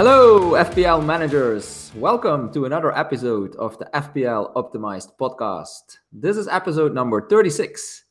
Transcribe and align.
Hello, 0.00 0.52
FPL 0.52 1.04
managers. 1.04 1.92
Welcome 1.94 2.50
to 2.54 2.64
another 2.64 2.96
episode 2.96 3.54
of 3.56 3.76
the 3.76 3.84
FPL 3.92 4.54
Optimized 4.54 5.10
podcast. 5.20 5.98
This 6.10 6.38
is 6.38 6.48
episode 6.48 6.94
number 6.94 7.28
36. 7.28 8.04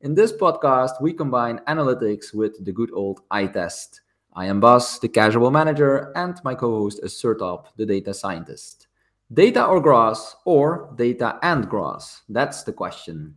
In 0.00 0.14
this 0.14 0.32
podcast, 0.32 1.02
we 1.02 1.12
combine 1.12 1.60
analytics 1.68 2.32
with 2.32 2.64
the 2.64 2.72
good 2.72 2.90
old 2.94 3.20
eye 3.30 3.46
test. 3.46 4.00
I 4.32 4.46
am 4.46 4.58
Bas, 4.58 4.98
the 5.00 5.08
casual 5.08 5.50
manager, 5.50 6.16
and 6.16 6.34
my 6.44 6.54
co 6.54 6.78
host 6.78 7.00
is 7.02 7.12
Sertalp, 7.12 7.66
the 7.76 7.84
data 7.84 8.14
scientist. 8.14 8.86
Data 9.30 9.66
or 9.66 9.82
grass, 9.82 10.36
or 10.46 10.94
data 10.96 11.38
and 11.42 11.68
grass? 11.68 12.22
That's 12.26 12.62
the 12.62 12.72
question. 12.72 13.34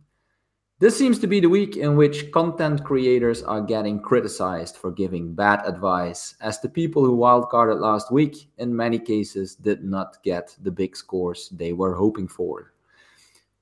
This 0.80 0.96
seems 0.96 1.18
to 1.18 1.26
be 1.26 1.40
the 1.40 1.48
week 1.48 1.76
in 1.76 1.96
which 1.96 2.30
content 2.30 2.84
creators 2.84 3.42
are 3.42 3.60
getting 3.60 4.00
criticized 4.00 4.76
for 4.76 4.92
giving 4.92 5.34
bad 5.34 5.60
advice, 5.66 6.36
as 6.40 6.60
the 6.60 6.68
people 6.68 7.04
who 7.04 7.16
wildcarded 7.16 7.80
last 7.80 8.12
week, 8.12 8.48
in 8.58 8.76
many 8.76 9.00
cases, 9.00 9.56
did 9.56 9.82
not 9.82 10.22
get 10.22 10.54
the 10.62 10.70
big 10.70 10.94
scores 10.94 11.48
they 11.48 11.72
were 11.72 11.96
hoping 11.96 12.28
for. 12.28 12.74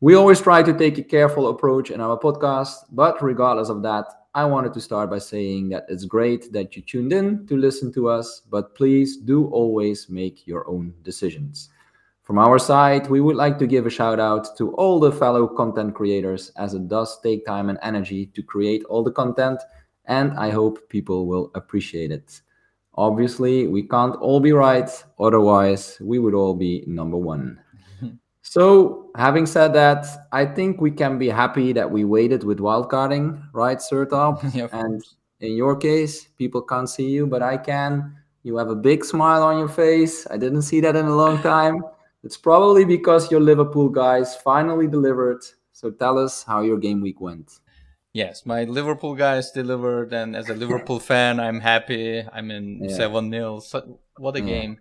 We 0.02 0.14
always 0.14 0.42
try 0.42 0.62
to 0.62 0.76
take 0.76 0.98
a 0.98 1.02
careful 1.02 1.48
approach 1.48 1.90
in 1.90 2.02
our 2.02 2.18
podcast, 2.18 2.84
but 2.92 3.22
regardless 3.22 3.70
of 3.70 3.82
that, 3.84 4.04
I 4.34 4.44
wanted 4.44 4.74
to 4.74 4.82
start 4.82 5.08
by 5.08 5.18
saying 5.18 5.70
that 5.70 5.86
it's 5.88 6.04
great 6.04 6.52
that 6.52 6.76
you 6.76 6.82
tuned 6.82 7.14
in 7.14 7.46
to 7.46 7.56
listen 7.56 7.94
to 7.94 8.10
us, 8.10 8.42
but 8.50 8.74
please 8.74 9.16
do 9.16 9.46
always 9.46 10.10
make 10.10 10.46
your 10.46 10.68
own 10.68 10.92
decisions. 11.02 11.70
From 12.26 12.38
our 12.38 12.58
side, 12.58 13.06
we 13.06 13.20
would 13.20 13.36
like 13.36 13.56
to 13.60 13.68
give 13.68 13.86
a 13.86 13.90
shout 13.90 14.18
out 14.18 14.56
to 14.56 14.72
all 14.72 14.98
the 14.98 15.12
fellow 15.12 15.46
content 15.46 15.94
creators 15.94 16.50
as 16.56 16.74
it 16.74 16.88
does 16.88 17.20
take 17.20 17.46
time 17.46 17.68
and 17.68 17.78
energy 17.82 18.26
to 18.34 18.42
create 18.42 18.82
all 18.86 19.04
the 19.04 19.12
content, 19.12 19.62
and 20.06 20.32
I 20.32 20.50
hope 20.50 20.88
people 20.88 21.28
will 21.28 21.52
appreciate 21.54 22.10
it. 22.10 22.40
Obviously, 22.96 23.68
we 23.68 23.84
can't 23.84 24.16
all 24.16 24.40
be 24.40 24.50
right, 24.50 24.90
otherwise, 25.20 25.98
we 26.00 26.18
would 26.18 26.34
all 26.34 26.54
be 26.54 26.82
number 26.88 27.16
one. 27.16 27.60
so, 28.42 29.08
having 29.14 29.46
said 29.46 29.72
that, 29.74 30.04
I 30.32 30.46
think 30.46 30.80
we 30.80 30.90
can 30.90 31.18
be 31.18 31.28
happy 31.28 31.72
that 31.74 31.88
we 31.88 32.04
waited 32.04 32.42
with 32.42 32.58
wildcarding, 32.58 33.40
right, 33.52 33.78
Sertalp? 33.78 34.42
Yeah, 34.52 34.66
and 34.72 35.00
in 35.38 35.52
your 35.52 35.76
case, 35.76 36.26
people 36.36 36.62
can't 36.62 36.90
see 36.90 37.08
you, 37.08 37.28
but 37.28 37.40
I 37.40 37.56
can. 37.56 38.16
You 38.42 38.56
have 38.56 38.68
a 38.68 38.74
big 38.74 39.04
smile 39.04 39.44
on 39.44 39.60
your 39.60 39.68
face. 39.68 40.26
I 40.28 40.36
didn't 40.38 40.62
see 40.62 40.80
that 40.80 40.96
in 40.96 41.06
a 41.06 41.14
long 41.14 41.40
time. 41.40 41.84
It's 42.22 42.36
probably 42.36 42.84
because 42.84 43.30
your 43.30 43.40
Liverpool 43.40 43.88
guys 43.88 44.34
finally 44.36 44.86
delivered. 44.88 45.42
So 45.72 45.90
tell 45.90 46.18
us 46.18 46.42
how 46.42 46.62
your 46.62 46.78
game 46.78 47.00
week 47.00 47.20
went. 47.20 47.52
Yes, 48.12 48.46
my 48.46 48.64
Liverpool 48.64 49.14
guys 49.14 49.50
delivered, 49.52 50.12
and 50.14 50.34
as 50.34 50.48
a 50.48 50.54
Liverpool 50.54 50.98
fan, 51.12 51.38
I'm 51.38 51.60
happy. 51.60 52.24
I'm 52.32 52.50
in 52.50 52.84
Yeah. 52.84 52.96
7 52.96 53.30
0. 53.30 53.60
So, 53.60 54.00
what 54.16 54.36
a 54.36 54.40
Yeah. 54.40 54.46
game. 54.46 54.78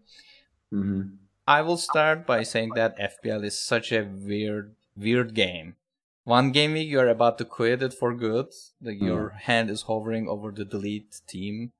hmm 0.72 1.02
I 1.48 1.62
will 1.62 1.78
start 1.78 2.26
by 2.26 2.42
saying 2.42 2.74
that 2.74 2.98
FPL 2.98 3.44
is 3.44 3.60
such 3.60 3.92
a 3.92 4.02
weird, 4.02 4.74
weird 4.98 5.36
game. 5.36 5.76
One 6.24 6.52
game 6.52 6.74
week, 6.74 6.90
you're 6.90 7.08
about 7.10 7.38
to 7.38 7.46
quit 7.46 7.84
it 7.84 7.94
for 7.94 8.16
good. 8.16 8.48
Like 8.82 9.00
your 9.00 9.30
hand 9.30 9.70
is 9.70 9.84
hovering 9.84 10.28
over 10.28 10.50
the 10.50 10.66
delete 10.66 11.22
team 11.28 11.72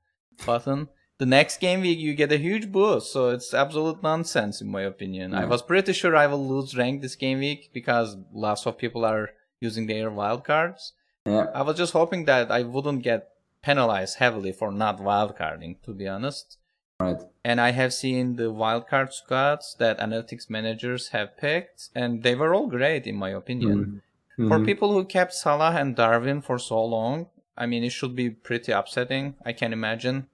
button. 0.46 0.90
The 1.18 1.26
next 1.26 1.62
game 1.62 1.82
week, 1.82 1.98
you 2.00 2.14
get 2.14 2.32
a 2.32 2.38
huge 2.38 2.72
boost. 2.72 3.12
So 3.14 3.30
it's 3.30 3.54
absolute 3.54 4.04
nonsense, 4.04 4.60
in 4.62 4.68
my 4.68 4.82
opinion. 4.82 5.34
I 5.34 5.46
was 5.46 5.62
pretty 5.62 5.94
sure 5.94 6.16
I 6.16 6.28
will 6.28 6.46
lose 6.46 6.76
rank 6.76 7.02
this 7.02 7.16
game 7.16 7.40
week 7.40 7.70
because 7.74 8.18
lots 8.34 8.66
of 8.68 8.78
people 8.78 9.06
are 9.06 9.30
using 9.62 9.88
their 9.88 10.12
wildcards. 10.12 10.92
Yeah. 11.26 11.48
I 11.56 11.62
was 11.62 11.78
just 11.78 11.94
hoping 11.94 12.26
that 12.26 12.52
I 12.52 12.64
wouldn't 12.64 13.02
get 13.04 13.30
penalized 13.64 14.18
heavily 14.18 14.52
for 14.52 14.72
not 14.72 15.00
wildcarding, 15.00 15.82
to 15.84 15.94
be 15.94 16.08
honest. 16.08 16.58
Right. 17.00 17.18
And 17.44 17.60
I 17.60 17.72
have 17.72 17.94
seen 17.94 18.36
the 18.36 18.52
wildcard 18.52 19.12
squads 19.14 19.76
that 19.80 20.00
analytics 20.00 20.50
managers 20.50 21.10
have 21.10 21.38
picked, 21.38 21.90
and 21.96 22.24
they 22.24 22.36
were 22.36 22.54
all 22.54 22.68
great, 22.68 23.08
in 23.08 23.16
my 23.16 23.30
opinion. 23.30 24.02
Mhm. 24.38 24.50
For 24.50 24.60
Mhm. 24.60 24.66
people 24.66 24.92
who 24.92 25.06
kept 25.06 25.34
Salah 25.34 25.72
and 25.80 25.96
Darwin 25.96 26.42
for 26.42 26.60
so 26.60 26.84
long, 26.84 27.28
I 27.58 27.66
mean, 27.66 27.84
it 27.84 27.92
should 27.92 28.16
be 28.16 28.30
pretty 28.30 28.72
upsetting, 28.74 29.36
I 29.46 29.54
can 29.54 29.72
imagine. 29.74 30.28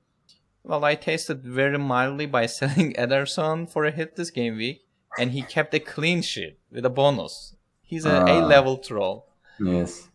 Well, 0.63 0.83
I 0.85 0.95
tasted 0.95 1.43
very 1.43 1.77
mildly 1.77 2.25
by 2.25 2.45
selling 2.59 2.93
Ederson 2.93 3.69
for 3.69 3.85
a 3.85 3.91
hit 3.91 4.15
this 4.15 4.29
game 4.31 4.57
week, 4.57 4.81
and 5.19 5.31
he 5.31 5.41
kept 5.41 5.73
a 5.73 5.79
clean 5.79 6.21
sheet 6.21 6.57
with 6.71 6.85
a 6.85 6.89
bonus. 6.89 7.55
He's 7.81 8.05
an 8.05 8.23
Ah. 8.29 8.39
A-level 8.39 8.77
troll. 8.77 9.27
Yes. 9.59 10.07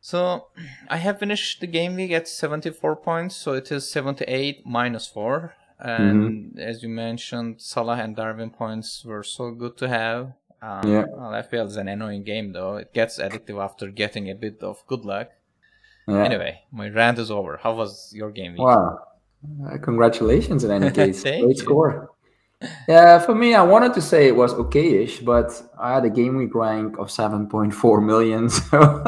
So 0.00 0.46
I 0.88 0.96
have 0.96 1.18
finished 1.18 1.60
the 1.60 1.66
game 1.66 1.94
week 1.96 2.10
at 2.12 2.26
74 2.26 2.96
points, 2.96 3.36
so 3.36 3.52
it 3.54 3.70
is 3.70 3.90
78 3.90 4.64
minus 4.66 5.06
4. 5.06 5.54
And 5.78 6.58
as 6.58 6.82
you 6.82 6.88
mentioned, 6.88 7.60
Salah 7.60 7.96
and 7.96 8.14
Darwin 8.16 8.50
points 8.50 9.04
were 9.04 9.22
so 9.24 9.50
good 9.50 9.76
to 9.78 9.88
have. 9.88 10.32
Um, 10.62 10.88
Yeah. 10.88 11.04
Well, 11.10 11.32
FPL 11.34 11.66
is 11.66 11.76
an 11.76 11.88
annoying 11.88 12.22
game 12.22 12.52
though. 12.52 12.76
It 12.76 12.92
gets 12.94 13.18
addictive 13.18 13.62
after 13.62 13.88
getting 13.90 14.30
a 14.30 14.34
bit 14.34 14.62
of 14.62 14.84
good 14.86 15.04
luck. 15.04 15.30
Yeah. 16.06 16.22
Anyway, 16.24 16.62
my 16.70 16.88
rant 16.88 17.18
is 17.18 17.30
over. 17.30 17.56
How 17.58 17.74
was 17.74 18.12
your 18.14 18.30
game 18.30 18.52
week? 18.52 18.60
Wow. 18.62 19.00
Uh, 19.44 19.78
congratulations 19.78 20.64
in 20.64 20.70
any 20.70 20.90
case. 21.00 21.22
Great 21.22 21.42
you. 21.42 21.54
score. 21.54 22.10
Yeah, 22.86 23.18
for 23.18 23.34
me, 23.34 23.54
I 23.54 23.62
wanted 23.62 23.92
to 23.94 24.00
say 24.00 24.28
it 24.28 24.36
was 24.36 24.54
okay-ish, 24.54 25.20
but 25.20 25.50
I 25.78 25.94
had 25.94 26.04
a 26.04 26.10
game 26.10 26.36
week 26.36 26.54
rank 26.54 26.96
of 26.98 27.08
7.4 27.08 28.04
million, 28.04 28.48
so 28.50 29.02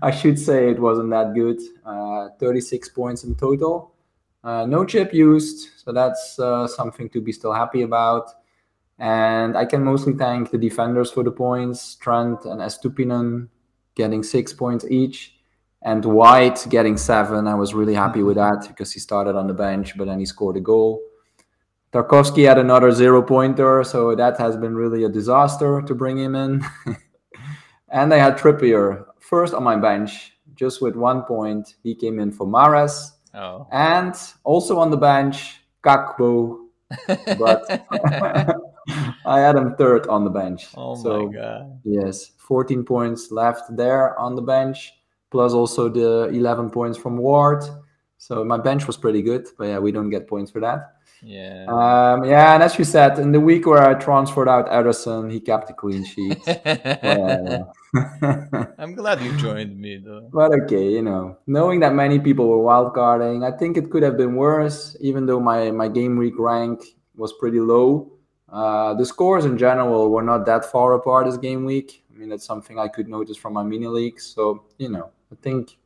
I 0.00 0.10
should 0.10 0.38
say 0.38 0.70
it 0.70 0.78
wasn't 0.78 1.10
that 1.10 1.34
good. 1.34 1.60
Uh, 1.84 2.28
36 2.38 2.88
points 2.90 3.24
in 3.24 3.34
total. 3.34 3.92
Uh, 4.44 4.66
no 4.66 4.84
chip 4.84 5.12
used, 5.12 5.70
so 5.76 5.92
that's 5.92 6.38
uh, 6.38 6.66
something 6.68 7.08
to 7.10 7.20
be 7.20 7.32
still 7.32 7.52
happy 7.52 7.82
about. 7.82 8.30
And 8.98 9.56
I 9.56 9.64
can 9.64 9.82
mostly 9.82 10.12
thank 10.12 10.50
the 10.50 10.58
defenders 10.58 11.10
for 11.10 11.24
the 11.24 11.32
points, 11.32 11.96
Trent 11.96 12.44
and 12.44 12.60
Estupiñán 12.60 13.48
getting 13.94 14.22
six 14.22 14.52
points 14.52 14.84
each, 14.88 15.33
and 15.84 16.04
White 16.04 16.66
getting 16.70 16.96
seven. 16.96 17.46
I 17.46 17.54
was 17.54 17.74
really 17.74 17.94
happy 17.94 18.22
with 18.22 18.36
that 18.36 18.64
because 18.68 18.92
he 18.92 19.00
started 19.00 19.36
on 19.36 19.46
the 19.46 19.54
bench, 19.54 19.96
but 19.96 20.06
then 20.06 20.18
he 20.18 20.26
scored 20.26 20.56
a 20.56 20.60
goal. 20.60 21.00
Tarkowski 21.92 22.44
had 22.48 22.58
another 22.58 22.90
zero 22.90 23.22
pointer, 23.22 23.84
so 23.84 24.14
that 24.16 24.36
has 24.38 24.56
been 24.56 24.74
really 24.74 25.04
a 25.04 25.08
disaster 25.08 25.80
to 25.82 25.94
bring 25.94 26.18
him 26.18 26.34
in. 26.34 26.64
and 27.90 28.12
I 28.12 28.18
had 28.18 28.36
Trippier 28.36 29.04
first 29.20 29.54
on 29.54 29.62
my 29.62 29.76
bench, 29.76 30.32
just 30.56 30.82
with 30.82 30.96
one 30.96 31.22
point. 31.22 31.76
He 31.82 31.94
came 31.94 32.18
in 32.18 32.32
for 32.32 32.46
Mares, 32.46 33.12
Oh. 33.36 33.66
and 33.72 34.14
also 34.44 34.78
on 34.78 34.90
the 34.90 34.96
bench, 34.96 35.60
Gakpo. 35.84 36.58
But 37.38 37.62
I 39.26 39.40
had 39.40 39.56
him 39.56 39.74
third 39.76 40.06
on 40.06 40.22
the 40.24 40.30
bench. 40.30 40.68
oh 40.76 40.94
so, 40.94 41.26
my 41.26 41.32
god. 41.32 41.80
Yes, 41.84 42.30
14 42.38 42.84
points 42.84 43.30
left 43.32 43.74
there 43.76 44.18
on 44.18 44.34
the 44.36 44.42
bench, 44.42 44.92
plus 45.34 45.52
also 45.52 45.88
the 45.88 46.28
11 46.28 46.70
points 46.70 46.96
from 46.96 47.18
Ward. 47.18 47.64
So 48.18 48.44
my 48.44 48.56
bench 48.56 48.86
was 48.86 48.96
pretty 48.96 49.20
good, 49.20 49.48
but 49.58 49.64
yeah, 49.64 49.80
we 49.80 49.90
don't 49.90 50.08
get 50.08 50.28
points 50.28 50.52
for 50.52 50.60
that. 50.60 50.92
Yeah. 51.20 51.64
Um, 51.66 52.24
yeah, 52.24 52.54
and 52.54 52.62
as 52.62 52.78
you 52.78 52.84
said, 52.84 53.18
in 53.18 53.32
the 53.32 53.40
week 53.40 53.66
where 53.66 53.82
I 53.82 53.94
transferred 53.94 54.48
out 54.48 54.68
Ederson, 54.68 55.32
he 55.32 55.40
kept 55.40 55.66
the 55.66 55.74
clean 55.74 56.04
sheet. 56.04 56.38
Yeah. 56.46 57.62
I'm 58.78 58.94
glad 58.94 59.20
you 59.22 59.36
joined 59.36 59.78
me 59.78 59.98
though. 59.98 60.28
but 60.32 60.52
okay, 60.62 60.88
you 60.88 61.02
know, 61.02 61.38
knowing 61.48 61.80
that 61.80 61.94
many 61.94 62.20
people 62.20 62.46
were 62.48 62.64
wildcarding, 62.70 63.44
I 63.44 63.56
think 63.56 63.76
it 63.76 63.90
could 63.90 64.04
have 64.04 64.16
been 64.16 64.36
worse, 64.36 64.96
even 65.00 65.26
though 65.26 65.40
my, 65.40 65.72
my 65.72 65.88
game 65.88 66.16
week 66.16 66.34
rank 66.38 66.80
was 67.16 67.32
pretty 67.40 67.60
low. 67.60 68.12
Uh, 68.48 68.94
the 68.94 69.04
scores 69.04 69.44
in 69.44 69.58
general 69.58 70.10
were 70.10 70.22
not 70.22 70.46
that 70.46 70.64
far 70.64 70.92
apart 70.94 71.26
this 71.26 71.36
game 71.36 71.64
week. 71.64 72.04
I 72.14 72.18
mean, 72.18 72.28
that's 72.28 72.46
something 72.46 72.78
I 72.78 72.88
could 72.88 73.08
notice 73.08 73.36
from 73.36 73.54
my 73.54 73.64
mini 73.64 73.88
leagues. 73.88 74.24
So, 74.24 74.64
you 74.78 74.88
know, 74.88 75.10
I 75.32 75.36
think 75.42 75.76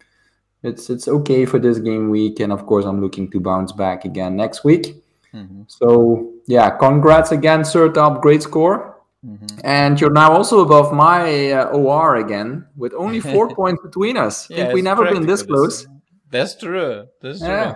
it's 0.62 0.90
it's 0.90 1.08
okay 1.08 1.44
for 1.46 1.58
this 1.58 1.79
game 1.79 2.11
week. 2.11 2.40
And 2.40 2.52
of 2.52 2.67
course, 2.67 2.85
I'm 2.85 3.00
looking 3.00 3.31
to 3.31 3.40
bounce 3.40 3.73
back 3.73 4.05
again 4.05 4.37
next 4.37 4.64
week. 4.64 5.02
Mhm, 5.35 5.64
So, 5.69 6.32
yeah, 6.46 6.70
congrats 6.70 7.32
again, 7.32 7.61
Sertalp. 7.62 8.23
Great 8.23 8.43
score. 8.43 8.96
mhm. 9.25 9.61
And 9.64 10.00
you're 10.00 10.12
now 10.14 10.31
also 10.32 10.61
above 10.61 10.93
my 10.93 11.52
uh, 11.52 11.76
OR 11.76 12.17
again 12.17 12.64
with 12.76 12.93
only 12.94 13.20
four 13.20 13.49
points 13.61 13.82
between 13.82 14.17
us. 14.17 14.49
I 14.50 14.55
think 14.55 14.75
we 14.75 14.82
never 14.82 15.02
been 15.12 15.26
this 15.26 15.43
close. 15.43 15.87
That's 16.31 16.55
true. 16.56 17.06
That's 17.20 17.41
true. 17.41 17.49
Yeah. 17.49 17.75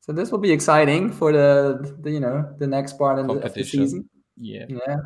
So 0.00 0.12
this 0.12 0.30
will 0.32 0.38
be 0.38 0.52
exciting 0.52 1.10
for 1.12 1.32
the, 1.32 1.94
the 2.02 2.10
you 2.10 2.20
know 2.20 2.48
the 2.58 2.66
next 2.66 2.96
part 2.98 3.18
in 3.18 3.26
the, 3.26 3.34
of 3.44 3.52
the 3.54 3.64
season. 3.64 4.08
Yeah. 4.36 4.64
Yeah. 4.68 4.96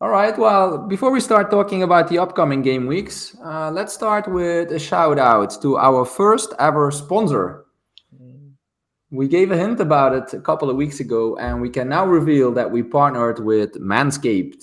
All 0.00 0.10
right. 0.10 0.38
Well, 0.38 0.78
before 0.78 1.10
we 1.10 1.18
start 1.18 1.50
talking 1.50 1.82
about 1.82 2.06
the 2.06 2.18
upcoming 2.18 2.62
game 2.62 2.86
weeks, 2.86 3.36
uh, 3.44 3.72
let's 3.72 3.92
start 3.92 4.28
with 4.28 4.70
a 4.70 4.78
shout 4.78 5.18
out 5.18 5.60
to 5.60 5.76
our 5.76 6.04
first 6.04 6.54
ever 6.60 6.92
sponsor. 6.92 7.64
We 9.10 9.26
gave 9.26 9.50
a 9.50 9.56
hint 9.56 9.80
about 9.80 10.14
it 10.14 10.32
a 10.34 10.40
couple 10.40 10.70
of 10.70 10.76
weeks 10.76 11.00
ago, 11.00 11.36
and 11.38 11.60
we 11.60 11.68
can 11.68 11.88
now 11.88 12.06
reveal 12.06 12.52
that 12.52 12.70
we 12.70 12.84
partnered 12.84 13.44
with 13.44 13.72
Manscaped. 13.80 14.62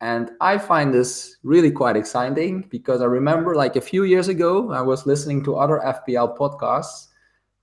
And 0.00 0.30
I 0.40 0.56
find 0.56 0.94
this 0.94 1.36
really 1.42 1.70
quite 1.70 1.96
exciting 1.96 2.66
because 2.70 3.02
I 3.02 3.06
remember, 3.06 3.54
like 3.54 3.76
a 3.76 3.80
few 3.82 4.04
years 4.04 4.28
ago, 4.28 4.72
I 4.72 4.80
was 4.80 5.04
listening 5.04 5.44
to 5.44 5.56
other 5.56 5.82
FPL 5.84 6.38
podcasts, 6.38 7.08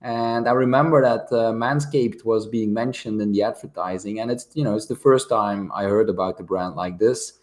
And 0.02 0.48
I 0.48 0.52
remember 0.52 1.02
that 1.02 1.26
uh, 1.30 1.52
Manscaped 1.52 2.24
was 2.24 2.46
being 2.46 2.72
mentioned 2.72 3.20
in 3.20 3.32
the 3.32 3.42
advertising, 3.42 4.20
and 4.20 4.30
it's 4.30 4.48
you 4.54 4.64
know 4.64 4.74
it's 4.74 4.86
the 4.86 4.96
first 4.96 5.28
time 5.28 5.70
I 5.74 5.84
heard 5.84 6.08
about 6.08 6.38
the 6.38 6.42
brand 6.44 6.74
like 6.74 6.98
this. 6.98 7.38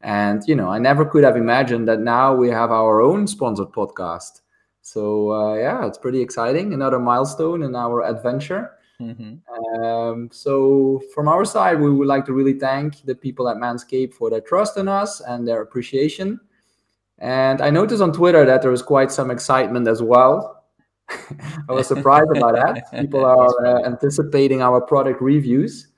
And 0.00 0.42
you 0.46 0.54
know, 0.54 0.68
I 0.68 0.78
never 0.78 1.04
could 1.04 1.24
have 1.24 1.36
imagined 1.36 1.86
that 1.88 2.00
now 2.00 2.34
we 2.34 2.48
have 2.48 2.70
our 2.70 3.00
own 3.00 3.26
sponsored 3.26 3.72
podcast. 3.72 4.40
So 4.80 5.32
uh, 5.32 5.54
yeah, 5.56 5.86
it's 5.86 5.98
pretty 5.98 6.22
exciting. 6.22 6.72
Another 6.72 6.98
milestone 6.98 7.62
in 7.62 7.74
our 7.74 8.02
adventure. 8.04 8.78
Mm-hmm. 9.00 9.82
Um, 9.84 10.28
so 10.32 11.02
from 11.14 11.28
our 11.28 11.44
side, 11.44 11.78
we 11.78 11.90
would 11.90 12.08
like 12.08 12.24
to 12.26 12.32
really 12.32 12.58
thank 12.58 13.02
the 13.02 13.14
people 13.14 13.48
at 13.48 13.58
Manscaped 13.58 14.14
for 14.14 14.30
their 14.30 14.40
trust 14.40 14.76
in 14.76 14.88
us 14.88 15.20
and 15.20 15.46
their 15.46 15.60
appreciation. 15.60 16.40
And 17.18 17.60
I 17.60 17.70
noticed 17.70 18.02
on 18.02 18.12
Twitter 18.12 18.44
that 18.46 18.62
there 18.62 18.70
was 18.70 18.82
quite 18.82 19.12
some 19.12 19.30
excitement 19.30 19.88
as 19.88 20.02
well. 20.02 20.57
I 21.68 21.72
was 21.72 21.86
surprised 21.86 22.30
about 22.36 22.54
that. 22.54 22.90
People 22.92 23.24
are 23.24 23.66
uh, 23.66 23.84
anticipating 23.84 24.62
our 24.62 24.80
product 24.80 25.20
reviews. 25.20 25.88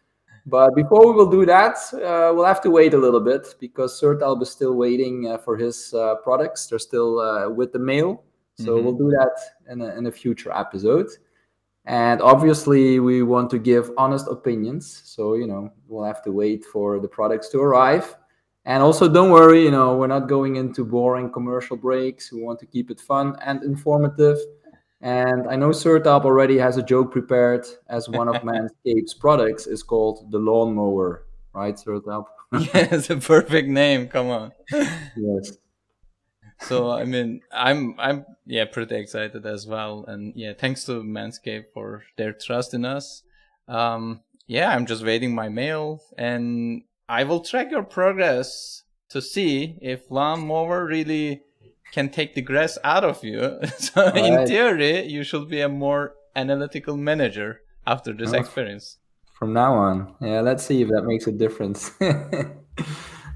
But 0.46 0.74
before 0.74 1.06
we 1.06 1.12
will 1.12 1.30
do 1.30 1.44
that, 1.46 1.76
uh, 1.94 2.32
we'll 2.34 2.44
have 2.44 2.60
to 2.62 2.70
wait 2.70 2.94
a 2.94 2.98
little 2.98 3.20
bit 3.20 3.54
because 3.60 4.00
Sertalp 4.00 4.42
is 4.42 4.50
still 4.50 4.74
waiting 4.74 5.28
uh, 5.28 5.38
for 5.38 5.56
his 5.56 5.92
uh, 5.94 6.16
products. 6.16 6.66
They're 6.66 6.78
still 6.78 7.20
uh, 7.20 7.50
with 7.50 7.72
the 7.72 7.78
mail. 7.78 8.24
So 8.56 8.74
mm-hmm. 8.74 8.84
we'll 8.84 8.98
do 8.98 9.10
that 9.10 9.36
in 9.70 9.80
a, 9.80 9.96
in 9.96 10.06
a 10.06 10.12
future 10.12 10.52
episode. 10.52 11.08
And 11.86 12.20
obviously, 12.20 13.00
we 13.00 13.22
want 13.22 13.50
to 13.50 13.58
give 13.58 13.90
honest 13.96 14.26
opinions. 14.28 15.02
So, 15.04 15.34
you 15.34 15.46
know, 15.46 15.72
we'll 15.88 16.04
have 16.04 16.22
to 16.24 16.32
wait 16.32 16.64
for 16.64 17.00
the 17.00 17.08
products 17.08 17.48
to 17.50 17.58
arrive. 17.58 18.16
And 18.66 18.82
also, 18.82 19.08
don't 19.08 19.30
worry, 19.30 19.64
you 19.64 19.70
know, 19.70 19.96
we're 19.96 20.06
not 20.06 20.28
going 20.28 20.56
into 20.56 20.84
boring 20.84 21.32
commercial 21.32 21.76
breaks. 21.76 22.30
We 22.32 22.42
want 22.42 22.58
to 22.60 22.66
keep 22.66 22.90
it 22.90 23.00
fun 23.00 23.34
and 23.44 23.62
informative. 23.62 24.38
And 25.02 25.49
I 25.49 25.56
know 25.56 25.70
Sertalp 25.70 26.25
already 26.25 26.58
has 26.58 26.76
a 26.76 26.82
joke 26.82 27.11
prepared 27.11 27.67
as 27.88 28.08
one 28.08 28.29
of 28.29 28.43
Manscaped's 28.43 29.14
products 29.14 29.67
is 29.67 29.82
called 29.82 30.31
the 30.31 30.38
lawnmower, 30.38 31.25
right, 31.55 31.75
Sertalp? 31.75 32.26
yeah, 32.52 32.88
it's 32.91 33.11
a 33.11 33.17
perfect 33.17 33.69
name. 33.69 34.08
Come 34.08 34.29
on. 34.29 34.52
yes 34.70 35.56
so 36.62 36.91
I 36.91 37.05
mean, 37.05 37.41
I'm 37.52 37.94
I'm 37.99 38.26
yeah 38.47 38.64
pretty 38.67 38.97
excited 38.97 39.47
as 39.47 39.67
well, 39.67 40.05
and 40.06 40.32
yeah, 40.37 40.52
thanks 40.58 40.85
to 40.85 41.02
Manscaped 41.02 41.73
for 41.73 42.05
their 42.17 42.32
trust 42.32 42.75
in 42.75 42.85
us. 42.85 43.23
Um, 43.69 44.20
yeah, 44.47 44.70
I'm 44.70 44.87
just 44.87 45.05
waiting 45.05 45.35
my 45.35 45.49
mail, 45.49 46.02
and 46.19 46.82
I 47.08 47.25
will 47.25 47.41
track 47.41 47.70
your 47.70 47.82
progress 47.82 48.85
to 49.11 49.23
see 49.23 49.79
if 49.81 50.11
lawnmower 50.11 50.87
really 50.87 51.43
can 51.92 52.08
take 52.08 52.34
the 52.34 52.42
grass 52.42 52.78
out 52.84 53.04
of 53.04 53.22
you. 53.25 53.58
so 53.78 54.06
right. 54.06 54.16
in 54.16 54.46
theory, 54.46 55.06
you 55.06 55.25
should 55.25 55.48
be 55.48 55.60
a 55.60 55.69
more 55.69 56.14
analytical 56.37 56.96
manager 56.96 57.62
after 57.87 58.12
this 58.12 58.32
oh, 58.32 58.38
experience. 58.38 58.98
From 59.32 59.52
now 59.52 59.75
on, 59.75 60.14
yeah, 60.20 60.40
let's 60.40 60.64
see 60.64 60.82
if 60.82 60.88
that 60.88 61.02
makes 61.02 61.26
a 61.26 61.32
difference. 61.32 61.92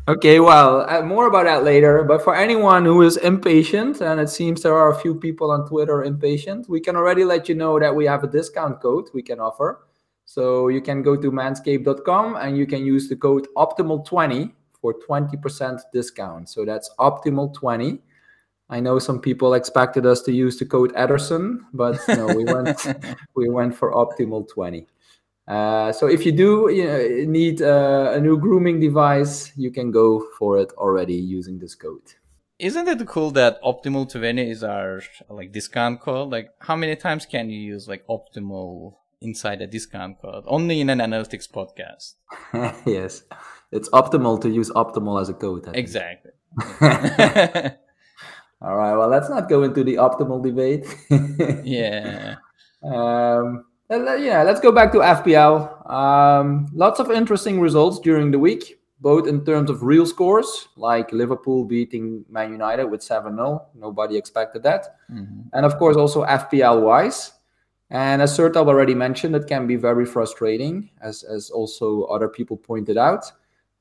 Okay, 0.07 0.39
well, 0.39 0.85
uh, 0.87 1.01
more 1.01 1.27
about 1.27 1.45
that 1.45 1.65
later. 1.65 2.05
But 2.05 2.23
for 2.23 2.37
anyone 2.37 2.85
who 2.85 3.01
is 3.01 3.17
impatient, 3.17 4.03
and 4.03 4.21
it 4.21 4.29
seems 4.29 4.61
there 4.61 4.77
are 4.77 4.93
a 4.93 5.01
few 5.01 5.15
people 5.15 5.51
on 5.51 5.67
Twitter 5.67 6.05
impatient, 6.05 6.69
we 6.69 6.79
can 6.79 6.95
already 6.95 7.25
let 7.25 7.49
you 7.49 7.55
know 7.55 7.81
that 7.81 7.97
we 7.97 8.05
have 8.05 8.23
a 8.23 8.27
discount 8.27 8.83
code 8.83 9.09
we 9.15 9.23
can 9.23 9.41
offer. 9.41 9.87
So 10.27 10.69
you 10.69 10.83
can 10.83 11.01
go 11.01 11.17
to 11.17 11.31
manscaped.com 11.31 12.37
and 12.37 12.59
you 12.59 12.67
can 12.67 12.85
use 12.85 13.09
the 13.09 13.17
code 13.17 13.49
optimal20 13.57 14.53
for 14.79 14.93
20% 14.93 15.81
discount. 15.95 16.51
So 16.51 16.67
that's 16.67 16.91
optimal20. 16.99 18.01
I 18.69 18.81
know 18.81 18.99
some 18.99 19.21
people 19.21 19.55
expected 19.55 20.07
us 20.07 20.23
to 20.23 20.33
use 20.33 20.59
the 20.59 20.65
code 20.65 20.93
Ederson, 20.95 21.59
but 21.73 22.01
no, 22.09 22.27
we 22.27 22.45
went 22.45 22.87
we 23.37 23.49
went 23.49 23.75
for 23.75 23.93
optimal20. 23.93 24.87
Uh, 25.47 25.93
so 25.93 26.07
if 26.07 26.25
you 26.25 26.33
do 26.33 26.71
you 26.71 26.85
know, 26.85 27.31
need 27.31 27.61
uh, 27.61 28.13
a 28.15 28.21
new 28.21 28.39
grooming 28.39 28.81
device, 28.81 29.53
you 29.57 29.71
can 29.71 29.91
go 29.91 30.27
for 30.39 30.59
it 30.59 30.73
already 30.79 31.15
using 31.15 31.59
this 31.59 31.75
code. 31.75 32.15
Isn't 32.59 32.89
it 32.89 33.07
cool 33.07 33.31
that 33.33 33.61
Optimal 33.63 34.11
20 34.11 34.51
is 34.51 34.65
our 34.65 35.03
like 35.29 35.53
discount 35.53 36.01
code? 36.01 36.31
Like 36.31 36.51
how 36.61 36.77
many 36.77 36.97
times 36.97 37.27
can 37.27 37.51
you 37.51 37.61
use 37.61 37.89
like 37.89 38.07
Optimal 38.07 38.95
inside 39.21 39.61
a 39.61 39.67
discount 39.67 40.23
code? 40.23 40.45
Only 40.47 40.81
in 40.81 40.89
an 40.89 41.01
analytics 41.01 41.51
podcast. 41.51 42.15
yes. 42.87 43.25
It's 43.73 43.89
optimal 43.91 44.41
to 44.43 44.49
use 44.49 44.71
optimal 44.71 45.21
as 45.21 45.29
a 45.29 45.35
code. 45.35 45.69
Exactly. 45.75 46.31
All 48.65 48.77
right. 48.77 48.97
Well, 48.97 49.09
let's 49.09 49.29
not 49.29 49.49
go 49.51 49.63
into 49.63 49.85
the 49.85 49.97
optimal 49.97 50.43
debate. 50.43 50.87
yeah. 51.65 52.37
Um, 52.85 53.65
yeah, 53.89 54.43
let's 54.43 54.61
go 54.61 54.71
back 54.71 54.93
to 54.93 54.99
FPL. 54.99 55.91
Um, 55.91 56.69
lots 56.75 57.01
of 57.01 57.11
interesting 57.11 57.59
results 57.59 57.99
during 57.99 58.31
the 58.31 58.39
week, 58.39 58.79
both 59.01 59.27
in 59.27 59.43
terms 59.43 59.71
of 59.71 59.83
real 59.83 60.05
scores, 60.05 60.69
like 60.77 61.11
Liverpool 61.13 61.65
beating 61.65 62.27
Man 62.29 62.53
United 62.53 62.85
with 62.85 63.03
7 63.03 63.35
0. 63.35 63.65
Nobody 63.75 64.19
expected 64.19 64.63
that. 64.65 64.97
Mm-hmm. 65.11 65.49
And 65.55 65.65
of 65.65 65.79
course, 65.79 65.97
also 65.97 66.27
FPL 66.27 66.83
wise. 66.83 67.33
And 67.89 68.21
as 68.21 68.37
Sertalp 68.37 68.67
already 68.67 68.95
mentioned, 68.95 69.35
it 69.35 69.47
can 69.47 69.67
be 69.67 69.77
very 69.77 70.05
frustrating, 70.05 70.91
as, 71.01 71.23
as 71.23 71.49
also 71.49 72.03
other 72.05 72.29
people 72.29 72.59
pointed 72.59 72.99
out, 72.99 73.33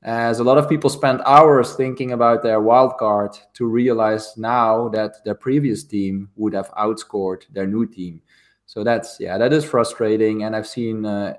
as 0.04 0.38
a 0.38 0.44
lot 0.44 0.58
of 0.58 0.68
people 0.68 0.90
spend 0.90 1.22
hours 1.24 1.74
thinking 1.74 2.12
about 2.12 2.42
their 2.42 2.60
wild 2.60 2.98
card 2.98 3.36
to 3.54 3.66
realize 3.66 4.36
now 4.36 4.88
that 4.90 5.24
their 5.24 5.34
previous 5.34 5.82
team 5.82 6.28
would 6.36 6.52
have 6.52 6.70
outscored 6.72 7.42
their 7.50 7.66
new 7.66 7.86
team. 7.86 8.20
So 8.66 8.84
that's 8.84 9.18
yeah, 9.18 9.38
that 9.38 9.52
is 9.52 9.64
frustrating. 9.64 10.44
And 10.44 10.54
I've 10.54 10.66
seen 10.66 11.06
uh, 11.06 11.34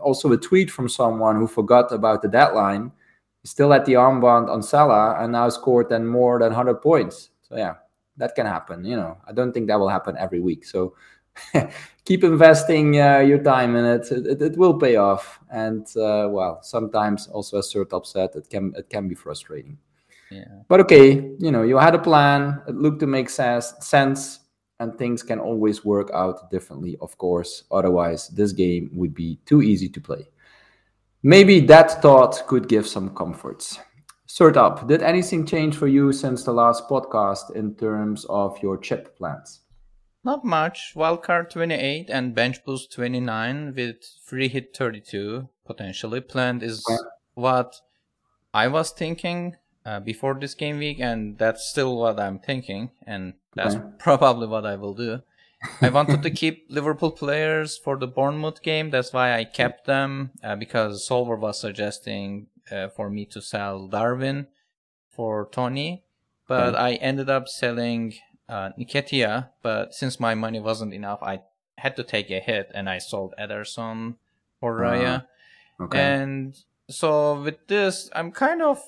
also 0.00 0.32
a 0.32 0.38
tweet 0.38 0.70
from 0.70 0.88
someone 0.88 1.36
who 1.36 1.46
forgot 1.46 1.92
about 1.92 2.22
the 2.22 2.28
deadline. 2.28 2.90
Still 3.44 3.70
had 3.70 3.84
the 3.84 3.92
armband 3.92 4.48
on 4.48 4.62
Salah 4.62 5.16
and 5.20 5.32
now 5.32 5.48
scored 5.50 5.88
then 5.88 6.04
more 6.04 6.38
than 6.38 6.48
100 6.48 6.82
points. 6.82 7.30
So 7.42 7.56
yeah, 7.56 7.74
that 8.16 8.34
can 8.34 8.46
happen. 8.46 8.84
You 8.84 8.96
know, 8.96 9.18
I 9.26 9.32
don't 9.32 9.52
think 9.52 9.68
that 9.68 9.78
will 9.78 9.88
happen 9.88 10.16
every 10.18 10.40
week. 10.40 10.64
So 10.64 10.94
keep 12.04 12.24
investing 12.24 13.00
uh, 13.00 13.18
your 13.18 13.42
time 13.42 13.76
in 13.76 13.84
it. 13.84 14.10
It, 14.10 14.26
it. 14.26 14.42
it, 14.42 14.56
will 14.56 14.78
pay 14.78 14.96
off. 14.96 15.40
And 15.50 15.86
uh, 15.96 16.28
well, 16.30 16.62
sometimes 16.62 17.26
also 17.28 17.58
as 17.58 17.72
Sertalp 17.72 18.06
said, 18.06 18.30
it 18.34 18.48
can 18.48 18.74
it 18.76 18.88
can 18.88 19.08
be 19.08 19.14
frustrating. 19.14 19.78
Yeah. 20.30 20.62
But 20.68 20.80
okay, 20.80 21.14
you 21.38 21.52
know, 21.52 21.62
you 21.62 21.76
had 21.76 21.94
a 21.94 22.00
plan. 22.00 22.60
It 22.66 22.74
looked 22.74 23.00
to 23.00 23.06
make 23.06 23.30
sense. 23.30 23.74
Sense 23.80 24.40
and 24.78 24.96
things 24.98 25.22
can 25.22 25.38
always 25.38 25.84
work 25.84 26.10
out 26.12 26.50
differently, 26.50 26.96
of 27.00 27.16
course. 27.16 27.64
Otherwise, 27.70 28.28
this 28.28 28.52
game 28.52 28.90
would 28.92 29.14
be 29.14 29.38
too 29.46 29.62
easy 29.62 29.88
to 29.88 30.00
play. 30.00 30.28
Maybe 31.22 31.60
that 31.60 32.02
thought 32.02 32.46
could 32.46 32.68
give 32.68 32.86
some 32.86 33.14
comforts. 33.14 33.78
Sertalp, 34.28 34.86
did 34.86 35.02
anything 35.02 35.46
change 35.46 35.76
for 35.76 35.86
you 35.86 36.12
since 36.12 36.44
the 36.44 36.52
last 36.52 36.88
podcast 36.88 37.54
in 37.54 37.74
terms 37.74 38.26
of 38.28 38.60
your 38.62 38.76
chip 38.76 39.16
plans? 39.16 39.60
Not 40.26 40.44
much. 40.44 40.92
Wildcard 40.96 41.50
28 41.50 42.10
and 42.10 42.34
bench 42.34 42.64
boost 42.64 42.90
29 42.90 43.74
with 43.76 43.98
free 44.24 44.48
hit 44.48 44.76
32 44.76 45.48
potentially 45.64 46.20
planned 46.20 46.64
is 46.64 46.84
what 47.34 47.76
I 48.52 48.66
was 48.66 48.90
thinking 48.90 49.54
uh, 49.84 50.00
before 50.00 50.34
this 50.34 50.54
game 50.54 50.78
week, 50.78 50.98
and 50.98 51.38
that's 51.38 51.70
still 51.70 51.96
what 51.96 52.18
I'm 52.18 52.40
thinking. 52.40 52.90
And 53.06 53.34
that's 53.54 53.76
okay. 53.76 53.84
probably 54.00 54.48
what 54.48 54.66
I 54.66 54.74
will 54.74 54.94
do. 54.94 55.22
I 55.80 55.90
wanted 55.90 56.24
to 56.24 56.30
keep 56.30 56.66
Liverpool 56.70 57.12
players 57.12 57.78
for 57.78 57.96
the 57.96 58.08
Bournemouth 58.08 58.64
game. 58.64 58.90
That's 58.90 59.12
why 59.12 59.32
I 59.38 59.44
kept 59.44 59.86
them 59.86 60.32
uh, 60.42 60.56
because 60.56 61.06
Solver 61.06 61.36
was 61.36 61.60
suggesting 61.60 62.48
uh, 62.68 62.88
for 62.88 63.10
me 63.10 63.26
to 63.26 63.40
sell 63.40 63.86
Darwin 63.86 64.48
for 65.08 65.48
Toney, 65.52 66.02
but 66.48 66.74
okay. 66.74 66.78
I 66.78 66.92
ended 66.94 67.30
up 67.30 67.46
selling 67.46 68.14
uh, 68.48 68.70
Nketiah. 68.78 69.48
But 69.62 69.94
since 69.94 70.20
my 70.20 70.34
money 70.34 70.60
wasn't 70.60 70.94
enough, 70.94 71.22
I 71.22 71.42
had 71.78 71.96
to 71.96 72.04
take 72.04 72.30
a 72.30 72.40
hit 72.40 72.70
and 72.74 72.88
I 72.88 72.98
sold 72.98 73.34
Ederson 73.38 74.16
for 74.60 74.78
Raya. 74.78 75.26
Okay. 75.80 75.98
And 75.98 76.56
so 76.88 77.40
with 77.42 77.66
this, 77.66 78.08
I'm 78.14 78.32
kind 78.32 78.62
of 78.62 78.82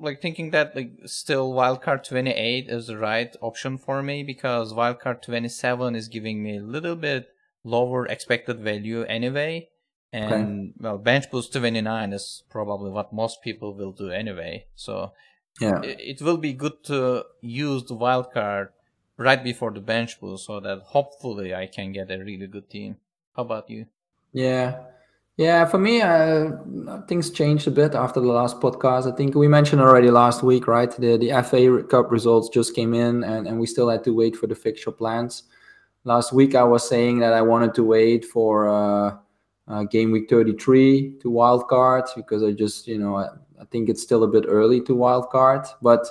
like 0.00 0.22
thinking 0.22 0.50
that 0.50 0.76
like 0.76 0.92
still 1.06 1.52
wildcard 1.52 2.04
28 2.04 2.68
is 2.68 2.86
the 2.86 2.98
right 2.98 3.34
option 3.40 3.78
for 3.78 4.02
me 4.02 4.22
because 4.22 4.72
wildcard 4.72 5.22
27 5.22 5.94
is 5.94 6.08
giving 6.08 6.42
me 6.42 6.56
a 6.56 6.62
little 6.62 6.96
bit 6.96 7.28
lower 7.64 8.06
expected 8.06 8.60
value 8.60 9.02
anyway 9.04 9.68
and 10.12 10.32
okay. 10.32 10.72
well 10.80 10.98
bench 10.98 11.30
boost 11.30 11.52
29 11.52 12.12
is 12.12 12.44
probably 12.48 12.90
what 12.90 13.12
most 13.12 13.42
people 13.42 13.74
will 13.74 13.92
do 13.92 14.10
anyway 14.10 14.64
so 14.74 15.12
yeah 15.60 15.80
it, 15.82 15.98
it 16.00 16.22
will 16.22 16.38
be 16.38 16.52
good 16.52 16.84
to 16.84 17.24
use 17.40 17.84
the 17.84 17.96
wildcard 17.96 18.68
right 19.18 19.44
before 19.44 19.70
the 19.70 19.80
bench 19.80 20.18
boost 20.20 20.46
so 20.46 20.60
that 20.60 20.80
hopefully 20.86 21.54
i 21.54 21.66
can 21.66 21.92
get 21.92 22.10
a 22.10 22.18
really 22.18 22.46
good 22.46 22.68
team 22.70 22.96
how 23.36 23.42
about 23.42 23.68
you 23.68 23.84
yeah 24.32 24.80
yeah, 25.38 25.66
for 25.66 25.78
me, 25.78 26.02
uh, 26.02 26.50
things 27.06 27.30
changed 27.30 27.68
a 27.68 27.70
bit 27.70 27.94
after 27.94 28.18
the 28.18 28.26
last 28.26 28.58
podcast. 28.60 29.10
I 29.10 29.14
think 29.14 29.36
we 29.36 29.46
mentioned 29.46 29.80
already 29.80 30.10
last 30.10 30.42
week, 30.42 30.66
right? 30.66 30.90
The 30.90 31.16
the 31.16 31.30
FA 31.44 31.84
Cup 31.84 32.10
results 32.10 32.48
just 32.48 32.74
came 32.74 32.92
in, 32.92 33.22
and, 33.22 33.46
and 33.46 33.60
we 33.60 33.66
still 33.66 33.88
had 33.88 34.02
to 34.02 34.10
wait 34.12 34.34
for 34.34 34.48
the 34.48 34.56
fixture 34.56 34.90
plans. 34.90 35.44
last 36.02 36.32
week 36.32 36.56
I 36.56 36.64
was 36.64 36.88
saying 36.88 37.20
that 37.20 37.34
I 37.34 37.42
wanted 37.42 37.72
to 37.74 37.84
wait 37.84 38.24
for 38.24 38.68
uh, 38.68 39.16
uh, 39.68 39.84
game 39.84 40.10
week 40.10 40.28
33 40.28 41.18
to 41.22 41.30
wildcard 41.30 42.08
because 42.16 42.42
I 42.42 42.50
just, 42.50 42.88
you 42.88 42.98
know, 42.98 43.16
I, 43.16 43.28
I 43.60 43.64
think 43.70 43.88
it's 43.88 44.02
still 44.02 44.24
a 44.24 44.28
bit 44.28 44.44
early 44.48 44.80
to 44.82 44.92
wildcard. 44.96 45.68
But 45.80 46.04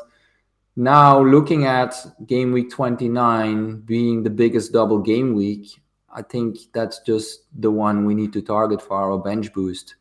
now 0.77 1.19
looking 1.19 1.65
at 1.65 1.95
game 2.27 2.51
week 2.51 2.69
29 2.69 3.81
being 3.81 4.21
the 4.21 4.29
biggest 4.29 4.71
double 4.71 4.99
game 4.99 5.33
week, 5.33 5.81
I 6.13 6.21
think 6.21 6.57
that's 6.71 6.99
just 6.99 7.41
the 7.59 7.71
one 7.71 8.05
we 8.05 8.13
need 8.13 8.31
to 8.33 8.43
target 8.43 8.81
for 8.81 8.95
our 8.95 9.17
bench 9.17 9.51
boost. 9.53 9.95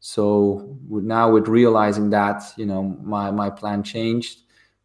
So 0.00 0.78
now 0.88 1.30
with 1.30 1.46
realizing 1.46 2.08
that, 2.10 2.42
you 2.56 2.64
know, 2.64 2.82
my, 3.02 3.30
my 3.30 3.50
plan 3.50 3.82
changed. 3.82 4.40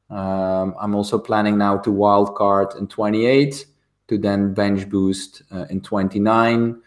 Um, 0.09 0.75
I'm 0.79 0.93
also 0.93 1.17
planning 1.17 1.57
now 1.57 1.77
to 1.77 1.89
wildcard 1.89 2.77
in 2.77 2.87
28 2.87 3.65
to 4.09 4.17
then 4.17 4.53
bench 4.53 4.89
boost 4.89 5.43
uh, 5.53 5.65
in 5.69 5.79
29. 5.79 6.81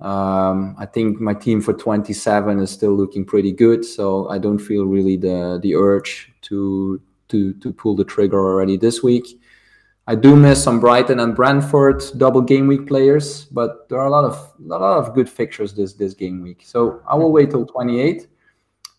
Um, 0.00 0.76
I 0.78 0.86
think 0.86 1.20
my 1.20 1.34
team 1.34 1.60
for 1.60 1.72
27 1.72 2.60
is 2.60 2.70
still 2.70 2.94
looking 2.94 3.24
pretty 3.24 3.50
good, 3.50 3.84
so 3.84 4.28
I 4.28 4.38
don't 4.38 4.58
feel 4.58 4.84
really 4.84 5.16
the 5.16 5.58
the 5.62 5.74
urge 5.74 6.30
to 6.42 7.00
to 7.28 7.52
to 7.54 7.72
pull 7.72 7.96
the 7.96 8.04
trigger 8.04 8.38
already 8.38 8.76
this 8.76 9.02
week. 9.02 9.40
I 10.08 10.14
do 10.14 10.36
miss 10.36 10.62
some 10.62 10.78
Brighton 10.78 11.18
and 11.18 11.34
Brentford 11.34 12.02
double 12.16 12.40
game 12.40 12.68
week 12.68 12.86
players, 12.86 13.46
but 13.46 13.88
there 13.88 13.98
are 13.98 14.06
a 14.06 14.10
lot 14.10 14.24
of 14.24 14.52
a 14.58 14.78
lot 14.78 14.98
of 14.98 15.14
good 15.14 15.28
fixtures 15.28 15.74
this 15.74 15.94
this 15.94 16.14
game 16.14 16.42
week. 16.42 16.62
So 16.64 17.02
I 17.08 17.16
will 17.16 17.32
wait 17.32 17.50
till 17.50 17.66
28. 17.66 18.28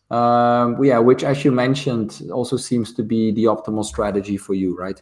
Um, 0.10 0.82
yeah, 0.84 1.00
which 1.00 1.24
as 1.24 1.44
you 1.44 1.52
mentioned 1.52 2.22
also 2.32 2.58
seems 2.58 2.94
to 2.94 3.04
be 3.04 3.32
the 3.32 3.46
optimal 3.46 3.84
strategy 3.84 4.38
for 4.38 4.54
you, 4.54 4.78
right? 4.78 5.02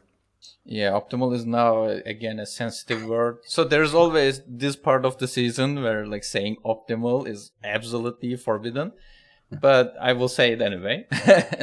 Yeah, 0.63 0.91
optimal 0.91 1.33
is 1.33 1.45
now 1.45 1.83
again 1.83 2.39
a 2.39 2.45
sensitive 2.45 3.05
word. 3.05 3.37
So 3.45 3.63
there's 3.63 3.93
always 3.93 4.41
this 4.47 4.75
part 4.75 5.05
of 5.05 5.17
the 5.17 5.27
season 5.27 5.81
where 5.81 6.05
like 6.05 6.23
saying 6.23 6.57
optimal 6.65 7.27
is 7.27 7.51
absolutely 7.63 8.35
forbidden. 8.35 8.91
But 9.61 9.95
I 9.99 10.13
will 10.13 10.27
say 10.27 10.53
it 10.53 10.61
anyway. 10.61 11.07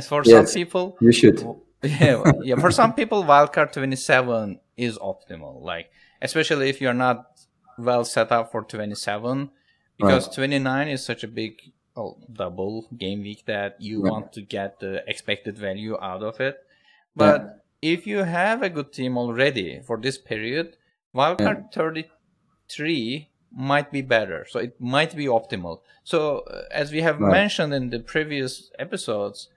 for 0.09 0.23
yes, 0.25 0.27
some 0.27 0.47
people, 0.47 0.97
you 1.01 1.13
should. 1.13 1.45
yeah, 1.83 2.23
yeah. 2.43 2.57
For 2.57 2.71
some 2.71 2.95
people, 2.95 3.25
wildcard 3.25 3.73
27 3.73 4.61
is 4.77 4.99
optimal. 4.99 5.63
Like 5.63 5.91
especially 6.21 6.69
if 6.69 6.81
you're 6.81 6.95
not 6.95 7.27
well 7.79 8.05
set 8.05 8.31
up 8.31 8.53
for 8.53 8.63
27, 8.63 9.51
because 9.99 10.27
right. 10.27 10.35
29 10.35 10.89
is 10.89 11.05
such 11.05 11.25
a 11.25 11.29
big 11.29 11.61
oh, 11.97 12.19
double 12.33 12.89
game 12.97 13.23
week 13.23 13.45
that 13.47 13.81
you 13.81 14.03
want 14.03 14.33
to 14.35 14.43
get 14.43 14.79
the 14.81 15.03
expected 15.09 15.59
value 15.59 15.97
out 16.01 16.23
of 16.23 16.41
it. 16.41 16.59
But 17.17 17.43
yeah 17.43 17.53
if 17.83 18.07
you 18.07 18.19
have 18.19 18.63
a 18.63 18.71
good 18.71 18.93
team 18.93 19.19
already 19.19 19.81
for 19.85 19.99
this 19.99 20.17
period, 20.17 20.77
wildcard 21.15 21.65
yeah. 21.65 21.83
33 21.83 23.29
might 23.55 23.91
be 23.93 24.03
better. 24.03 24.47
So 24.49 24.59
it 24.59 24.81
might 24.81 25.15
be 25.15 25.27
optimal. 25.27 25.81
So 26.05 26.41
uh, 26.41 26.63
as 26.71 26.93
we 26.93 27.03
have 27.03 27.21
right. 27.21 27.31
mentioned 27.31 27.75
in 27.75 27.91
the 27.91 28.01
previous 28.01 28.71
episodes, 28.79 29.49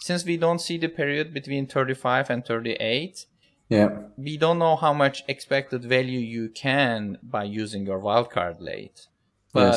since 0.00 0.24
we 0.24 0.36
don't 0.36 0.60
see 0.60 0.78
the 0.78 0.88
period 0.88 1.32
between 1.32 1.66
35 1.66 2.30
and 2.30 2.44
38, 2.44 3.26
yeah. 3.68 3.98
we 4.16 4.36
don't 4.36 4.58
know 4.58 4.76
how 4.76 4.92
much 4.92 5.24
expected 5.28 5.84
value 5.84 6.18
you 6.18 6.48
can 6.48 7.18
by 7.22 7.44
using 7.44 7.86
your 7.86 8.00
wildcard 8.00 8.56
late. 8.60 9.06
But 9.52 9.74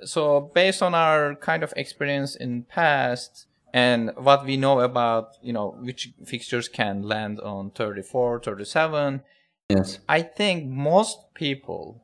yes. 0.00 0.10
so 0.10 0.50
based 0.54 0.82
on 0.82 0.94
our 0.94 1.34
kind 1.34 1.62
of 1.62 1.72
experience 1.76 2.36
in 2.36 2.64
past, 2.64 3.46
and 3.72 4.10
what 4.16 4.44
we 4.44 4.56
know 4.56 4.80
about 4.80 5.36
you 5.42 5.52
know 5.52 5.76
which 5.80 6.12
fixtures 6.24 6.68
can 6.68 7.02
land 7.02 7.40
on 7.40 7.70
34 7.70 8.40
37 8.40 9.22
yes 9.68 9.98
i 10.08 10.22
think 10.22 10.66
most 10.66 11.32
people 11.34 12.02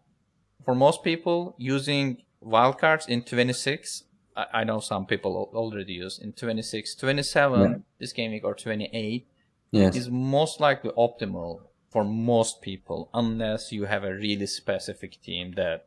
for 0.66 0.74
most 0.74 1.02
people 1.02 1.54
using 1.56 2.22
wildcards 2.44 3.08
in 3.08 3.22
26 3.22 4.02
I, 4.36 4.46
I, 4.52 4.64
know 4.64 4.80
some 4.80 5.06
people 5.06 5.50
already 5.54 5.94
use 5.94 6.18
in 6.18 6.32
26 6.32 6.94
27 6.96 7.60
yeah. 7.60 7.76
this 7.98 8.12
game 8.12 8.32
week 8.32 8.44
or 8.44 8.54
28 8.54 9.26
yes. 9.70 9.96
is 9.96 10.10
most 10.10 10.60
likely 10.60 10.90
optimal 10.90 11.60
for 11.90 12.04
most 12.04 12.60
people 12.60 13.08
unless 13.14 13.72
you 13.72 13.84
have 13.84 14.04
a 14.04 14.12
really 14.12 14.46
specific 14.46 15.22
team 15.22 15.52
that 15.56 15.86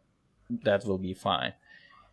that 0.63 0.85
will 0.85 0.97
be 0.97 1.13
fine 1.13 1.53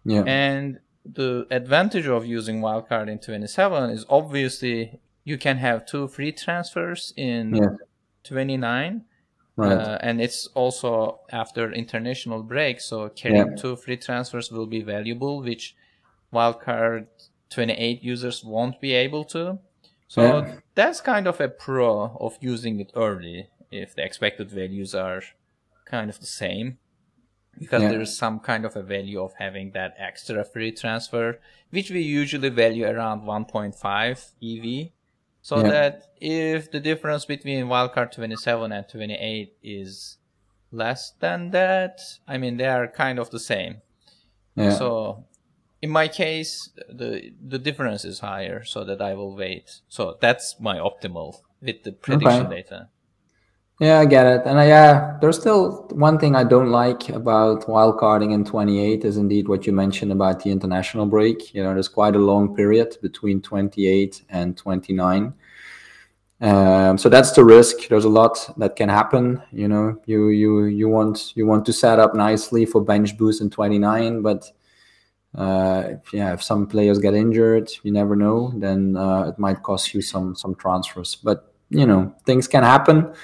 yeah 0.04 0.24
and 0.26 0.80
the 1.04 1.46
advantage 1.50 2.06
of 2.06 2.26
using 2.26 2.60
wildcard 2.60 3.08
in 3.08 3.18
27 3.18 3.90
is 3.90 4.04
obviously 4.10 5.00
you 5.24 5.38
can 5.38 5.56
have 5.56 5.86
two 5.86 6.08
free 6.08 6.32
transfers 6.32 7.14
in 7.16 7.54
yeah. 7.54 7.76
29 8.24 9.04
right. 9.56 9.72
Uh, 9.72 9.98
and 10.00 10.20
it's 10.20 10.46
also 10.48 11.20
after 11.30 11.72
international 11.72 12.42
break 12.42 12.80
so 12.80 13.08
carrying 13.08 13.48
yeah. 13.48 13.56
two 13.56 13.76
free 13.76 13.96
transfers 13.96 14.50
will 14.50 14.66
be 14.66 14.82
valuable 14.82 15.42
which 15.42 15.74
wildcard 16.32 17.06
28 17.50 18.02
users 18.02 18.44
won't 18.44 18.80
be 18.80 18.92
able 18.92 19.24
to 19.24 19.58
so 20.08 20.22
yeah. 20.22 20.54
that's 20.74 21.00
kind 21.00 21.26
of 21.26 21.40
a 21.40 21.48
pro 21.48 22.16
of 22.20 22.36
using 22.40 22.80
it 22.80 22.92
early 22.94 23.48
if 23.70 23.94
the 23.94 24.04
expected 24.04 24.50
values 24.50 24.94
are 24.94 25.22
kind 25.84 26.10
of 26.10 26.20
the 26.20 26.26
same 26.26 26.78
because 27.58 27.82
yeah. 27.82 27.90
there's 27.90 28.16
some 28.16 28.40
kind 28.40 28.64
of 28.64 28.76
a 28.76 28.82
value 28.82 29.22
of 29.22 29.32
having 29.38 29.72
that 29.72 29.94
extra 29.98 30.44
free 30.44 30.72
transfer, 30.72 31.38
which 31.70 31.90
we 31.90 32.00
usually 32.00 32.48
value 32.48 32.86
around 32.86 33.22
1.5 33.22 34.32
EV. 34.42 34.90
So 35.46 35.58
yeah. 35.58 35.70
that 35.70 36.02
if 36.20 36.72
the 36.72 36.80
difference 36.80 37.24
between 37.24 37.66
wildcard 37.66 38.10
27 38.10 38.72
and 38.72 38.88
28 38.88 39.52
is 39.62 40.18
less 40.72 41.12
than 41.20 41.52
that, 41.52 42.00
I 42.26 42.36
mean, 42.36 42.56
they 42.56 42.66
are 42.66 42.88
kind 42.88 43.20
of 43.20 43.30
the 43.30 43.38
same. 43.38 43.76
Yeah. 44.56 44.72
So 44.72 45.24
in 45.80 45.90
my 45.90 46.08
case, 46.08 46.70
the 46.88 47.30
the 47.40 47.60
difference 47.60 48.04
is 48.04 48.18
higher, 48.18 48.64
so 48.64 48.82
that 48.82 49.00
I 49.00 49.14
will 49.14 49.36
wait. 49.36 49.82
So 49.88 50.16
that's 50.20 50.56
my 50.58 50.78
optimal 50.78 51.36
with 51.62 51.84
the 51.84 51.92
prediction 51.92 52.46
okay. 52.46 52.62
data. 52.62 52.88
Yeah, 53.78 54.00
I 54.00 54.06
get 54.06 54.26
it. 54.26 54.42
And 54.46 54.58
I, 54.58 54.68
yeah, 54.68 55.18
there's 55.20 55.38
still 55.38 55.86
one 55.90 56.18
thing 56.18 56.34
I 56.34 56.44
don't 56.44 56.70
like 56.70 57.10
about 57.10 57.66
wildcarding 57.66 58.32
in 58.32 58.42
28 58.42 59.04
is 59.04 59.18
indeed 59.18 59.48
what 59.48 59.66
you 59.66 59.72
mentioned 59.74 60.12
about 60.12 60.42
the 60.42 60.50
international 60.50 61.04
break. 61.04 61.52
You 61.54 61.62
know, 61.62 61.74
there's 61.74 61.88
quite 61.88 62.16
a 62.16 62.18
long 62.18 62.56
period 62.56 62.96
between 63.02 63.42
28 63.42 64.22
and 64.30 64.56
29. 64.56 65.34
Um, 66.40 66.96
so 66.96 67.10
that's 67.10 67.32
the 67.32 67.44
risk. 67.44 67.88
There's 67.88 68.06
a 68.06 68.10
lot 68.10 68.50
that 68.56 68.76
can 68.76 68.88
happen. 68.88 69.42
You 69.52 69.68
know, 69.68 70.00
you 70.06 70.28
you 70.28 70.64
you 70.64 70.88
want 70.88 71.34
you 71.34 71.46
want 71.46 71.64
to 71.66 71.72
set 71.72 71.98
up 71.98 72.14
nicely 72.14 72.66
for 72.66 72.82
bench 72.82 73.16
boost 73.16 73.40
in 73.40 73.48
29, 73.48 74.20
but 74.20 74.50
uh, 75.34 75.84
if, 75.88 76.12
yeah, 76.12 76.32
if 76.34 76.42
some 76.42 76.66
players 76.66 76.98
get 76.98 77.14
injured, 77.14 77.70
you 77.82 77.92
never 77.92 78.16
know. 78.16 78.52
Then 78.56 78.96
uh, 78.96 79.28
it 79.28 79.38
might 79.38 79.62
cost 79.62 79.94
you 79.94 80.02
some 80.02 80.34
some 80.34 80.54
transfers. 80.54 81.14
But 81.14 81.52
you 81.70 81.86
know, 81.86 82.14
things 82.26 82.46
can 82.46 82.62
happen. 82.62 83.14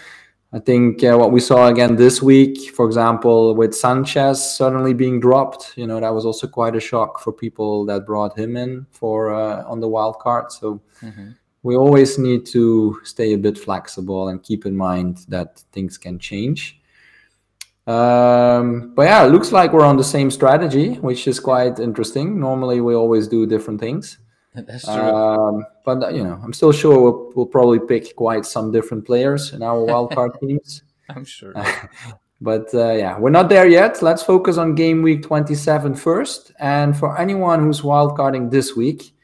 I 0.54 0.59
think 0.59 1.02
uh, 1.02 1.16
what 1.16 1.32
we 1.32 1.40
saw 1.40 1.68
again 1.68 1.97
this 1.97 2.21
week, 2.21 2.75
for 2.75 2.85
example, 2.85 3.54
with 3.54 3.75
Sanchez 3.75 4.56
suddenly 4.56 4.92
being 4.92 5.18
dropped, 5.18 5.73
you 5.76 5.87
know, 5.87 5.99
that 5.99 6.12
was 6.12 6.26
also 6.26 6.47
quite 6.47 6.76
a 6.76 6.80
shock 6.80 7.21
for 7.21 7.32
people 7.32 7.87
that 7.87 8.04
brought 8.04 8.38
him 8.38 8.56
in 8.59 8.87
for 8.90 9.32
uh, 9.32 9.64
on 9.64 9.80
the 9.80 9.88
wild 9.88 10.18
card. 10.18 10.52
So 10.52 10.82
mm-hmm. 11.00 11.30
we 11.62 11.75
always 11.75 12.18
need 12.18 12.44
to 12.47 13.00
stay 13.02 13.32
a 13.32 13.38
bit 13.38 13.56
flexible 13.56 14.28
and 14.28 14.42
keep 14.42 14.66
in 14.66 14.76
mind 14.76 15.25
that 15.28 15.62
things 15.73 15.97
can 15.97 16.18
change. 16.18 16.78
Um, 17.87 18.92
but 18.94 19.04
yeah, 19.04 19.25
it 19.25 19.30
looks 19.30 19.52
like 19.52 19.73
we're 19.73 19.87
on 19.87 19.97
the 19.97 20.04
same 20.04 20.30
strategy, 20.30 20.94
which 20.97 21.26
is 21.26 21.40
quite 21.40 21.78
interesting. 21.78 22.38
Normally, 22.38 22.82
we 22.82 22.94
always 22.94 23.26
do 23.26 23.47
different 23.47 23.80
things. 23.80 24.18
That's 24.54 24.85
true. 24.85 24.92
Um, 24.92 25.64
but 25.85 26.02
uh, 26.02 26.09
you 26.09 26.23
know, 26.23 26.38
I'm 26.42 26.52
still 26.52 26.73
sure 26.73 27.00
we'll, 27.00 27.32
we'll 27.35 27.47
probably 27.47 27.80
pick 27.80 28.14
quite 28.16 28.44
some 28.44 28.71
different 28.71 29.06
players 29.06 29.52
in 29.52 29.62
our 29.62 29.78
wildcard 29.78 30.38
teams. 30.47 30.82
I'm 31.09 31.25
sure. 31.25 31.54
but 32.40 32.73
uh, 32.75 32.92
yeah, 32.92 33.18
we're 33.18 33.30
not 33.30 33.49
there 33.49 33.66
yet. 33.66 34.02
Let's 34.02 34.23
focus 34.23 34.59
on 34.59 34.75
game 34.75 35.02
week 35.02 35.23
27 35.23 35.94
first. 35.94 36.52
And 36.59 36.97
for 36.97 37.18
anyone 37.18 37.62
who's 37.62 37.80
wildcarding 37.80 38.50
this 38.50 38.76
week, 38.76 39.14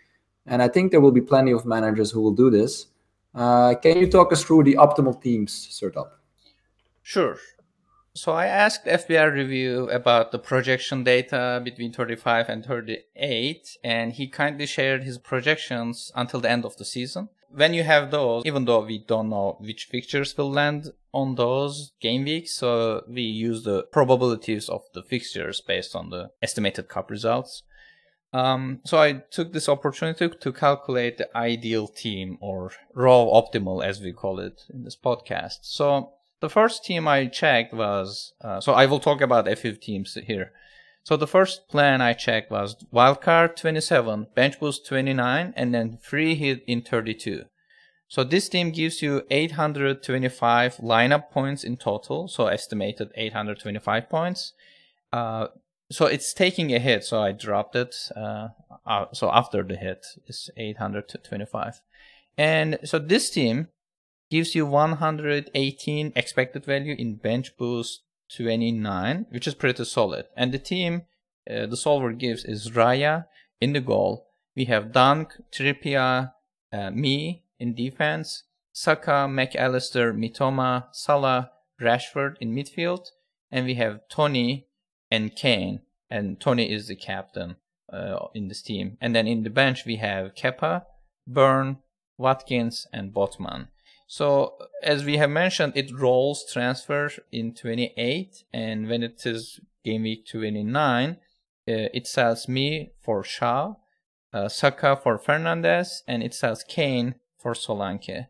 and 0.46 0.62
I 0.62 0.68
think 0.68 0.90
there 0.90 1.00
will 1.00 1.12
be 1.12 1.20
plenty 1.20 1.52
of 1.52 1.66
managers 1.66 2.10
who 2.10 2.22
will 2.22 2.34
do 2.34 2.48
this, 2.48 2.86
uh, 3.34 3.74
can 3.74 3.98
you 3.98 4.10
talk 4.10 4.32
us 4.32 4.42
through 4.42 4.64
the 4.64 4.76
optimal 4.76 5.20
teams, 5.20 5.68
Sertalp? 5.70 6.08
Sure. 7.02 7.36
So 8.18 8.32
I 8.32 8.46
asked 8.46 8.84
FPL 8.84 9.32
Review 9.32 9.88
about 9.90 10.32
the 10.32 10.40
projection 10.40 11.04
data 11.04 11.60
between 11.62 11.92
35 11.92 12.48
and 12.48 12.66
38, 12.66 13.76
and 13.84 14.12
he 14.12 14.26
kindly 14.26 14.66
shared 14.66 15.04
his 15.04 15.18
projections 15.18 16.10
until 16.16 16.40
the 16.40 16.50
end 16.50 16.64
of 16.64 16.76
the 16.76 16.84
season. 16.84 17.28
When 17.48 17.74
you 17.74 17.84
have 17.84 18.10
those, 18.10 18.44
even 18.44 18.64
though 18.64 18.84
we 18.84 18.98
don't 18.98 19.30
know 19.30 19.56
which 19.60 19.84
fixtures 19.84 20.36
will 20.36 20.50
land 20.50 20.90
on 21.14 21.36
those 21.36 21.92
game 22.00 22.24
weeks, 22.24 22.56
so 22.56 23.04
we 23.08 23.22
use 23.22 23.62
the 23.62 23.84
probabilities 23.84 24.68
of 24.68 24.82
the 24.94 25.04
fixtures 25.04 25.60
based 25.60 25.94
on 25.94 26.10
the 26.10 26.32
estimated 26.42 26.88
cup 26.88 27.12
results. 27.12 27.62
Um, 28.32 28.80
so 28.84 28.98
I 28.98 29.22
took 29.30 29.52
this 29.52 29.68
opportunity 29.68 30.28
to 30.28 30.52
calculate 30.52 31.18
the 31.18 31.34
ideal 31.36 31.86
team 31.86 32.36
or 32.40 32.72
raw 32.94 33.24
optimal 33.24 33.84
as 33.84 34.00
we 34.00 34.12
call 34.12 34.40
it 34.40 34.64
in 34.74 34.82
this 34.82 34.96
podcast. 34.96 35.58
So 35.62 36.14
the 36.40 36.50
first 36.50 36.84
team 36.84 37.08
I 37.08 37.26
checked 37.26 37.74
was 37.74 38.32
uh, 38.42 38.60
so 38.60 38.72
I 38.72 38.86
will 38.86 39.00
talk 39.00 39.20
about 39.20 39.48
a 39.48 39.56
few 39.56 39.72
teams 39.72 40.16
here. 40.26 40.52
So 41.02 41.16
the 41.16 41.26
first 41.26 41.68
plan 41.68 42.02
I 42.02 42.12
checked 42.12 42.50
was 42.50 42.76
wildcard 42.92 43.56
27, 43.56 44.26
bench 44.34 44.60
boost 44.60 44.86
29, 44.86 45.54
and 45.56 45.74
then 45.74 45.98
free 46.02 46.34
hit 46.34 46.62
in 46.66 46.82
32. 46.82 47.44
So 48.08 48.24
this 48.24 48.48
team 48.48 48.72
gives 48.72 49.00
you 49.02 49.22
825 49.30 50.76
lineup 50.76 51.30
points 51.30 51.64
in 51.64 51.76
total, 51.76 52.28
so 52.28 52.46
estimated 52.46 53.10
825 53.14 54.08
points. 54.08 54.52
Uh, 55.12 55.48
so 55.90 56.06
it's 56.06 56.34
taking 56.34 56.74
a 56.74 56.78
hit, 56.78 57.04
so 57.04 57.22
I 57.22 57.32
dropped 57.32 57.74
it. 57.76 57.96
Uh, 58.14 58.48
uh, 58.86 59.06
so 59.12 59.30
after 59.30 59.62
the 59.62 59.76
hit 59.76 60.06
is 60.26 60.50
825, 60.56 61.80
and 62.36 62.78
so 62.84 62.98
this 62.98 63.30
team 63.30 63.68
gives 64.30 64.54
you 64.54 64.66
118 64.66 66.12
expected 66.14 66.64
value 66.64 66.94
in 66.98 67.16
bench 67.16 67.56
boost 67.56 68.02
29, 68.36 69.26
which 69.30 69.46
is 69.46 69.54
pretty 69.54 69.84
solid. 69.84 70.26
And 70.36 70.52
the 70.52 70.58
team 70.58 71.02
uh, 71.48 71.66
the 71.66 71.76
solver 71.76 72.12
gives 72.12 72.44
is 72.44 72.70
Raya 72.70 73.26
in 73.60 73.72
the 73.72 73.80
goal. 73.80 74.26
We 74.54 74.66
have 74.66 74.92
Dunk, 74.92 75.32
Trippier, 75.50 76.32
uh, 76.72 76.90
Mee 76.90 77.44
in 77.58 77.74
defense, 77.74 78.44
Saka, 78.72 79.26
McAllister, 79.28 80.14
Mitoma, 80.14 80.86
Salah, 80.92 81.50
Rashford 81.80 82.34
in 82.40 82.54
midfield, 82.54 83.06
and 83.50 83.64
we 83.64 83.74
have 83.74 84.08
Toney 84.08 84.66
and 85.10 85.34
Kane. 85.34 85.80
And 86.10 86.40
Toney 86.40 86.70
is 86.70 86.88
the 86.88 86.96
captain 86.96 87.56
uh, 87.92 88.26
in 88.34 88.48
this 88.48 88.62
team. 88.62 88.98
And 89.00 89.14
then 89.14 89.26
in 89.26 89.42
the 89.42 89.50
bench 89.50 89.84
we 89.86 89.96
have 89.96 90.34
Kepa, 90.34 90.84
Burn, 91.26 91.78
Watkins, 92.16 92.86
and 92.92 93.12
Botman. 93.12 93.68
So 94.08 94.54
as 94.82 95.04
we 95.04 95.18
have 95.18 95.28
mentioned, 95.28 95.74
it 95.76 95.92
rolls 95.92 96.50
transfer 96.50 97.10
in 97.30 97.54
28, 97.54 98.42
and 98.54 98.88
when 98.88 99.02
it 99.02 99.24
is 99.26 99.60
game 99.84 100.02
week 100.02 100.26
29, 100.26 101.10
uh, 101.10 101.16
it 101.66 102.06
sells 102.06 102.48
Mee 102.48 102.92
for 103.02 103.22
Shaw, 103.22 103.74
uh, 104.32 104.48
Saka 104.48 104.96
for 104.96 105.18
Fernandez, 105.18 106.02
and 106.08 106.22
it 106.22 106.32
sells 106.32 106.64
Kane 106.64 107.16
for 107.38 107.52
Solanke. 107.52 108.28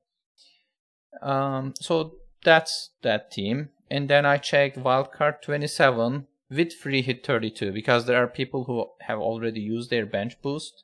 Um, 1.23 1.75
so 1.81 2.17
that's 2.43 2.91
that 3.03 3.31
team. 3.31 3.69
And 3.89 4.11
then 4.11 4.27
I 4.27 4.39
checked 4.39 4.79
wildcard 4.79 5.43
27 5.43 6.27
with 6.51 6.73
free 6.73 7.03
hit 7.03 7.25
32 7.25 7.71
because 7.71 8.07
there 8.07 8.21
are 8.21 8.27
people 8.27 8.65
who 8.65 8.87
have 9.03 9.21
already 9.21 9.61
used 9.61 9.91
their 9.91 10.07
bench 10.07 10.43
boost 10.43 10.83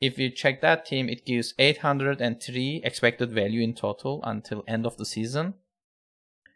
if 0.00 0.18
you 0.18 0.30
check 0.30 0.60
that 0.60 0.84
team, 0.86 1.08
it 1.08 1.24
gives 1.24 1.54
803 1.58 2.82
expected 2.84 3.32
value 3.32 3.62
in 3.62 3.74
total 3.74 4.20
until 4.24 4.64
end 4.66 4.86
of 4.86 4.96
the 4.96 5.06
season. 5.06 5.54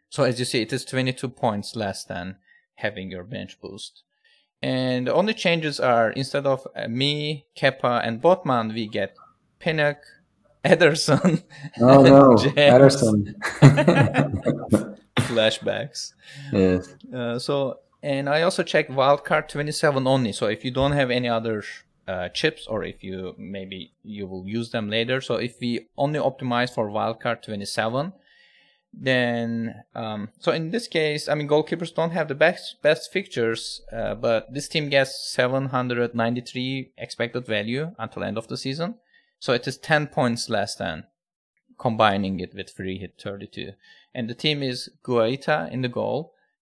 So 0.09 0.23
as 0.23 0.39
you 0.39 0.45
see, 0.45 0.61
it 0.61 0.73
is 0.73 0.85
22 0.85 1.29
points 1.29 1.75
less 1.75 2.03
than 2.03 2.37
having 2.75 3.11
your 3.11 3.23
bench 3.23 3.59
boost. 3.61 4.03
And 4.61 5.07
the 5.07 5.13
only 5.13 5.33
changes 5.33 5.79
are 5.79 6.11
instead 6.11 6.45
of 6.45 6.67
uh, 6.75 6.87
Mee, 6.87 7.45
Kepa, 7.57 8.05
and 8.05 8.21
Botman, 8.21 8.73
we 8.73 8.87
get 8.87 9.15
Pinnock, 9.59 9.99
Ederson. 10.65 11.43
Oh 11.79 12.03
no, 12.03 12.35
Ederson. 12.35 13.35
Flashbacks. 15.15 16.13
Yes. 16.51 16.93
Uh, 17.13 17.39
so, 17.39 17.79
and 18.03 18.27
I 18.27 18.41
also 18.41 18.63
checked 18.63 18.91
wildcard 18.91 19.47
27 19.47 20.05
only. 20.05 20.33
So 20.33 20.47
if 20.47 20.65
you 20.65 20.71
don't 20.71 20.91
have 20.91 21.09
any 21.11 21.29
other 21.29 21.63
uh, 22.09 22.29
chips 22.29 22.65
or 22.67 22.83
if 22.83 23.03
you 23.03 23.35
maybe 23.37 23.93
you 24.03 24.25
will 24.25 24.47
use 24.47 24.71
them 24.71 24.89
later. 24.89 25.21
So 25.21 25.35
if 25.35 25.59
we 25.61 25.87
only 25.97 26.19
optimize 26.19 26.73
for 26.73 26.89
wildcard 26.89 27.43
27 27.43 28.13
then 28.91 29.83
um, 29.93 30.29
so 30.39 30.51
in 30.51 30.71
this 30.71 30.87
case 30.87 31.29
i 31.29 31.35
mean 31.35 31.47
goalkeepers 31.47 31.93
don't 31.93 32.09
have 32.09 32.27
the 32.27 32.33
best 32.33 32.81
best 32.81 33.11
fixtures 33.11 33.81
uh, 33.93 34.15
but 34.15 34.51
this 34.51 34.67
team 34.67 34.89
gets 34.89 35.31
793 35.31 36.91
expected 36.97 37.45
value 37.45 37.91
until 37.99 38.23
end 38.23 38.37
of 38.37 38.47
the 38.47 38.57
season. 38.57 38.95
So 39.37 39.53
it 39.53 39.67
is 39.67 39.77
10 39.77 40.07
points 40.07 40.49
less 40.49 40.75
than 40.75 41.05
combining 41.79 42.39
it 42.39 42.53
with 42.55 42.71
free 42.71 42.97
hit 42.97 43.21
32 43.21 43.71
and 44.13 44.29
the 44.29 44.33
team 44.33 44.63
is 44.63 44.89
guaita 45.03 45.71
in 45.71 45.81
the 45.81 45.87
goal 45.87 46.33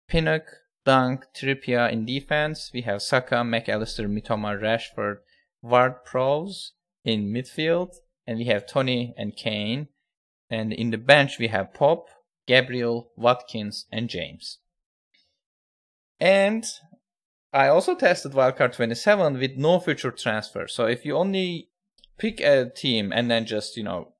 pinnock 0.07 0.43
Dunk, 0.85 1.25
Trippier 1.35 1.91
in 1.91 2.05
defense. 2.05 2.71
We 2.73 2.81
have 2.81 3.01
Saka, 3.01 3.35
McAllister, 3.35 4.07
Mitoma, 4.07 4.59
Rashford, 4.59 5.17
Ward 5.61 6.03
Prowse 6.05 6.73
in 7.03 7.31
midfield. 7.31 7.95
And 8.25 8.37
we 8.37 8.45
have 8.45 8.67
Toney 8.67 9.13
and 9.17 9.35
Kane. 9.35 9.87
And 10.49 10.73
in 10.73 10.91
the 10.91 10.97
bench, 10.97 11.37
we 11.39 11.47
have 11.47 11.73
Pope, 11.73 12.09
Gabriel, 12.47 13.11
Watkins, 13.15 13.85
and 13.91 14.09
James. 14.09 14.59
And 16.19 16.65
I 17.53 17.67
also 17.67 17.95
tested 17.95 18.33
Wildcard 18.33 18.73
27 18.73 19.39
with 19.39 19.57
no 19.57 19.79
future 19.79 20.11
transfer. 20.11 20.67
So 20.67 20.85
if 20.85 21.05
you 21.05 21.15
only 21.15 21.69
pick 22.17 22.41
a 22.41 22.69
team 22.69 23.11
and 23.13 23.31
then 23.31 23.45
just, 23.45 23.77
you 23.77 23.83
know, 23.83 24.13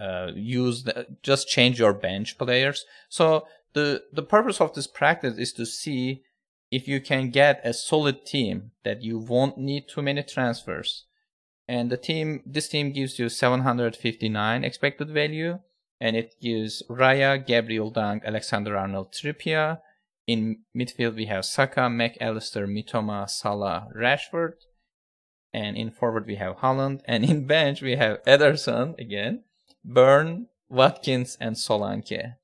uh, 0.00 0.28
use 0.34 0.84
the, 0.84 1.06
just 1.22 1.48
change 1.48 1.78
your 1.78 1.92
bench 1.92 2.38
players. 2.38 2.84
So 3.08 3.46
the 3.78 4.04
the 4.12 4.28
purpose 4.34 4.60
of 4.60 4.74
this 4.74 4.88
practice 5.00 5.36
is 5.38 5.52
to 5.54 5.64
see 5.64 6.22
if 6.70 6.82
you 6.90 7.00
can 7.00 7.30
get 7.30 7.60
a 7.64 7.72
solid 7.72 8.26
team 8.26 8.72
that 8.84 9.02
you 9.02 9.18
won't 9.18 9.56
need 9.56 9.84
too 9.88 10.02
many 10.02 10.22
transfers. 10.22 10.90
And 11.66 11.90
the 11.90 11.96
team 12.08 12.42
this 12.44 12.68
team 12.68 12.92
gives 12.92 13.18
you 13.18 13.28
759 13.28 14.64
expected 14.64 15.10
value 15.10 15.58
and 16.00 16.16
it 16.16 16.34
gives 16.40 16.82
Raya, 16.88 17.32
Gabriel 17.44 17.90
Dunk, 17.90 18.22
Alexander 18.24 18.76
Arnold, 18.76 19.12
Trippier. 19.12 19.78
In 20.26 20.60
midfield 20.76 21.14
we 21.14 21.26
have 21.26 21.44
Saka, 21.44 21.84
McAllister, 22.00 22.64
Mitoma, 22.66 23.28
Salah, 23.28 23.88
Rashford. 23.96 24.54
And 25.52 25.76
in 25.76 25.90
forward 25.90 26.26
we 26.26 26.36
have 26.36 26.58
Haaland. 26.58 27.00
And 27.12 27.24
in 27.24 27.46
bench 27.46 27.82
we 27.82 27.96
have 27.96 28.22
Ederson 28.24 28.98
again, 28.98 29.44
Burn, 29.84 30.48
Watkins, 30.68 31.38
and 31.40 31.56
Solanke. 31.56 32.34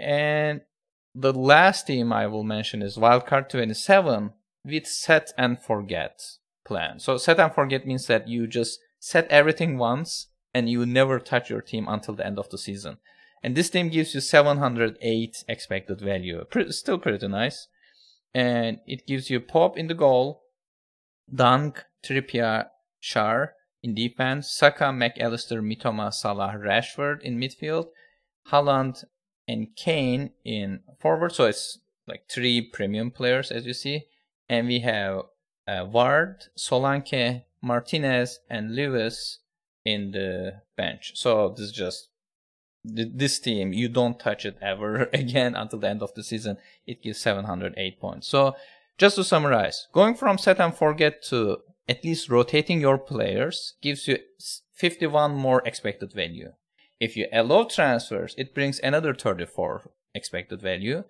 And 0.00 0.62
the 1.14 1.32
last 1.32 1.86
team 1.86 2.12
I 2.12 2.26
will 2.26 2.44
mention 2.44 2.82
is 2.82 2.96
Wildcard 2.96 3.48
27 3.48 4.32
with 4.64 4.86
set 4.86 5.32
and 5.36 5.60
forget 5.60 6.20
plan. 6.64 6.98
So 6.98 7.16
set 7.16 7.40
and 7.40 7.52
forget 7.52 7.86
means 7.86 8.06
that 8.06 8.28
you 8.28 8.46
just 8.46 8.78
set 8.98 9.26
everything 9.28 9.78
once 9.78 10.28
and 10.54 10.68
you 10.68 10.84
never 10.86 11.18
touch 11.18 11.50
your 11.50 11.62
team 11.62 11.86
until 11.88 12.14
the 12.14 12.26
end 12.26 12.38
of 12.38 12.48
the 12.50 12.58
season. 12.58 12.98
And 13.42 13.56
this 13.56 13.70
team 13.70 13.88
gives 13.88 14.14
you 14.14 14.20
708 14.20 15.44
expected 15.48 16.00
value. 16.00 16.44
Pretty, 16.44 16.72
still 16.72 16.98
pretty 16.98 17.26
nice. 17.26 17.68
And 18.34 18.78
it 18.86 19.06
gives 19.06 19.30
you 19.30 19.40
Pope 19.40 19.78
in 19.78 19.86
the 19.86 19.94
goal, 19.94 20.42
Dunk, 21.32 21.84
Trippier, 22.04 22.66
Schär 23.02 23.50
in 23.82 23.94
defense, 23.94 24.50
Saka, 24.52 24.84
McAllister, 24.84 25.60
Mitoma, 25.62 26.12
Salah, 26.12 26.54
Rashford 26.56 27.22
in 27.22 27.38
midfield, 27.38 27.86
Haaland, 28.50 29.04
and 29.50 29.74
Kane 29.74 30.30
in 30.44 30.80
forward. 31.00 31.32
So 31.32 31.46
it's 31.46 31.78
like 32.06 32.28
three 32.28 32.60
premium 32.60 33.10
players, 33.10 33.50
as 33.50 33.66
you 33.66 33.74
see. 33.74 34.04
And 34.48 34.68
we 34.68 34.80
have 34.80 35.22
uh, 35.66 35.86
Ward, 35.90 36.44
Solanke, 36.56 37.42
Martinez, 37.60 38.38
and 38.48 38.76
Lewis 38.76 39.40
in 39.84 40.12
the 40.12 40.62
bench. 40.76 41.12
So 41.16 41.48
this 41.50 41.66
is 41.66 41.72
just 41.72 42.08
this 42.84 43.40
team. 43.40 43.72
You 43.72 43.88
don't 43.88 44.20
touch 44.20 44.46
it 44.46 44.56
ever 44.62 45.10
again 45.12 45.56
until 45.56 45.80
the 45.80 45.88
end 45.88 46.02
of 46.02 46.14
the 46.14 46.22
season. 46.22 46.56
It 46.86 47.02
gives 47.02 47.18
708 47.18 48.00
points. 48.00 48.28
So 48.28 48.54
just 48.98 49.16
to 49.16 49.24
summarize, 49.24 49.88
going 49.92 50.14
from 50.14 50.38
set 50.38 50.60
and 50.60 50.74
forget 50.74 51.24
to 51.24 51.58
at 51.88 52.04
least 52.04 52.28
rotating 52.28 52.80
your 52.80 52.98
players 52.98 53.74
gives 53.82 54.06
you 54.06 54.18
51 54.74 55.34
more 55.34 55.60
expected 55.66 56.12
value. 56.12 56.52
If 57.00 57.16
you 57.16 57.26
allow 57.32 57.64
transfers, 57.64 58.34
it 58.36 58.54
brings 58.54 58.78
another 58.78 59.14
34 59.14 59.90
expected 60.14 60.60
value. 60.60 61.04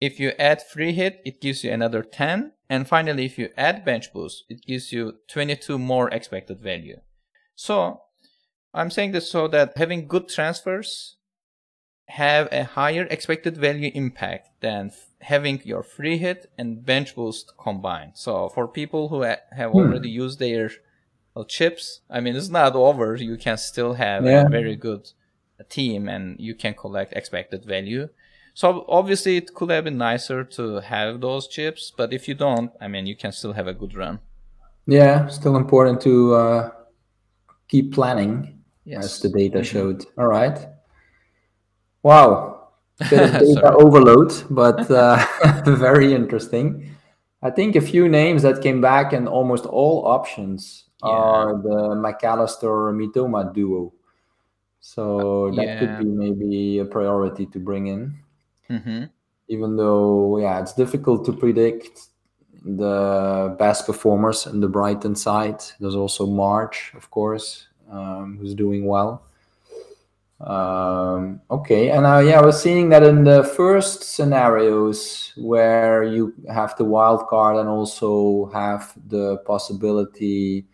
If 0.00 0.18
you 0.18 0.30
add 0.38 0.62
free 0.62 0.92
hit, 0.92 1.20
it 1.24 1.40
gives 1.40 1.62
you 1.62 1.70
another 1.70 2.02
10. 2.02 2.52
And 2.70 2.88
finally, 2.88 3.26
if 3.26 3.38
you 3.38 3.50
add 3.56 3.84
bench 3.84 4.12
boost, 4.12 4.44
it 4.48 4.64
gives 4.64 4.90
you 4.92 5.18
22 5.28 5.78
more 5.78 6.08
expected 6.10 6.60
value. 6.60 7.00
So 7.54 8.02
I'm 8.72 8.90
saying 8.90 9.12
this 9.12 9.30
so 9.30 9.48
that 9.48 9.76
having 9.76 10.08
good 10.08 10.28
transfers 10.28 11.16
have 12.08 12.48
a 12.50 12.64
higher 12.64 13.06
expected 13.10 13.56
value 13.56 13.90
impact 13.94 14.48
than 14.60 14.92
having 15.20 15.60
your 15.64 15.82
free 15.82 16.16
hit 16.16 16.50
and 16.56 16.84
bench 16.84 17.14
boost 17.14 17.52
combined. 17.58 18.12
So 18.14 18.48
for 18.48 18.66
people 18.66 19.08
who 19.08 19.22
have 19.22 19.40
hmm. 19.72 19.76
already 19.76 20.08
used 20.08 20.38
their 20.38 20.70
well, 21.34 21.44
chips, 21.44 22.00
I 22.08 22.20
mean, 22.20 22.34
it's 22.34 22.48
not 22.48 22.74
over. 22.74 23.14
You 23.16 23.36
can 23.36 23.58
still 23.58 23.94
have 23.94 24.24
yeah. 24.24 24.46
a 24.46 24.48
very 24.48 24.74
good 24.74 25.10
team 25.64 26.08
and 26.08 26.38
you 26.38 26.54
can 26.54 26.74
collect 26.74 27.12
expected 27.12 27.64
value. 27.64 28.08
So 28.54 28.84
obviously 28.88 29.36
it 29.36 29.54
could 29.54 29.70
have 29.70 29.84
been 29.84 29.98
nicer 29.98 30.42
to 30.44 30.80
have 30.80 31.20
those 31.20 31.46
chips, 31.46 31.92
but 31.96 32.12
if 32.12 32.26
you 32.26 32.34
don't, 32.34 32.72
I 32.80 32.88
mean, 32.88 33.06
you 33.06 33.16
can 33.16 33.32
still 33.32 33.52
have 33.52 33.68
a 33.68 33.74
good 33.74 33.94
run. 33.94 34.18
Yeah, 34.86 35.28
still 35.28 35.56
important 35.56 36.00
to 36.02 36.34
uh, 36.34 36.70
keep 37.68 37.92
planning, 37.92 38.62
yes. 38.84 39.04
as 39.04 39.20
the 39.20 39.28
data 39.28 39.58
mm-hmm. 39.58 39.64
showed. 39.64 40.06
All 40.16 40.26
right. 40.26 40.58
Wow, 42.02 42.70
bit 43.10 43.20
of 43.20 43.32
data 43.54 43.74
overload, 43.74 44.32
but 44.50 44.90
uh, 44.90 45.24
very 45.66 46.14
interesting. 46.14 46.96
I 47.42 47.50
think 47.50 47.76
a 47.76 47.80
few 47.80 48.08
names 48.08 48.42
that 48.42 48.62
came 48.62 48.80
back 48.80 49.12
and 49.12 49.28
almost 49.28 49.66
all 49.66 50.06
options 50.06 50.86
yeah. 51.04 51.10
are 51.10 51.62
the 51.62 51.94
McAllister 51.94 52.92
Mitoma 52.92 53.54
duo. 53.54 53.92
So 54.88 55.52
that 55.54 55.66
yeah. 55.66 55.78
could 55.78 55.98
be 55.98 56.04
maybe 56.06 56.78
a 56.78 56.84
priority 56.86 57.44
to 57.44 57.58
bring 57.58 57.88
in. 57.88 58.14
Mm-hmm. 58.70 59.04
Even 59.48 59.76
though, 59.76 60.38
yeah, 60.38 60.62
it's 60.62 60.72
difficult 60.72 61.26
to 61.26 61.32
predict 61.34 62.08
the 62.64 63.54
best 63.58 63.84
performers 63.84 64.46
in 64.46 64.60
the 64.60 64.68
Brighton 64.68 65.14
side. 65.14 65.60
There's 65.78 65.94
also 65.94 66.24
March, 66.26 66.92
of 66.96 67.10
course, 67.10 67.68
um, 67.92 68.38
who's 68.40 68.54
doing 68.54 68.86
well. 68.86 69.24
Um, 70.40 71.42
okay, 71.50 71.90
and 71.90 72.06
uh, 72.06 72.20
yeah, 72.20 72.38
I 72.38 72.46
was 72.46 72.62
seeing 72.62 72.88
that 72.88 73.02
in 73.02 73.24
the 73.24 73.44
first 73.44 74.04
scenarios 74.04 75.34
where 75.36 76.02
you 76.02 76.32
have 76.50 76.74
the 76.76 76.84
wild 76.84 77.28
card 77.28 77.58
and 77.58 77.68
also 77.68 78.46
have 78.54 78.94
the 79.06 79.36
possibility 79.44 80.64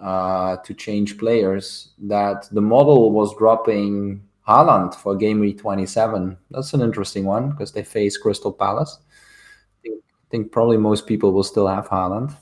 uh, 0.00 0.56
to 0.56 0.74
change 0.74 1.18
players, 1.18 1.90
that 1.98 2.48
the 2.52 2.60
model 2.60 3.10
was 3.10 3.36
dropping 3.36 4.22
Haaland 4.46 4.94
for 4.94 5.14
game 5.16 5.40
week 5.40 5.58
27. 5.58 6.36
That's 6.50 6.72
an 6.74 6.80
interesting 6.80 7.24
one 7.24 7.50
because 7.50 7.72
they 7.72 7.84
face 7.84 8.16
Crystal 8.16 8.52
Palace. 8.52 8.98
I 9.02 9.82
think, 9.82 10.02
I 10.04 10.26
think 10.30 10.52
probably 10.52 10.76
most 10.76 11.06
people 11.06 11.32
will 11.32 11.42
still 11.42 11.68
have 11.68 11.88
Haaland. 11.88 12.34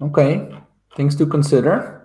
Okay, 0.00 0.54
things 0.96 1.16
to 1.16 1.26
consider. 1.26 2.04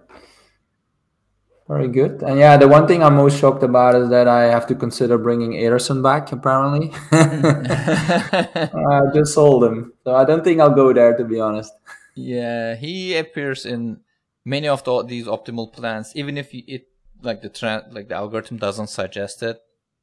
Very 1.67 1.87
good. 1.87 2.23
And 2.23 2.39
yeah, 2.39 2.57
the 2.57 2.67
one 2.67 2.87
thing 2.87 3.03
I'm 3.03 3.15
most 3.15 3.39
shocked 3.39 3.61
about 3.61 3.93
is 3.93 4.09
that 4.09 4.27
I 4.27 4.45
have 4.45 4.65
to 4.67 4.75
consider 4.75 5.19
bringing 5.19 5.51
Ederson 5.51 6.01
back, 6.01 6.31
apparently. 6.31 6.91
I 7.11 9.01
just 9.13 9.35
sold 9.35 9.63
him. 9.63 9.93
So 10.03 10.15
I 10.15 10.25
don't 10.25 10.43
think 10.43 10.59
I'll 10.59 10.73
go 10.73 10.91
there, 10.93 11.15
to 11.15 11.23
be 11.23 11.39
honest. 11.39 11.71
Yeah, 12.19 12.75
he 12.75 13.15
appears 13.15 13.65
in 13.65 14.01
many 14.45 14.67
of 14.67 14.83
the, 14.83 15.03
these 15.03 15.25
optimal 15.25 15.71
plans, 15.71 16.11
even 16.15 16.37
if 16.37 16.49
it 16.53 16.87
like 17.21 17.41
the 17.41 17.49
tra- 17.49 17.85
like 17.91 18.09
the 18.09 18.15
algorithm 18.15 18.57
doesn't 18.57 18.87
suggest 18.87 19.43
it 19.43 19.59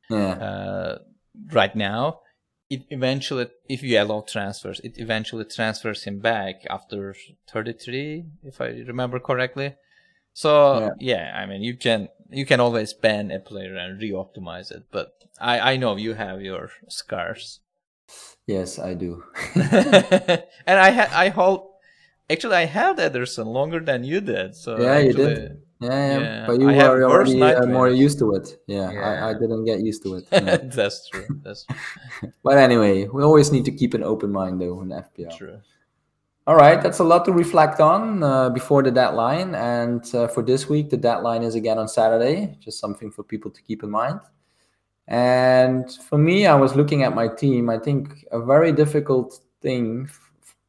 yeah. 0.08 0.32
uh, 0.32 0.98
right 1.52 1.74
now. 1.74 2.20
It 2.68 2.82
eventually, 2.90 3.46
if 3.68 3.82
you 3.82 4.00
allow 4.00 4.22
transfers, 4.22 4.80
it 4.80 4.98
eventually 4.98 5.44
transfers 5.44 6.02
him 6.02 6.18
back 6.18 6.66
after 6.68 7.14
33, 7.48 8.24
if 8.42 8.60
I 8.60 8.66
remember 8.86 9.20
correctly. 9.20 9.76
So 10.32 10.80
yeah. 10.80 10.90
yeah. 10.98 11.40
I 11.40 11.46
mean, 11.46 11.62
you 11.62 11.76
can 11.76 12.08
you 12.30 12.44
can 12.44 12.60
always 12.60 12.92
ban 12.92 13.30
a 13.30 13.38
player 13.38 13.76
and 13.76 14.00
re-optimize 14.00 14.72
it, 14.72 14.84
but 14.90 15.12
I 15.40 15.74
I 15.74 15.76
know 15.76 15.96
you 15.96 16.14
have 16.14 16.42
your 16.42 16.70
scars. 16.88 17.60
Yes, 18.46 18.78
I 18.78 18.94
do. 18.94 19.24
and 19.54 20.78
I 20.86 20.90
had 20.90 21.10
I 21.12 21.28
hold 21.28 21.75
actually 22.30 22.56
I 22.56 22.64
held 22.64 22.98
Ederson 22.98 23.46
longer 23.46 23.80
than 23.80 24.04
you 24.04 24.20
did. 24.20 24.54
So 24.54 24.78
yeah, 24.78 24.90
actually, 24.92 25.06
you 25.08 25.12
did. 25.14 25.62
Yeah, 25.80 25.90
yeah, 25.90 26.18
yeah. 26.18 26.46
but 26.46 26.60
you 26.60 26.70
I 26.70 26.88
were 26.88 27.04
already 27.04 27.42
uh, 27.42 27.66
more 27.66 27.88
used 27.88 28.18
to 28.20 28.34
it. 28.34 28.58
Yeah, 28.66 28.90
yeah. 28.90 29.26
I, 29.26 29.30
I, 29.30 29.32
didn't 29.34 29.64
get 29.66 29.80
used 29.80 30.02
to 30.04 30.14
it. 30.16 30.26
Yeah. 30.32 30.56
That's 30.56 31.08
true. 31.10 31.26
That's 31.42 31.66
true. 31.66 32.32
but 32.42 32.56
anyway, 32.56 33.06
we 33.08 33.22
always 33.22 33.52
need 33.52 33.66
to 33.66 33.72
keep 33.72 33.92
an 33.92 34.02
open 34.02 34.32
mind 34.32 34.60
though 34.60 34.80
in 34.80 34.88
FPL. 34.88 35.36
True. 35.36 35.60
All 36.48 36.54
right, 36.54 36.80
that's 36.80 37.00
a 37.00 37.04
lot 37.04 37.24
to 37.24 37.32
reflect 37.32 37.80
on 37.80 38.22
uh, 38.22 38.50
before 38.50 38.80
the 38.80 38.92
deadline. 38.92 39.56
And 39.56 40.02
uh, 40.14 40.28
for 40.28 40.44
this 40.44 40.68
week, 40.68 40.90
the 40.90 40.96
deadline 40.96 41.42
is 41.42 41.56
again 41.56 41.76
on 41.76 41.88
Saturday, 41.88 42.56
just 42.60 42.78
something 42.78 43.10
for 43.10 43.24
people 43.24 43.50
to 43.50 43.60
keep 43.62 43.82
in 43.82 43.90
mind. 43.90 44.20
And 45.08 45.90
for 46.08 46.18
me, 46.18 46.46
I 46.46 46.54
was 46.54 46.76
looking 46.76 47.02
at 47.02 47.14
my 47.14 47.26
team. 47.26 47.68
I 47.68 47.78
think 47.78 48.24
a 48.30 48.40
very 48.40 48.70
difficult 48.70 49.40
thing, 49.60 50.08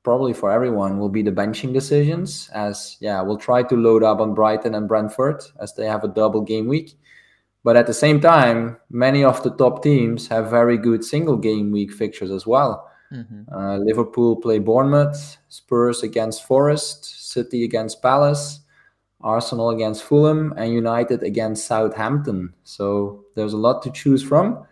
probably 0.08 0.32
for 0.32 0.50
everyone, 0.50 1.00
will 1.00 1.10
be 1.10 1.22
the 1.22 1.34
benching 1.34 1.74
decisions. 1.74 2.50
As 2.54 2.96
yeah, 3.02 3.22
we'll 3.22 3.44
try 3.50 3.62
to 3.62 3.76
load 3.76 4.04
up 4.04 4.22
on 4.22 4.34
Brighton 4.34 4.74
and 4.74 4.88
Brentford 4.88 5.44
as 5.60 5.74
they 5.74 5.86
have 5.86 6.06
a 6.06 6.08
double 6.08 6.40
game 6.40 6.66
week. 6.70 6.98
But 7.66 7.76
at 7.76 7.88
the 7.88 7.94
same 7.94 8.22
time, 8.22 8.78
many 8.90 9.26
of 9.26 9.44
the 9.44 9.50
top 9.50 9.84
teams 9.84 10.30
have 10.30 10.50
very 10.50 10.78
good 10.78 11.04
single 11.04 11.36
game 11.36 11.74
week 11.74 11.92
fixtures 11.92 12.32
as 12.32 12.48
well. 12.48 12.90
Mm-hmm. 13.12 13.54
Uh, 13.54 13.80
Liverpool 13.80 14.38
play 14.38 14.60
Bournemouth, 14.60 15.40
Spurs 15.50 16.04
against 16.04 16.46
Forest, 16.46 17.30
City 17.34 17.66
against 17.66 18.02
Palace, 18.02 18.62
Arsenal 19.20 19.72
against 19.72 20.04
Fulham, 20.04 20.54
and 20.56 20.72
United 20.72 21.22
against 21.22 21.68
Southampton. 21.68 22.54
So 22.64 23.26
there's 23.36 23.52
a 23.52 23.58
lot 23.58 23.82
to 23.84 23.92
choose 23.92 24.24
from. 24.24 24.66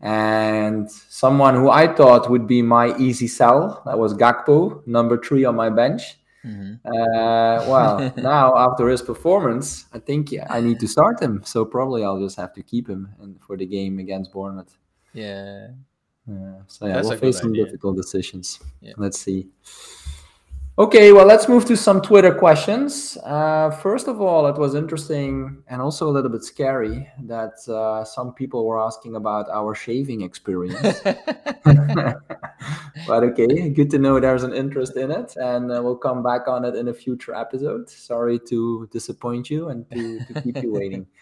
And 0.00 0.90
someone 0.90 1.54
who 1.54 1.70
I 1.70 1.92
thought 1.92 2.30
would 2.30 2.46
be 2.46 2.60
my 2.62 2.96
easy 2.98 3.28
sell, 3.28 3.82
that 3.86 3.98
was 3.98 4.12
Gakpo, 4.14 4.86
number 4.86 5.16
three 5.16 5.44
on 5.44 5.56
my 5.56 5.70
bench. 5.70 6.18
Mm-hmm. 6.44 6.86
Uh, 6.86 7.66
well, 7.66 8.12
now 8.16 8.56
after 8.56 8.88
his 8.88 9.02
performance, 9.02 9.86
I 9.92 9.98
think 9.98 10.30
yeah, 10.30 10.46
I 10.50 10.60
need 10.60 10.78
to 10.80 10.88
start 10.88 11.20
him. 11.20 11.42
So 11.44 11.64
probably 11.64 12.04
I'll 12.04 12.20
just 12.20 12.36
have 12.36 12.52
to 12.54 12.62
keep 12.62 12.88
him 12.88 13.08
in, 13.22 13.36
for 13.46 13.56
the 13.56 13.66
game 13.66 13.98
against 13.98 14.32
Bournemouth. 14.32 14.76
Yeah, 15.12 15.68
yeah. 16.28 16.54
So 16.66 16.86
yeah, 16.86 16.94
That's 16.94 17.08
we'll 17.08 17.18
face 17.18 17.38
some 17.38 17.50
idea. 17.50 17.64
difficult 17.64 17.96
decisions. 17.96 18.60
Yeah. 18.80 18.92
Let's 18.96 19.18
see. 19.18 19.48
Okay, 20.78 21.10
well, 21.10 21.24
let's 21.24 21.48
move 21.48 21.64
to 21.64 21.76
some 21.76 22.02
Twitter 22.02 22.34
questions. 22.34 23.16
Uh, 23.24 23.70
first 23.70 24.08
of 24.08 24.20
all, 24.20 24.46
it 24.46 24.58
was 24.58 24.74
interesting 24.74 25.62
and 25.68 25.80
also 25.80 26.06
a 26.06 26.12
little 26.12 26.28
bit 26.28 26.44
scary 26.44 27.08
that 27.22 27.54
uh, 27.66 28.04
some 28.04 28.34
people 28.34 28.66
were 28.66 28.78
asking 28.78 29.16
about 29.16 29.48
our 29.48 29.74
shaving 29.74 30.20
experience. 30.20 31.00
but 33.06 33.24
okay, 33.24 33.70
good 33.70 33.88
to 33.88 33.98
know 33.98 34.20
there's 34.20 34.42
an 34.42 34.52
interest 34.52 34.98
in 34.98 35.10
it, 35.10 35.34
and 35.36 35.72
uh, 35.72 35.80
we'll 35.82 35.96
come 35.96 36.22
back 36.22 36.46
on 36.46 36.62
it 36.66 36.74
in 36.74 36.88
a 36.88 36.94
future 36.94 37.34
episode. 37.34 37.88
Sorry 37.88 38.38
to 38.40 38.86
disappoint 38.92 39.48
you 39.48 39.70
and 39.70 39.90
to, 39.92 40.18
to 40.26 40.42
keep 40.42 40.62
you 40.62 40.72
waiting. 40.72 41.06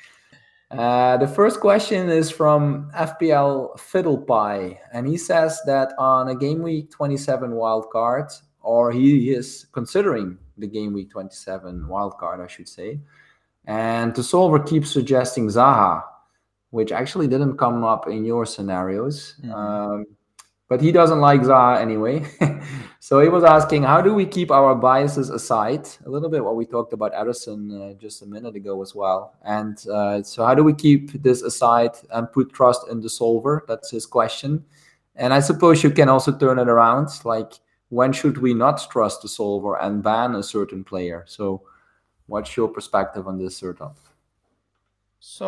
Uh, 0.70 1.16
the 1.18 1.28
first 1.28 1.60
question 1.60 2.10
is 2.10 2.32
from 2.32 2.90
FPL 2.96 3.78
Fiddlepie, 3.78 4.76
and 4.92 5.06
he 5.06 5.16
says 5.16 5.60
that 5.66 5.92
on 5.98 6.30
a 6.30 6.34
game 6.34 6.62
week 6.62 6.90
27 6.90 7.52
wild 7.52 7.88
card, 7.90 8.26
or 8.64 8.90
he 8.90 9.30
is 9.30 9.66
considering 9.72 10.38
the 10.56 10.66
game 10.66 10.92
week 10.92 11.10
27 11.10 11.86
wild 11.86 12.16
card, 12.18 12.40
I 12.40 12.46
should 12.46 12.68
say. 12.68 12.98
And 13.66 14.14
the 14.14 14.22
solver 14.22 14.58
keeps 14.58 14.90
suggesting 14.90 15.48
Zaha, 15.48 16.02
which 16.70 16.90
actually 16.90 17.28
didn't 17.28 17.56
come 17.56 17.84
up 17.84 18.08
in 18.08 18.24
your 18.24 18.46
scenarios. 18.46 19.36
Mm-hmm. 19.42 19.52
Um, 19.52 20.06
but 20.68 20.80
he 20.80 20.92
doesn't 20.92 21.20
like 21.20 21.42
Zaha 21.42 21.80
anyway. 21.80 22.24
so 23.00 23.20
he 23.20 23.28
was 23.28 23.44
asking, 23.44 23.82
how 23.82 24.00
do 24.00 24.14
we 24.14 24.24
keep 24.24 24.50
our 24.50 24.74
biases 24.74 25.28
aside? 25.28 25.86
A 26.06 26.10
little 26.10 26.30
bit 26.30 26.42
what 26.42 26.56
we 26.56 26.64
talked 26.64 26.94
about 26.94 27.12
Ederson 27.12 27.92
uh, 27.92 27.94
just 27.94 28.22
a 28.22 28.26
minute 28.26 28.56
ago 28.56 28.80
as 28.80 28.94
well. 28.94 29.34
And 29.44 29.76
uh, 29.88 30.22
so 30.22 30.44
how 30.44 30.54
do 30.54 30.64
we 30.64 30.72
keep 30.72 31.22
this 31.22 31.42
aside 31.42 31.92
and 32.12 32.32
put 32.32 32.52
trust 32.52 32.88
in 32.88 33.02
the 33.02 33.10
solver? 33.10 33.64
That's 33.68 33.90
his 33.90 34.06
question. 34.06 34.64
And 35.16 35.34
I 35.34 35.40
suppose 35.40 35.84
you 35.84 35.90
can 35.90 36.08
also 36.08 36.36
turn 36.36 36.58
it 36.58 36.68
around. 36.68 37.08
Like, 37.24 37.52
when 37.94 38.12
should 38.12 38.38
we 38.38 38.52
not 38.52 38.90
trust 38.90 39.22
the 39.22 39.28
solver 39.28 39.76
and 39.76 40.02
ban 40.02 40.34
a 40.34 40.42
certain 40.42 40.82
player? 40.82 41.24
So 41.28 41.62
what's 42.26 42.56
your 42.56 42.68
perspective 42.68 43.28
on 43.28 43.38
this, 43.38 43.60
Sertalp? 43.60 43.96
So 45.20 45.46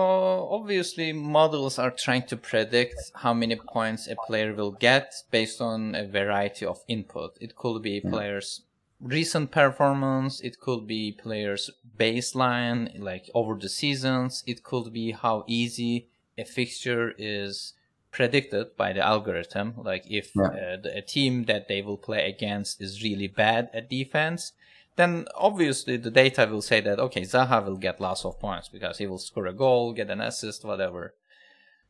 obviously 0.51 1.13
models 1.13 1.79
are 1.79 1.91
trying 1.91 2.27
to 2.29 2.37
predict 2.37 2.99
how 3.17 3.35
many 3.35 3.57
points 3.57 4.07
a 4.07 4.15
player 4.27 4.55
will 4.55 4.71
get 4.71 5.13
based 5.31 5.61
on 5.61 5.97
a 5.97 6.07
variety 6.07 6.65
of 6.65 6.85
input. 6.87 7.37
It 7.41 7.57
could 7.57 7.83
be 7.83 7.99
a 7.99 8.01
players 8.01 8.63
recent 9.01 9.51
performance, 9.51 10.41
it 10.41 10.59
could 10.61 10.87
be 10.87 11.13
players 11.13 11.69
baseline 11.99 12.99
like 12.99 13.29
over 13.35 13.55
the 13.55 13.69
seasons, 13.69 14.43
it 14.47 14.63
could 14.63 14.93
be 14.93 15.11
how 15.11 15.45
easy 15.47 16.09
a 16.39 16.45
fixture 16.45 17.13
is 17.19 17.75
predicted 18.17 18.75
by 18.79 18.95
the 18.95 19.05
algorithm. 19.07 19.75
Like 19.77 20.05
if 20.09 20.31
yeah. 20.35 20.45
uh, 20.45 20.77
the, 20.83 20.97
a 20.97 21.03
team 21.03 21.45
that 21.45 21.69
they 21.69 21.83
will 21.83 21.99
play 21.99 22.27
against 22.27 22.81
is 22.81 23.03
really 23.03 23.29
bad 23.29 23.69
at 23.75 23.91
defense, 23.91 24.53
then 24.97 25.27
obviously 25.37 25.99
the 25.99 26.11
data 26.11 26.49
will 26.51 26.63
say 26.63 26.81
that 26.81 26.99
okay, 26.99 27.21
Zaha 27.21 27.63
will 27.65 27.77
get 27.77 28.01
lots 28.01 28.25
of 28.25 28.41
points 28.41 28.71
because 28.71 28.97
he 28.97 29.07
will 29.07 29.19
score 29.19 29.47
a 29.47 29.53
goal, 29.53 29.93
get 29.93 30.09
an 30.09 30.23
assist, 30.23 30.65
whatever. 30.65 31.15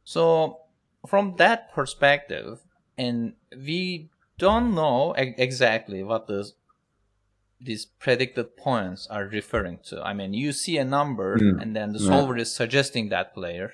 So 0.02 0.58
from 1.06 1.36
that 1.36 1.72
perspective, 1.72 2.58
and 2.98 3.34
we 3.56 4.10
don't 4.36 4.74
know 4.74 5.14
exactly 5.16 6.02
what 6.02 6.26
the 6.26 6.50
these 7.60 7.86
predicted 7.86 8.56
points 8.56 9.06
are 9.06 9.24
referring 9.24 9.78
to. 9.84 10.02
I 10.02 10.12
mean, 10.12 10.34
you 10.34 10.52
see 10.52 10.76
a 10.76 10.84
number 10.84 11.38
mm. 11.38 11.62
and 11.62 11.74
then 11.74 11.92
the 11.92 12.00
solver 12.00 12.36
yeah. 12.36 12.42
is 12.42 12.52
suggesting 12.52 13.08
that 13.10 13.32
player, 13.32 13.72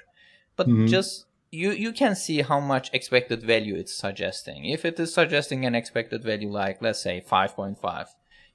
but 0.54 0.68
mm-hmm. 0.68 0.86
just 0.86 1.24
you 1.52 1.70
you 1.70 1.92
can 1.92 2.16
see 2.16 2.42
how 2.42 2.58
much 2.58 2.90
expected 2.92 3.42
value 3.42 3.76
it's 3.76 3.94
suggesting. 3.94 4.64
If 4.64 4.84
it 4.84 4.98
is 4.98 5.14
suggesting 5.14 5.64
an 5.64 5.74
expected 5.74 6.24
value 6.24 6.50
like 6.50 6.80
let's 6.80 7.02
say 7.02 7.22
5.5, 7.30 8.06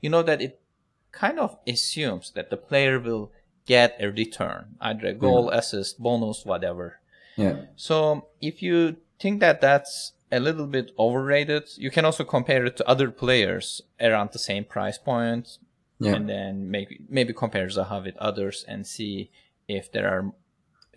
you 0.02 0.10
know 0.10 0.24
that 0.24 0.42
it 0.42 0.60
kind 1.12 1.40
of 1.40 1.58
assumes 1.66 2.32
that 2.32 2.50
the 2.50 2.58
player 2.58 3.00
will 3.00 3.32
get 3.66 3.96
a 4.00 4.10
return, 4.10 4.76
either 4.82 5.08
a 5.08 5.14
goal, 5.14 5.50
mm. 5.50 5.58
assist, 5.58 6.00
bonus, 6.00 6.46
whatever. 6.46 7.00
Yeah. 7.36 7.66
So 7.76 8.28
if 8.42 8.64
you 8.64 8.98
think 9.20 9.40
that 9.42 9.62
that's 9.62 10.14
a 10.32 10.40
little 10.40 10.68
bit 10.68 10.92
overrated, 10.98 11.70
you 11.78 11.92
can 11.92 12.04
also 12.04 12.24
compare 12.24 12.66
it 12.66 12.78
to 12.78 12.88
other 12.88 13.12
players 13.12 13.82
around 14.02 14.32
the 14.32 14.40
same 14.40 14.66
price 14.66 14.98
point, 14.98 15.60
Yeah. 16.00 16.16
and 16.16 16.28
then 16.28 16.72
maybe 16.72 17.02
maybe 17.10 17.34
compare 17.34 17.68
Zaha 17.68 18.04
with 18.04 18.18
others 18.18 18.66
and 18.68 18.88
see 18.88 19.30
if 19.68 19.92
there 19.92 20.08
are 20.10 20.34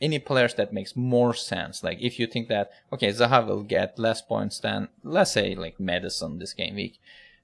any 0.00 0.18
players 0.18 0.54
that 0.54 0.72
makes 0.72 0.96
more 0.96 1.34
sense. 1.34 1.82
Like 1.84 1.98
if 2.00 2.18
you 2.18 2.26
think 2.26 2.48
that 2.48 2.70
okay, 2.92 3.08
Zaha 3.08 3.46
will 3.46 3.62
get 3.62 3.98
less 3.98 4.22
points 4.22 4.58
than 4.60 4.88
let's 5.02 5.32
say 5.32 5.54
like 5.54 5.78
Maddison 5.78 6.38
this 6.38 6.54
game 6.54 6.74
week, 6.76 6.98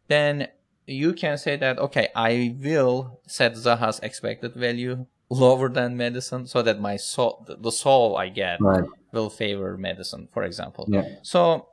then 0.09 0.49
you 0.87 1.13
can 1.13 1.37
say 1.39 1.57
that 1.57 1.79
okay, 1.79 2.09
I 2.15 2.57
will 2.59 3.21
set 3.27 3.55
Zaha's 3.55 3.99
expected 4.01 4.55
value 4.55 5.07
lower 5.29 5.69
than 5.69 5.97
Maddison 5.97 6.47
so 6.47 6.63
that 6.63 6.81
my 6.81 6.97
soul 6.97 7.45
the 7.47 7.73
soul 7.73 8.17
I 8.17 8.29
get 8.29 8.61
Right. 8.61 8.85
will 9.13 9.31
favor 9.31 9.77
Maddison, 9.77 10.29
for 10.33 10.45
example. 10.45 10.87
Yeah. 10.89 11.05
So 11.23 11.67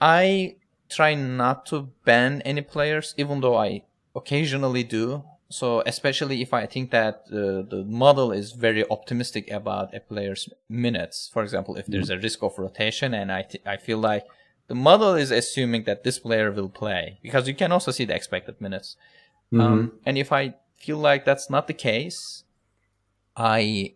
I 0.00 0.56
try 0.88 1.14
not 1.14 1.66
to 1.66 1.90
ban 2.04 2.42
any 2.42 2.62
players, 2.62 3.14
even 3.16 3.40
though 3.40 3.56
I 3.56 3.82
occasionally 4.14 4.84
do. 4.84 5.24
So 5.52 5.82
especially 5.84 6.42
if 6.42 6.54
I 6.54 6.64
think 6.66 6.92
that 6.92 7.24
uh, 7.26 7.66
the 7.68 7.84
model 7.86 8.30
is 8.30 8.52
very 8.52 8.88
optimistic 8.88 9.50
about 9.50 9.92
a 9.92 9.98
player's 9.98 10.48
minutes. 10.68 11.28
For 11.32 11.42
example, 11.42 11.74
if 11.74 11.86
there's 11.86 12.08
a 12.08 12.18
risk 12.18 12.42
of 12.44 12.56
rotation, 12.56 13.12
and 13.12 13.32
I 13.32 13.42
th- 13.42 13.64
I 13.66 13.76
feel 13.76 13.98
like 13.98 14.26
the 14.68 14.76
model 14.76 15.14
is 15.14 15.32
assuming 15.32 15.82
that 15.84 16.04
this 16.04 16.20
player 16.20 16.52
will 16.52 16.68
play 16.68 17.18
because 17.20 17.48
you 17.48 17.54
can 17.54 17.72
also 17.72 17.90
see 17.90 18.04
the 18.04 18.14
expected 18.14 18.60
minutes. 18.60 18.96
Mm-hmm. 19.52 19.60
Um, 19.60 19.92
and 20.06 20.16
if 20.16 20.30
I 20.30 20.54
feel 20.76 20.98
like 20.98 21.24
that's 21.24 21.50
not 21.50 21.66
the 21.66 21.74
case, 21.74 22.44
I 23.36 23.94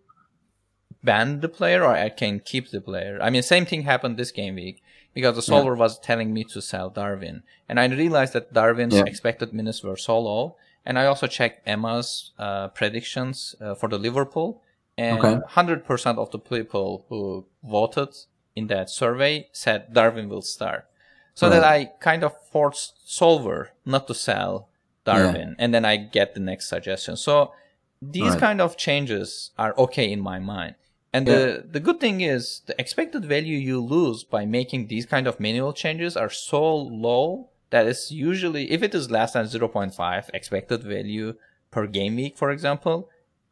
ban 1.04 1.38
the 1.40 1.48
player 1.48 1.84
or 1.84 1.94
I 1.94 2.08
can 2.08 2.40
keep 2.40 2.70
the 2.70 2.80
player. 2.80 3.18
I 3.22 3.30
mean, 3.30 3.42
same 3.42 3.64
thing 3.66 3.82
happened 3.82 4.16
this 4.16 4.32
game 4.32 4.56
week 4.56 4.82
because 5.12 5.36
the 5.36 5.42
solver 5.42 5.76
was 5.76 6.00
telling 6.00 6.32
me 6.34 6.42
to 6.44 6.60
sell 6.60 6.90
Darwin. 6.90 7.44
And 7.68 7.78
I 7.78 7.86
realized 7.86 8.32
that 8.32 8.52
Darwin's 8.52 8.94
Yeah. 8.96 9.04
expected 9.06 9.52
minutes 9.52 9.84
were 9.84 9.96
so 9.96 10.18
low. 10.18 10.56
And 10.86 10.98
I 10.98 11.06
also 11.06 11.26
checked 11.26 11.66
Emma's 11.66 12.32
uh, 12.38 12.68
predictions 12.68 13.54
uh, 13.60 13.74
for 13.74 13.88
the 13.88 13.98
Liverpool. 13.98 14.62
And 14.96 15.18
Okay. 15.18 15.40
100% 15.48 16.18
of 16.18 16.30
the 16.30 16.38
people 16.38 17.04
who 17.08 17.46
voted 17.62 18.14
in 18.54 18.68
that 18.68 18.90
survey 18.90 19.48
said 19.52 19.92
Darwin 19.92 20.28
will 20.28 20.42
start. 20.42 20.86
So 21.34 21.48
that 21.50 21.64
I 21.64 21.86
kind 21.98 22.22
of 22.22 22.32
forced 22.52 22.94
Solver 23.04 23.72
not 23.84 24.06
to 24.06 24.14
sell 24.14 24.68
Darwin, 25.04 25.56
and 25.58 25.74
then 25.74 25.84
I 25.84 25.96
get 25.96 26.34
the 26.34 26.40
next 26.40 26.68
suggestion. 26.68 27.16
So 27.16 27.52
these 28.00 28.30
Right. 28.30 28.40
kind 28.40 28.60
of 28.60 28.76
changes 28.76 29.50
are 29.58 29.74
okay 29.76 30.10
in 30.12 30.20
my 30.20 30.38
mind. 30.38 30.76
And 31.12 31.26
the, 31.26 31.64
the 31.68 31.80
good 31.80 32.00
thing 32.00 32.20
is 32.20 32.62
the 32.66 32.78
expected 32.80 33.24
value 33.24 33.56
you 33.58 33.80
lose 33.80 34.24
by 34.24 34.44
making 34.44 34.86
these 34.88 35.06
kind 35.06 35.26
of 35.26 35.40
manual 35.40 35.72
changes 35.72 36.16
are 36.16 36.30
so 36.30 36.76
low 36.76 37.50
that 37.74 37.86
it's 37.90 38.10
usually 38.30 38.70
if 38.70 38.80
it 38.86 38.94
is 38.94 39.10
less 39.10 39.32
than 39.34 39.46
0.5 39.46 40.30
expected 40.38 40.80
value 40.84 41.34
per 41.74 41.84
game 41.98 42.14
week, 42.22 42.34
for 42.38 42.50
example, 42.56 42.96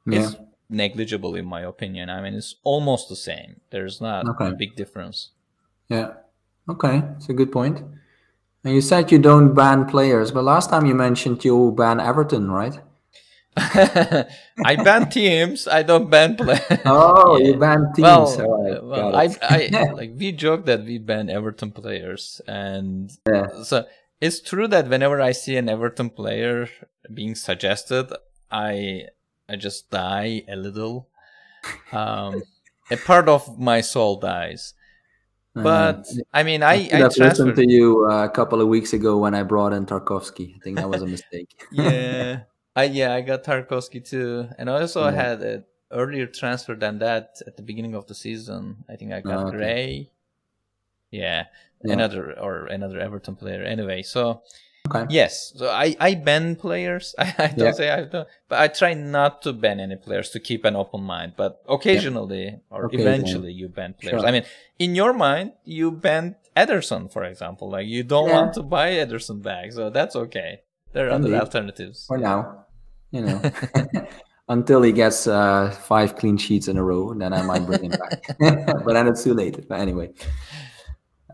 is 0.06 0.36
negligible 0.70 1.34
in 1.40 1.46
my 1.54 1.62
opinion. 1.72 2.08
I 2.08 2.18
mean, 2.22 2.34
it's 2.40 2.54
almost 2.62 3.08
the 3.08 3.16
same. 3.30 3.50
There's 3.74 4.00
not 4.00 4.22
Okay. 4.32 4.48
a 4.50 4.54
big 4.62 4.72
difference. 4.82 5.30
Yeah. 5.88 6.08
Okay, 6.68 7.02
it's 7.16 7.28
a 7.28 7.34
good 7.40 7.50
point. 7.50 7.82
And 8.64 8.72
you 8.76 8.80
said 8.80 9.10
you 9.10 9.18
don't 9.18 9.54
ban 9.54 9.86
players, 9.94 10.30
but 10.30 10.44
last 10.54 10.70
time 10.70 10.86
you 10.86 10.94
mentioned 10.94 11.44
you 11.44 11.74
ban 11.76 11.98
Everton, 11.98 12.46
right? 12.60 12.78
I 14.64 14.76
ban 14.88 15.10
teams. 15.10 15.66
I 15.68 15.82
don't 15.82 16.08
ban 16.08 16.36
players. 16.36 16.62
Oh, 16.86 17.36
Yeah. 17.36 17.46
you 17.48 17.54
ban 17.58 17.80
teams. 17.94 18.36
Well, 18.38 18.80
well, 18.92 19.16
I. 19.16 19.28
I 19.42 19.58
like 20.00 20.12
we 20.16 20.32
joke 20.32 20.64
that 20.70 20.84
we 20.88 20.96
ban 20.98 21.28
Everton 21.28 21.70
players, 21.70 22.40
and 22.46 23.10
Yeah. 23.28 23.62
so 23.62 23.84
it's 24.22 24.40
true 24.40 24.68
that 24.68 24.88
whenever 24.88 25.20
I 25.20 25.32
see 25.32 25.56
an 25.56 25.68
Everton 25.68 26.10
player 26.10 26.68
being 27.12 27.34
suggested, 27.34 28.06
I 28.50 29.08
I 29.48 29.56
just 29.56 29.90
die 29.90 30.44
a 30.48 30.56
little. 30.56 31.08
Um, 31.92 32.42
a 32.90 32.96
part 32.96 33.28
of 33.28 33.58
my 33.58 33.80
soul 33.82 34.18
dies. 34.20 34.74
But 35.54 36.06
I 36.32 36.42
mean, 36.42 36.62
I 36.62 36.88
I, 36.92 37.02
I 37.02 37.08
listened 37.08 37.56
to 37.56 37.66
you 37.68 38.06
uh, 38.10 38.24
a 38.24 38.30
couple 38.30 38.60
of 38.62 38.68
weeks 38.68 38.92
ago 38.94 39.18
when 39.18 39.34
I 39.34 39.42
brought 39.42 39.72
in 39.74 39.84
Tarkowski. 39.86 40.56
I 40.56 40.60
think 40.64 40.76
that 40.78 40.88
was 40.88 41.02
a 41.02 41.06
mistake. 41.06 41.50
yeah, 41.72 42.44
I 42.74 42.84
yeah 42.84 43.12
I 43.14 43.20
got 43.20 43.44
Tarkowski 43.44 44.00
too, 44.00 44.48
and 44.58 44.70
I 44.70 44.80
also 44.80 45.04
Yeah. 45.04 45.10
had 45.10 45.42
an 45.42 45.64
earlier 45.90 46.26
transfer 46.26 46.74
than 46.74 46.98
that 47.00 47.36
at 47.46 47.56
the 47.56 47.62
beginning 47.62 47.94
of 47.94 48.06
the 48.06 48.14
season. 48.14 48.84
I 48.88 48.96
think 48.96 49.12
I 49.12 49.20
got 49.20 49.44
Oh, 49.44 49.46
okay. 49.48 49.56
Gray. 49.58 50.10
Yeah, 51.10 51.46
Yeah. 51.84 51.94
another 51.94 52.38
or 52.38 52.66
another 52.66 52.98
Everton 53.00 53.36
player. 53.36 53.62
Anyway, 53.62 54.02
so 54.02 54.42
Okay. 54.88 55.06
yes, 55.10 55.52
so 55.56 55.68
I 55.70 55.94
I 56.00 56.14
ban 56.16 56.56
players. 56.56 57.14
I, 57.18 57.34
I 57.38 57.46
don't 57.48 57.58
Yeah. 57.66 57.72
say 57.72 57.88
I 57.90 58.02
don't, 58.04 58.26
but 58.48 58.58
I 58.58 58.66
try 58.68 58.94
not 58.94 59.42
to 59.42 59.52
ban 59.52 59.78
any 59.80 59.96
players 59.96 60.30
to 60.30 60.40
keep 60.40 60.64
an 60.64 60.74
open 60.76 61.02
mind. 61.02 61.34
But 61.36 61.62
occasionally 61.68 62.58
or 62.70 62.86
Occasionally. 62.86 63.06
eventually 63.14 63.52
you 63.52 63.68
ban 63.68 63.94
players. 63.94 64.20
Sure. 64.20 64.28
I 64.28 64.32
mean, 64.32 64.44
in 64.78 64.94
your 64.96 65.12
mind, 65.12 65.52
you 65.64 65.92
ban 65.92 66.34
Ederson, 66.56 67.10
for 67.12 67.22
example. 67.24 67.70
Like 67.70 67.86
you 67.86 68.02
don't 68.02 68.28
Yeah. 68.28 68.34
want 68.42 68.54
to 68.54 68.62
buy 68.62 68.90
Ederson 68.98 69.40
back, 69.42 69.72
so 69.72 69.88
that's 69.90 70.16
okay. 70.16 70.60
There 70.92 71.06
are 71.08 71.12
other 71.12 71.32
alternatives. 71.36 72.04
For 72.06 72.18
now, 72.18 72.66
you 73.12 73.22
know, 73.22 73.40
until 74.48 74.82
he 74.82 74.92
gets 74.92 75.26
uh, 75.26 75.70
five 75.86 76.16
clean 76.16 76.36
sheets 76.36 76.66
in 76.68 76.76
a 76.76 76.82
row, 76.84 77.14
then 77.14 77.32
I 77.32 77.42
might 77.42 77.64
bring 77.64 77.84
him 77.84 77.92
back. 77.92 78.20
but 78.84 78.92
then 78.92 79.06
it's 79.08 79.22
too 79.24 79.32
late. 79.32 79.56
But 79.68 79.78
anyway. 79.80 80.10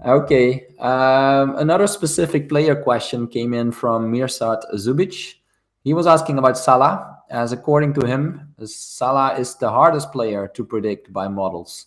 Okay. 0.06 0.66
Um, 0.78 1.56
another 1.56 1.86
specific 1.86 2.48
player 2.48 2.76
question 2.76 3.26
came 3.26 3.52
in 3.52 3.72
from 3.72 4.12
Mirsad 4.12 4.62
Zubic. 4.74 5.34
He 5.82 5.92
was 5.92 6.06
asking 6.06 6.38
about 6.38 6.56
Salah, 6.56 7.18
as 7.30 7.52
according 7.52 7.94
to 7.94 8.06
him, 8.06 8.54
Salah 8.64 9.38
is 9.38 9.56
the 9.56 9.70
hardest 9.70 10.12
player 10.12 10.48
to 10.54 10.64
predict 10.64 11.12
by 11.12 11.28
models. 11.28 11.86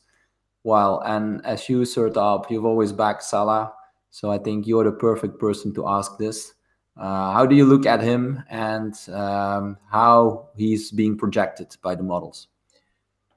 Well, 0.64 1.02
and 1.06 1.44
as 1.46 1.70
you, 1.70 1.82
Sertalp, 1.82 2.50
you've 2.50 2.66
always 2.66 2.92
backed 2.92 3.24
Salah, 3.24 3.74
so 4.10 4.30
I 4.30 4.38
think 4.38 4.68
you're 4.68 4.84
the 4.84 4.92
perfect 4.92 5.40
person 5.40 5.74
to 5.76 5.88
ask 5.88 6.18
this. 6.18 6.54
Uh, 6.98 7.32
how 7.32 7.46
do 7.46 7.56
you 7.56 7.66
look 7.66 7.86
at 7.86 8.02
him 8.02 8.44
and 8.50 8.94
um, 9.10 9.78
how 9.90 10.50
he's 10.56 10.92
being 10.92 11.18
projected 11.18 11.76
by 11.82 11.96
the 11.96 12.04
models? 12.04 12.48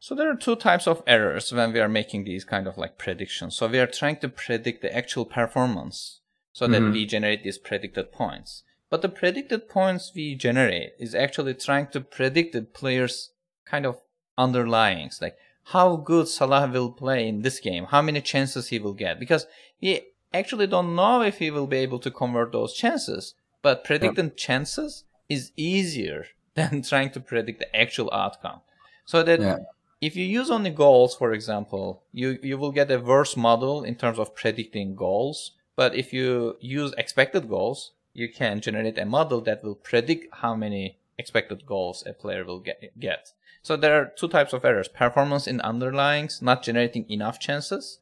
So 0.06 0.14
there 0.14 0.30
are 0.30 0.36
two 0.36 0.56
types 0.56 0.86
of 0.86 1.02
errors 1.06 1.50
when 1.50 1.72
we 1.72 1.80
are 1.80 1.88
making 1.88 2.24
these 2.24 2.44
kind 2.44 2.66
of 2.66 2.76
like 2.76 2.98
predictions. 2.98 3.56
So 3.56 3.66
we 3.66 3.78
are 3.78 3.86
trying 3.86 4.18
to 4.18 4.28
predict 4.28 4.82
the 4.82 4.94
actual 4.94 5.24
performance 5.24 6.20
so 6.52 6.66
that 6.66 6.82
Mhm. 6.82 6.92
we 6.92 7.06
generate 7.06 7.42
these 7.42 7.56
predicted 7.56 8.12
points. 8.12 8.64
But 8.90 9.00
the 9.00 9.08
predicted 9.08 9.66
points 9.66 10.12
we 10.14 10.34
generate 10.34 10.92
is 10.98 11.14
actually 11.14 11.54
trying 11.54 11.86
to 11.92 12.02
predict 12.02 12.52
the 12.52 12.60
player's 12.60 13.30
kind 13.64 13.86
of 13.86 13.98
underlyings, 14.36 15.22
like 15.22 15.38
how 15.72 15.96
good 15.96 16.28
Salah 16.28 16.70
will 16.70 16.92
play 16.92 17.26
in 17.26 17.40
this 17.40 17.58
game, 17.58 17.86
how 17.86 18.02
many 18.02 18.20
chances 18.20 18.68
he 18.68 18.78
will 18.78 18.92
get, 18.92 19.18
because 19.18 19.46
we 19.80 20.02
actually 20.34 20.66
don't 20.66 20.94
know 20.94 21.22
if 21.22 21.38
he 21.38 21.50
will 21.50 21.66
be 21.66 21.78
able 21.78 22.00
to 22.00 22.10
convert 22.10 22.52
those 22.52 22.74
chances. 22.74 23.34
But 23.62 23.84
predicting 23.84 24.32
chances 24.36 25.04
is 25.30 25.52
easier 25.56 26.26
than 26.54 26.82
trying 26.82 27.12
to 27.12 27.20
predict 27.20 27.60
the 27.60 27.74
actual 27.74 28.12
outcome. 28.12 28.60
So 29.06 29.22
that 29.22 29.40
Yeah. 29.40 29.58
If 30.04 30.16
you 30.16 30.24
use 30.24 30.50
only 30.50 30.70
goals, 30.70 31.14
for 31.14 31.32
example, 31.32 32.02
you, 32.12 32.38
you 32.42 32.58
will 32.58 32.72
get 32.72 32.90
a 32.90 32.98
worse 32.98 33.36
model 33.36 33.84
in 33.84 33.94
terms 33.94 34.18
of 34.18 34.34
predicting 34.34 34.94
goals. 34.94 35.52
But 35.76 35.94
if 35.94 36.12
you 36.12 36.56
use 36.60 36.92
expected 36.98 37.48
goals, 37.48 37.92
you 38.12 38.28
can 38.28 38.60
generate 38.60 38.98
a 38.98 39.06
model 39.06 39.40
that 39.42 39.64
will 39.64 39.74
predict 39.74 40.34
how 40.42 40.54
many 40.54 40.98
expected 41.18 41.64
goals 41.64 42.04
a 42.06 42.12
player 42.12 42.44
will 42.44 42.60
get. 42.60 42.98
get. 42.98 43.32
So 43.62 43.76
there 43.76 43.98
are 43.98 44.12
two 44.14 44.28
types 44.28 44.52
of 44.52 44.64
errors. 44.64 44.88
Performance 44.88 45.46
in 45.46 45.58
underlyings, 45.60 46.42
not 46.42 46.62
generating 46.62 47.10
enough 47.10 47.40
chances. 47.40 47.98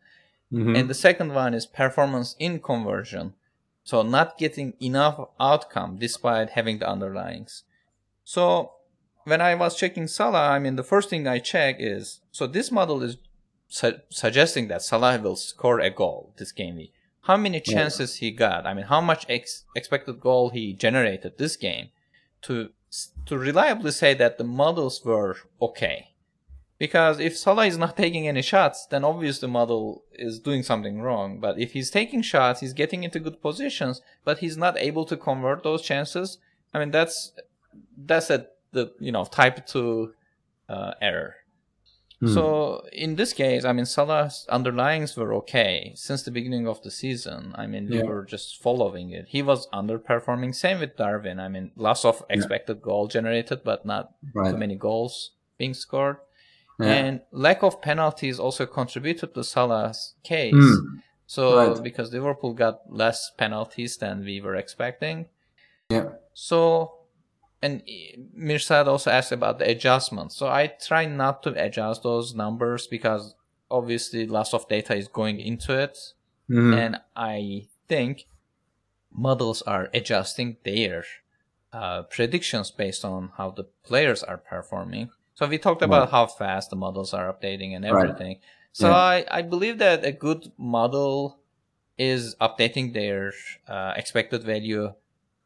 Mhm. 0.52 0.76
And 0.76 0.90
the 0.90 0.94
second 0.94 1.32
one 1.34 1.54
is 1.54 1.66
performance 1.66 2.34
in 2.38 2.58
conversion. 2.58 3.34
So 3.84 4.02
not 4.02 4.38
getting 4.38 4.74
enough 4.80 5.28
outcome 5.38 5.98
despite 5.98 6.50
having 6.50 6.78
the 6.78 6.86
underlyings. 6.86 7.62
So 8.24 8.72
when 9.24 9.40
I 9.40 9.54
was 9.54 9.76
checking 9.76 10.06
Salah, 10.06 10.48
I 10.50 10.58
mean, 10.58 10.76
the 10.76 10.82
first 10.85 11.11
thing 11.11 11.26
I 11.26 11.38
check 11.38 11.76
is, 11.78 12.20
so 12.30 12.46
this 12.46 12.70
model 12.70 13.02
is 13.02 13.16
su- 13.68 14.00
suggesting 14.08 14.68
that 14.68 14.82
Salah 14.82 15.18
will 15.20 15.37
score 15.37 15.80
a 15.80 15.90
goal 15.90 16.32
this 16.38 16.52
game 16.52 16.76
week. 16.76 16.92
How 17.22 17.37
many 17.37 17.62
Yeah. 17.64 17.74
chances 17.74 18.16
he 18.16 18.30
got? 18.32 18.66
I 18.66 18.74
mean, 18.74 18.87
how 18.87 19.00
much 19.00 19.24
ex- 19.28 19.64
expected 19.76 20.20
goal 20.20 20.50
he 20.50 20.72
generated 20.72 21.38
this 21.38 21.56
game 21.56 21.90
to, 22.42 22.70
to 23.26 23.38
reliably 23.38 23.92
say 23.92 24.14
that 24.14 24.38
the 24.38 24.44
models 24.44 25.04
were 25.04 25.37
okay. 25.61 26.08
Because 26.78 27.20
if 27.20 27.37
Salah 27.38 27.66
is 27.66 27.78
not 27.78 27.96
taking 28.04 28.26
any 28.26 28.42
shots, 28.42 28.87
then 28.87 29.04
obviously 29.04 29.46
the 29.46 29.52
model 29.52 30.02
is 30.12 30.40
doing 30.40 30.64
something 30.64 31.00
wrong. 31.00 31.38
But 31.38 31.61
if 31.61 31.74
he's 31.74 31.90
taking 31.90 32.22
shots, 32.22 32.58
he's 32.61 32.72
getting 32.72 33.04
into 33.04 33.20
good 33.20 33.40
positions, 33.40 34.02
but 34.24 34.38
he's 34.38 34.56
not 34.56 34.76
able 34.76 35.04
to 35.04 35.16
convert 35.16 35.62
those 35.62 35.82
chances. 35.82 36.38
I 36.74 36.80
mean, 36.80 36.90
that's 36.90 37.32
that's 37.96 38.30
a 38.30 38.48
the 38.72 38.92
you 38.98 39.12
know 39.12 39.24
type 39.24 39.66
two 39.66 40.14
uh, 40.68 40.92
error. 41.00 41.37
Hmm. 42.20 42.35
So 42.35 42.87
in 42.92 43.16
this 43.16 43.32
case, 43.32 43.64
I 43.64 43.72
mean, 43.72 43.85
Salah's 43.85 44.46
underlyings 44.50 45.16
were 45.16 45.35
okay 45.35 45.92
since 45.96 46.22
the 46.22 46.30
beginning 46.30 46.68
of 46.68 46.80
the 46.82 46.90
season. 46.90 47.52
I 47.56 47.66
mean, 47.66 47.88
we 47.88 47.98
yeah. 47.98 48.04
were 48.04 48.24
just 48.24 48.62
following 48.62 49.11
it. 49.11 49.26
He 49.28 49.42
was 49.42 49.68
underperforming. 49.70 50.54
Same 50.54 50.78
with 50.78 50.96
Darwin. 50.96 51.40
I 51.40 51.48
mean, 51.48 51.72
loss 51.74 52.04
of 52.04 52.22
expected 52.30 52.76
yeah. 52.76 52.85
goal 52.85 53.08
generated, 53.08 53.62
but 53.64 53.85
not 53.85 54.12
right. 54.35 54.52
too 54.52 54.56
many 54.56 54.76
goals 54.76 55.32
being 55.58 55.74
scored. 55.74 56.18
Yeah. 56.78 56.92
And 56.92 57.20
lack 57.32 57.62
of 57.62 57.82
penalties 57.82 58.38
also 58.38 58.66
contributed 58.66 59.35
to 59.35 59.42
Salah's 59.42 60.14
case. 60.22 60.54
Mm. 60.54 61.02
So 61.26 61.56
right. 61.56 61.82
because 61.82 62.12
Liverpool 62.12 62.54
got 62.54 62.80
less 62.88 63.32
penalties 63.37 63.96
than 63.96 64.24
we 64.24 64.40
were 64.40 64.54
expecting. 64.54 65.26
Yeah. 65.88 66.11
So 66.35 66.92
and 67.62 67.83
Mirsad 68.37 68.88
also 68.88 69.11
asked 69.11 69.31
about 69.31 69.61
the 69.61 69.70
adjustments. 69.70 70.35
So 70.37 70.48
I 70.48 70.66
try 70.66 71.07
not 71.07 71.44
to 71.44 71.51
adjust 71.64 72.03
those 72.03 72.35
numbers 72.35 72.88
because 72.88 73.37
obviously 73.70 74.27
lots 74.27 74.53
of 74.53 74.68
data 74.68 74.96
is 74.96 75.07
going 75.07 75.38
into 75.38 75.79
it. 75.79 75.96
Mm-hmm. 76.51 76.75
And 76.75 77.01
I 77.14 77.68
think 77.88 78.27
models 79.12 79.62
are 79.62 79.88
adjusting 79.94 80.57
their 80.64 81.05
uh, 81.72 82.03
predictions 82.03 82.72
based 82.72 83.05
on 83.05 83.31
how 83.37 83.51
the 83.51 83.64
players 83.85 84.25
are 84.25 84.38
performing. 84.38 85.11
So 85.35 85.46
we 85.46 85.57
talked 85.57 85.83
about 85.83 86.01
right. 86.01 86.11
how 86.11 86.27
fast 86.27 86.70
the 86.70 86.77
models 86.77 87.14
are 87.14 87.33
updating 87.33 87.77
and 87.77 87.85
everything. 87.85 88.27
Right. 88.27 88.40
So 88.72 88.88
yeah. 88.88 88.96
I, 88.96 89.25
I 89.31 89.42
believe 89.42 89.79
that 89.79 90.05
a 90.05 90.12
good 90.12 90.51
model 90.59 91.38
is 91.96 92.35
updating 92.40 92.92
their 92.92 93.33
uh, 93.68 93.92
expected 93.96 94.42
value 94.42 94.92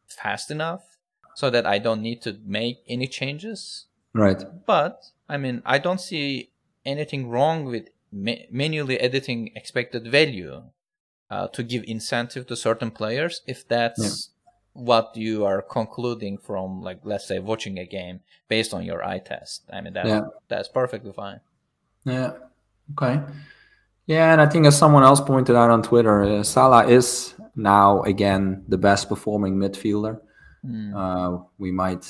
fast 0.07 0.49
enough 0.49 0.96
so 1.37 1.51
that 1.51 1.67
I 1.67 1.77
don't 1.77 2.01
need 2.01 2.23
to 2.23 2.39
make 2.43 2.77
any 2.87 3.07
changes. 3.07 3.85
Right. 4.11 4.43
But 4.65 5.05
I 5.29 5.37
mean, 5.37 5.61
I 5.67 5.77
don't 5.77 6.01
see 6.01 6.49
anything 6.83 7.29
wrong 7.29 7.65
with 7.65 7.89
ma- 8.11 8.47
manually 8.49 8.99
editing 8.99 9.51
expected 9.55 10.07
value 10.07 10.63
uh, 11.29 11.47
to 11.49 11.61
give 11.61 11.83
incentive 11.85 12.47
to 12.47 12.55
certain 12.55 12.89
players 12.89 13.41
if 13.45 13.67
that's 13.67 14.01
yeah. 14.03 14.83
what 14.83 15.15
you 15.15 15.45
are 15.45 15.61
concluding 15.61 16.39
from, 16.39 16.81
like, 16.81 17.01
let's 17.03 17.27
say, 17.27 17.37
watching 17.37 17.77
a 17.77 17.85
game 17.85 18.21
based 18.47 18.73
on 18.73 18.83
your 18.83 19.03
eye 19.05 19.19
test. 19.19 19.61
I 19.71 19.81
mean, 19.81 19.93
that's, 19.93 20.09
yeah. 20.09 20.21
that's 20.47 20.69
perfectly 20.69 21.13
fine. 21.13 21.41
Yeah. 22.03 22.31
Okay. 22.93 23.21
Yeah, 24.07 24.31
and 24.31 24.41
I 24.41 24.47
think 24.47 24.65
as 24.65 24.75
someone 24.75 25.03
else 25.03 25.21
pointed 25.21 25.55
out 25.55 25.69
on 25.69 25.83
Twitter, 25.83 26.23
uh, 26.23 26.41
Salah 26.41 26.87
is 26.87 27.35
now 27.55 28.01
again 28.03 28.63
the 28.67 28.79
best 28.79 29.07
performing 29.07 29.57
midfielder. 29.57 30.21
Mm. 30.67 30.93
Uh, 30.95 31.43
we 31.57 31.71
might 31.71 32.05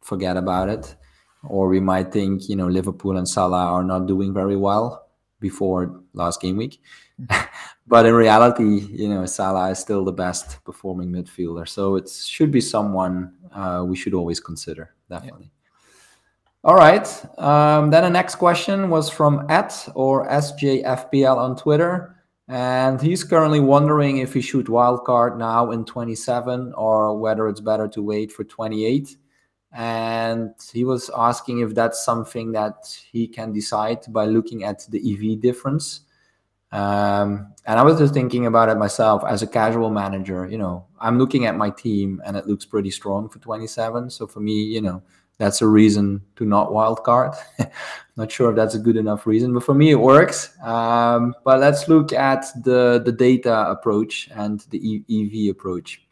forget 0.00 0.36
about 0.36 0.68
it, 0.68 0.96
or 1.44 1.68
we 1.68 1.80
might 1.80 2.12
think 2.12 2.48
you 2.48 2.56
know 2.56 2.68
Liverpool 2.68 3.16
and 3.16 3.28
Salah 3.28 3.66
are 3.66 3.84
not 3.84 4.06
doing 4.06 4.34
very 4.34 4.56
well 4.56 5.06
before 5.40 6.02
last 6.12 6.40
game 6.40 6.56
week. 6.56 6.80
Mm. 7.20 7.48
but 7.86 8.06
in 8.06 8.14
reality, 8.14 8.80
you 8.90 9.08
know 9.08 9.24
Salah 9.26 9.70
is 9.70 9.78
still 9.78 10.04
the 10.04 10.12
best 10.12 10.62
performing 10.64 11.10
midfielder, 11.10 11.68
so 11.68 11.96
it 11.96 12.08
should 12.08 12.50
be 12.50 12.60
someone 12.60 13.32
uh, 13.52 13.84
we 13.86 13.96
should 13.96 14.14
always 14.14 14.40
consider 14.40 14.94
definitely. 15.08 15.50
Yeah. 15.52 15.58
All 16.64 16.76
right. 16.76 17.06
Um, 17.38 17.90
then 17.90 18.04
the 18.04 18.10
next 18.10 18.36
question 18.36 18.88
was 18.88 19.10
from 19.10 19.46
at 19.48 19.88
or 19.96 20.28
SJFPL 20.28 21.36
on 21.36 21.56
Twitter. 21.56 22.21
And 22.48 23.00
he's 23.00 23.24
currently 23.24 23.60
wondering 23.60 24.18
if 24.18 24.34
he 24.34 24.40
should 24.40 24.66
wildcard 24.66 25.38
now 25.38 25.70
in 25.70 25.84
27 25.84 26.74
or 26.76 27.18
whether 27.18 27.48
it's 27.48 27.60
better 27.60 27.88
to 27.88 28.02
wait 28.02 28.32
for 28.32 28.44
28. 28.44 29.16
And 29.72 30.54
he 30.72 30.84
was 30.84 31.10
asking 31.16 31.60
if 31.60 31.74
that's 31.74 32.04
something 32.04 32.52
that 32.52 32.94
he 33.10 33.26
can 33.26 33.52
decide 33.52 34.00
by 34.08 34.26
looking 34.26 34.64
at 34.64 34.86
the 34.90 34.98
EV 34.98 35.40
difference. 35.40 36.02
Um, 36.72 37.52
and 37.66 37.78
I 37.78 37.82
was 37.82 37.98
just 37.98 38.14
thinking 38.14 38.46
about 38.46 38.70
it 38.70 38.76
myself 38.76 39.22
as 39.26 39.42
a 39.42 39.46
casual 39.46 39.90
manager. 39.90 40.46
You 40.46 40.58
know, 40.58 40.86
I'm 41.00 41.18
looking 41.18 41.46
at 41.46 41.56
my 41.56 41.70
team 41.70 42.20
and 42.24 42.36
it 42.36 42.46
looks 42.46 42.66
pretty 42.66 42.90
strong 42.90 43.28
for 43.28 43.38
27. 43.38 44.10
So 44.10 44.26
for 44.26 44.40
me, 44.40 44.62
you 44.62 44.80
know, 44.80 45.02
that's 45.38 45.62
a 45.62 45.66
reason 45.66 46.22
to 46.36 46.44
not 46.44 46.70
wildcard. 46.70 47.36
not 48.16 48.30
sure 48.30 48.50
if 48.50 48.56
that's 48.56 48.74
a 48.74 48.78
good 48.78 48.96
enough 48.96 49.26
reason, 49.26 49.52
but 49.52 49.64
for 49.64 49.74
me 49.74 49.90
it 49.90 50.00
works. 50.00 50.56
Um, 50.62 51.34
but 51.44 51.60
let's 51.60 51.88
look 51.88 52.12
at 52.12 52.46
the 52.62 53.02
the 53.04 53.12
data 53.12 53.70
approach 53.70 54.28
and 54.34 54.60
the 54.70 55.02
EV 55.10 55.50
approach. 55.50 56.02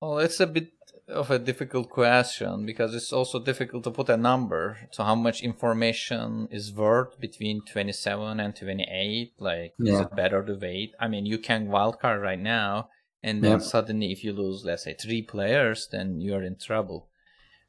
Well, 0.00 0.18
it's 0.18 0.40
a 0.40 0.46
bit 0.46 0.72
of 1.08 1.30
a 1.30 1.38
difficult 1.38 1.88
question 1.88 2.66
because 2.66 2.94
it's 2.94 3.12
also 3.12 3.38
difficult 3.38 3.84
to 3.84 3.90
put 3.90 4.08
a 4.08 4.16
number. 4.16 4.76
to 4.92 5.04
how 5.04 5.14
much 5.14 5.42
information 5.42 6.48
is 6.50 6.72
worth 6.72 7.18
between 7.20 7.62
27 7.62 8.40
and 8.40 8.54
28? 8.56 9.32
Like, 9.38 9.74
yeah. 9.78 9.92
is 9.92 10.00
it 10.00 10.16
better 10.16 10.44
to 10.44 10.54
wait? 10.60 10.94
I 11.00 11.08
mean, 11.08 11.26
you 11.26 11.38
can 11.38 11.68
wildcard 11.68 12.20
right 12.20 12.38
now 12.38 12.88
and 13.26 13.42
then 13.42 13.60
suddenly 13.60 14.12
if 14.12 14.22
you 14.22 14.32
lose 14.32 14.64
let's 14.64 14.84
say 14.84 14.94
three 14.94 15.22
players 15.22 15.88
then 15.90 16.20
you're 16.20 16.42
in 16.42 16.56
trouble. 16.56 17.08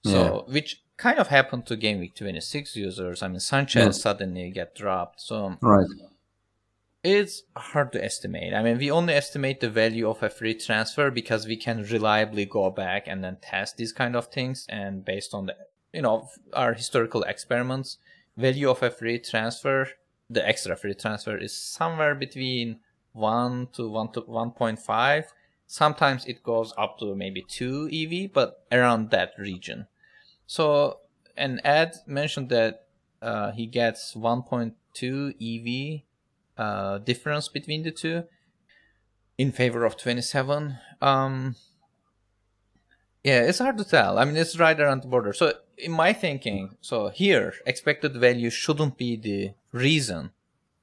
So 0.04 0.46
yeah. 0.48 0.54
which 0.54 0.84
kind 0.98 1.20
of 1.20 1.28
happened 1.28 1.65
to 1.65 1.76
game 1.76 2.00
week 2.00 2.15
26 2.15 2.76
users. 2.76 3.24
I 3.24 3.28
mean 3.28 3.39
sanchez 3.39 3.86
yeah. 3.86 3.91
suddenly 3.91 4.52
get 4.52 4.76
dropped. 4.76 5.20
So 5.22 5.58
right. 5.62 5.88
it's 7.04 7.43
hard 7.56 7.91
to 7.93 8.04
estimate. 8.04 8.54
I 8.54 8.62
mean 8.62 8.78
we 8.78 8.91
only 8.91 9.13
estimate 9.13 9.60
the 9.60 9.70
value 9.70 10.08
of 10.08 10.22
a 10.22 10.30
free 10.30 10.54
transfer 10.54 11.10
because 11.10 11.48
we 11.48 11.58
can 11.58 11.84
reliably 11.84 12.46
go 12.46 12.70
back 12.70 13.08
and 13.08 13.24
then 13.24 13.38
test 13.41 13.78
these 13.78 13.91
kind 13.91 14.15
of 14.15 14.28
things. 14.28 14.65
And 14.70 15.04
based 15.04 15.34
on 15.34 15.48
the 15.48 15.56
you 15.91 16.04
know 16.04 16.30
our 16.54 16.74
historical 16.74 17.24
experiments 17.24 17.98
value 18.36 18.70
of 18.70 18.84
a 18.84 18.91
free 18.91 19.17
transfer 19.17 19.88
the 20.30 20.48
extra 20.48 20.76
free 20.76 20.93
transfer 20.93 21.38
is 21.38 21.56
somewhere 21.56 22.13
between 22.13 22.80
1 23.13 23.70
to 23.74 23.89
1 23.89 24.12
to 24.12 24.22
1.5 24.22 25.26
Sometimes 25.67 26.25
it 26.25 26.43
goes 26.43 26.73
up 26.77 26.97
to 26.99 27.13
maybe 27.13 27.45
2 27.47 27.89
EV, 27.91 28.32
but 28.34 28.65
around 28.71 29.12
that 29.12 29.34
region. 29.38 29.88
So, 30.45 31.01
and 31.36 31.60
Ed 31.63 31.97
mentioned 32.08 32.49
that 32.49 32.86
uh, 33.21 33.51
he 33.51 33.65
gets 33.67 34.13
1.2 34.13 35.36
EV 35.41 36.01
uh, 36.58 36.97
difference 36.99 37.49
between 37.49 37.84
the 37.84 37.91
two 37.91 38.23
in 39.38 39.51
favor 39.51 39.84
of 39.84 39.97
27. 39.97 40.77
Um, 41.01 41.56
yeah, 43.23 43.41
it's 43.41 43.60
hard 43.60 43.77
to 43.77 43.84
tell. 43.84 44.17
I 44.17 44.23
mean, 44.25 44.38
it's 44.38 44.58
right 44.58 44.80
around 44.80 45.01
the 45.01 45.08
border. 45.10 45.34
So, 45.34 45.53
in 45.77 45.91
my 45.91 46.13
thinking, 46.13 46.77
so 46.82 47.10
here, 47.10 47.53
expected 47.65 48.15
value 48.15 48.49
shouldn't 48.49 48.97
be 48.97 49.17
the 49.17 49.51
reason 49.71 50.32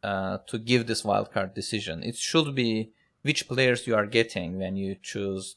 uh, 0.02 0.38
to 0.46 0.58
give 0.58 0.86
this 0.86 1.02
wildcard 1.02 1.54
decision. 1.54 2.02
It 2.02 2.16
should 2.16 2.54
be 2.54 2.90
which 3.24 3.48
players 3.48 3.86
you 3.86 3.94
are 3.96 4.06
getting 4.06 4.58
when 4.58 4.76
you 4.76 4.94
choose, 5.02 5.56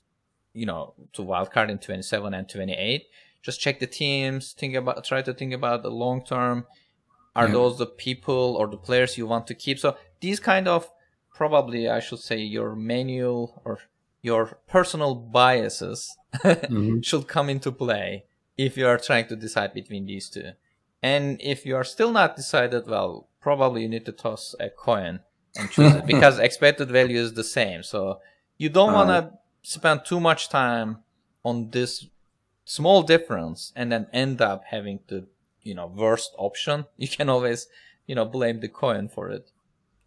you 0.53 0.65
know, 0.65 0.93
to 1.11 1.21
wildcard 1.21 1.69
in 1.69 1.77
27 1.77 2.33
and 2.33 2.47
28. 2.47 3.03
Just 3.41 3.59
check 3.59 3.79
the 3.79 3.87
teams, 3.87 4.53
think 4.53 4.73
about, 4.73 5.03
try 5.03 5.21
to 5.21 5.33
think 5.33 5.53
about 5.53 5.83
the 5.83 5.91
long 5.91 6.23
term. 6.23 6.65
Are 7.35 7.47
yeah. 7.47 7.53
those 7.53 7.77
the 7.77 7.85
people 7.85 8.55
or 8.57 8.67
the 8.67 8.77
players 8.77 9.17
you 9.17 9.27
want 9.27 9.47
to 9.47 9.53
keep? 9.53 9.79
So 9.79 9.97
these 10.21 10.39
kind 10.39 10.67
of 10.67 10.89
probably, 11.33 11.89
I 11.89 11.99
should 11.99 12.19
say, 12.19 12.37
your 12.37 12.73
manual 12.73 13.61
or 13.65 13.79
your 14.21 14.57
personal 14.67 15.13
biases 15.13 16.17
mm-hmm. 16.35 17.01
should 17.01 17.27
come 17.27 17.49
into 17.49 17.71
play 17.71 18.23
if 18.57 18.77
you 18.77 18.87
are 18.87 18.97
trying 18.97 19.27
to 19.27 19.35
decide 19.35 19.73
between 19.73 20.05
these 20.05 20.29
two. 20.29 20.51
And 21.03 21.39
if 21.43 21.65
you 21.65 21.75
are 21.75 21.83
still 21.83 22.11
not 22.13 22.37
decided, 22.37 22.87
well, 22.87 23.27
probably 23.41 23.81
you 23.81 23.89
need 23.89 24.05
to 24.05 24.13
toss 24.13 24.55
a 24.57 24.69
coin 24.69 25.19
and 25.57 25.69
choose 25.69 25.93
it 25.93 26.05
because 26.13 26.39
expected 26.39 26.89
value 26.89 27.19
is 27.19 27.33
the 27.33 27.43
same. 27.43 27.83
So 27.83 28.21
you 28.57 28.69
don't 28.69 28.93
want 28.93 29.09
to 29.09 29.31
spend 29.61 30.05
too 30.05 30.19
much 30.19 30.49
time 30.49 30.99
on 31.43 31.69
this 31.71 32.07
small 32.65 33.01
difference 33.03 33.71
and 33.75 33.91
then 33.91 34.07
end 34.11 34.41
up 34.41 34.63
having 34.65 34.99
the 35.07 35.25
you 35.61 35.73
know 35.75 35.87
worst 35.87 36.33
option. 36.37 36.85
You 36.97 37.07
can 37.07 37.29
always 37.29 37.67
you 38.07 38.15
know 38.15 38.25
blame 38.25 38.59
the 38.59 38.69
coin 38.69 39.07
for 39.09 39.29
it. 39.29 39.51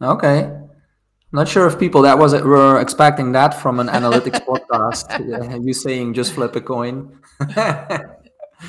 Okay. 0.02 0.50
Not 1.32 1.46
sure 1.46 1.66
if 1.68 1.78
people 1.78 2.02
that 2.02 2.18
was 2.18 2.32
were 2.32 2.80
expecting 2.80 3.32
that 3.32 3.54
from 3.54 3.78
an 3.78 3.86
analytics 3.88 4.44
podcast. 4.50 5.06
you 5.64 5.72
saying 5.72 6.14
just 6.14 6.32
flip 6.32 6.56
a 6.56 6.60
coin. 6.60 7.18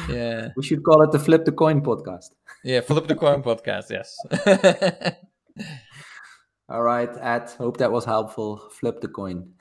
yeah. 0.08 0.50
We 0.56 0.64
should 0.64 0.84
call 0.84 1.02
it 1.02 1.12
the 1.12 1.20
flip 1.20 1.46
the 1.46 1.52
coin 1.52 1.82
podcast. 1.82 2.30
Yeah, 2.64 2.82
flip 2.82 3.08
the 3.08 3.16
coin 3.16 3.42
podcast. 3.42 3.90
Yes. 3.90 4.16
All 6.72 6.84
right, 6.84 7.10
Ed. 7.20 7.50
Hope 7.58 7.76
that 7.78 7.92
was 7.92 8.06
helpful. 8.06 8.70
Flip 8.80 9.02
the 9.02 9.10
coin. 9.10 9.52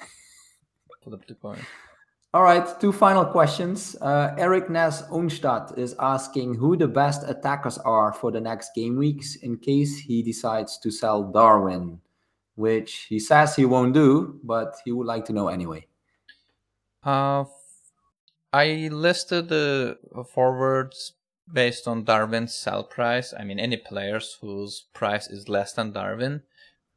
Flip 1.03 1.27
the 1.27 1.35
coin. 1.35 1.59
All 2.33 2.45
right, 2.45 2.65
two 2.81 2.93
final 2.93 3.25
questions. 3.25 3.97
Uh, 4.01 4.33
Eric 4.39 4.71
Ness 4.71 5.03
Onstad 5.09 5.77
is 5.77 5.97
asking 5.99 6.55
who 6.55 6.77
the 6.77 6.87
best 6.87 7.29
attackers 7.29 7.79
are 7.79 8.13
for 8.13 8.31
the 8.31 8.41
next 8.41 8.71
game 8.77 8.97
weeks 8.97 9.35
in 9.43 9.57
case 9.57 9.99
he 9.99 10.23
decides 10.23 10.79
to 10.79 10.93
sell 10.93 11.25
Darwin, 11.25 12.01
which 12.55 13.07
he 13.09 13.19
says 13.19 13.57
he 13.57 13.65
won't 13.65 13.93
do, 13.93 14.39
but 14.45 14.77
he 14.85 14.93
would 14.93 15.09
like 15.09 15.25
to 15.25 15.33
know 15.33 15.49
anyway. 15.49 15.85
Uh, 17.03 17.47
I 18.53 18.89
listed 18.93 19.49
the 19.49 19.99
forwards 20.33 21.15
based 21.53 21.89
on 21.89 22.05
Darwin's 22.05 22.55
sell 22.55 22.85
price. 22.85 23.35
I 23.37 23.43
mean, 23.43 23.59
any 23.59 23.79
players 23.79 24.39
whose 24.41 24.85
price 24.93 25.27
is 25.27 25.49
less 25.49 25.73
than 25.73 25.91
Darwin. 25.91 26.43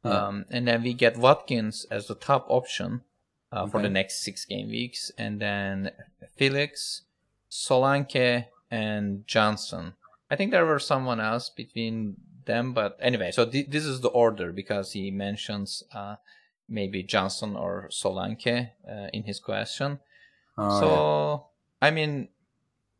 Yeah. 0.04 0.26
Um, 0.26 0.44
and 0.50 0.68
then 0.68 0.82
we 0.82 0.92
get 0.92 1.16
Watkins 1.16 1.86
as 1.90 2.06
the 2.06 2.14
top 2.14 2.46
option 2.48 3.02
uh, 3.50 3.66
for 3.66 3.80
the 3.80 3.88
next 3.88 4.22
six 4.22 4.44
game 4.44 4.68
weeks, 4.68 5.10
and 5.16 5.40
then 5.40 5.90
Felix, 6.36 7.02
Solanke, 7.50 8.46
and 8.70 9.26
Johnson. 9.26 9.94
I 10.30 10.36
think 10.36 10.50
there 10.50 10.66
were 10.66 10.80
someone 10.80 11.20
else 11.20 11.48
between 11.48 12.16
them, 12.44 12.72
but 12.72 12.98
anyway, 13.00 13.30
so 13.30 13.46
th- 13.46 13.68
this 13.68 13.84
is 13.84 14.00
the 14.00 14.08
order 14.08 14.52
because 14.52 14.92
he 14.92 15.10
mentions 15.10 15.82
uh, 15.94 16.16
maybe 16.68 17.02
Johnson 17.02 17.56
or 17.56 17.88
Solanke 17.90 18.70
uh, 18.88 19.08
in 19.12 19.24
his 19.24 19.38
question. 19.38 20.00
Oh, 20.58 20.80
so 20.80 21.46
I 21.80 21.90
mean, 21.90 22.28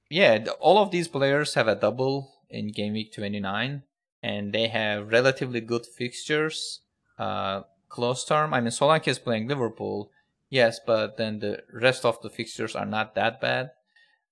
yeah, 0.08 0.44
all 0.60 0.78
of 0.78 0.90
these 0.90 1.08
players 1.08 1.54
have 1.54 1.68
a 1.68 1.74
double 1.74 2.32
in 2.48 2.68
game 2.68 2.92
week 2.92 3.12
29, 3.12 3.82
and 4.22 4.52
they 4.52 4.68
have 4.68 5.10
relatively 5.10 5.60
good 5.60 5.86
fixtures. 5.86 6.80
Uh, 7.18 7.62
close 7.88 8.24
term. 8.24 8.52
I 8.52 8.60
mean, 8.60 8.70
Solanke 8.70 9.08
is 9.08 9.18
playing 9.18 9.48
Liverpool, 9.48 10.10
yes, 10.50 10.80
but 10.84 11.16
then 11.16 11.38
the 11.38 11.62
rest 11.72 12.04
of 12.04 12.20
the 12.22 12.30
fixtures 12.30 12.74
are 12.74 12.86
not 12.86 13.14
that 13.14 13.40
bad. 13.40 13.70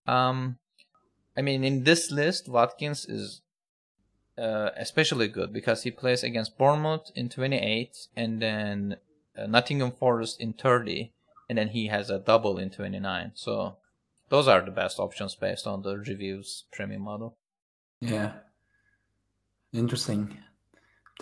Um, 0.07 0.59
I 1.37 1.43
mean, 1.43 1.65
in 1.65 1.85
this 1.85 2.11
list, 2.11 2.49
Watkins 2.49 3.07
is 3.07 3.43
uh, 4.37 4.71
especially 4.77 5.29
good 5.29 5.53
because 5.53 5.85
he 5.85 5.91
plays 5.91 6.23
against 6.23 6.59
Bournemouth 6.59 7.11
in 7.15 7.29
28, 7.29 7.97
and 8.17 8.43
then 8.43 8.97
uh, 9.39 9.47
Nottingham 9.47 9.93
Forest 9.93 10.41
in 10.41 10.53
30 10.53 11.13
and 11.53 11.59
then 11.59 11.69
he 11.69 11.89
has 11.89 12.09
a 12.09 12.19
double 12.19 12.57
in 12.57 12.71
29. 12.71 13.33
So 13.35 13.77
those 14.31 14.49
are 14.49 14.63
the 14.63 14.71
best 14.71 14.99
options 14.99 15.35
based 15.35 15.67
on 15.67 15.83
the 15.83 15.99
reviews 15.99 16.65
premium 16.73 17.03
model. 17.03 17.37
Yeah. 18.01 18.33
Interesting. 19.71 20.39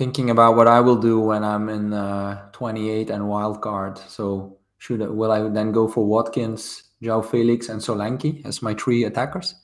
Thinking 0.00 0.30
about 0.30 0.56
what 0.56 0.66
I 0.66 0.80
will 0.80 0.96
do 0.96 1.20
when 1.20 1.44
I'm 1.44 1.68
in 1.68 1.92
uh, 1.92 2.48
28 2.52 3.10
and 3.10 3.28
wild 3.28 3.60
card. 3.60 3.98
So 3.98 4.56
should 4.78 5.02
I, 5.02 5.08
will 5.08 5.30
I 5.30 5.46
then 5.50 5.72
go 5.72 5.88
for 5.88 6.06
Watkins, 6.06 6.84
João 7.02 7.22
Félix, 7.22 7.68
and 7.68 7.82
Solanke 7.82 8.42
as 8.46 8.62
my 8.62 8.72
three 8.72 9.04
attackers? 9.04 9.56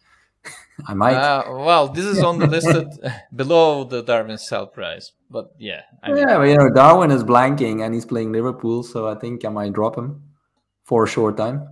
I 0.86 0.92
might. 0.92 1.14
Uh, 1.14 1.42
well, 1.48 1.88
this 1.88 2.04
is 2.04 2.22
on 2.22 2.38
the 2.38 2.46
listed 2.56 2.86
below 3.34 3.84
the 3.84 4.02
Darwin 4.02 4.36
sell 4.36 4.66
price, 4.66 5.12
but 5.30 5.54
yeah, 5.58 5.80
I 6.02 6.12
mean, 6.12 6.18
yeah, 6.18 6.36
but 6.36 6.42
you 6.42 6.58
know 6.58 6.68
Darwin 6.68 7.10
is 7.12 7.24
blanking 7.24 7.82
and 7.82 7.94
he's 7.94 8.04
playing 8.04 8.30
Liverpool, 8.30 8.82
so 8.82 9.08
I 9.08 9.14
think 9.14 9.42
I 9.46 9.48
might 9.48 9.72
drop 9.72 9.96
him 9.96 10.22
for 10.84 11.04
a 11.04 11.08
short 11.08 11.38
time. 11.38 11.66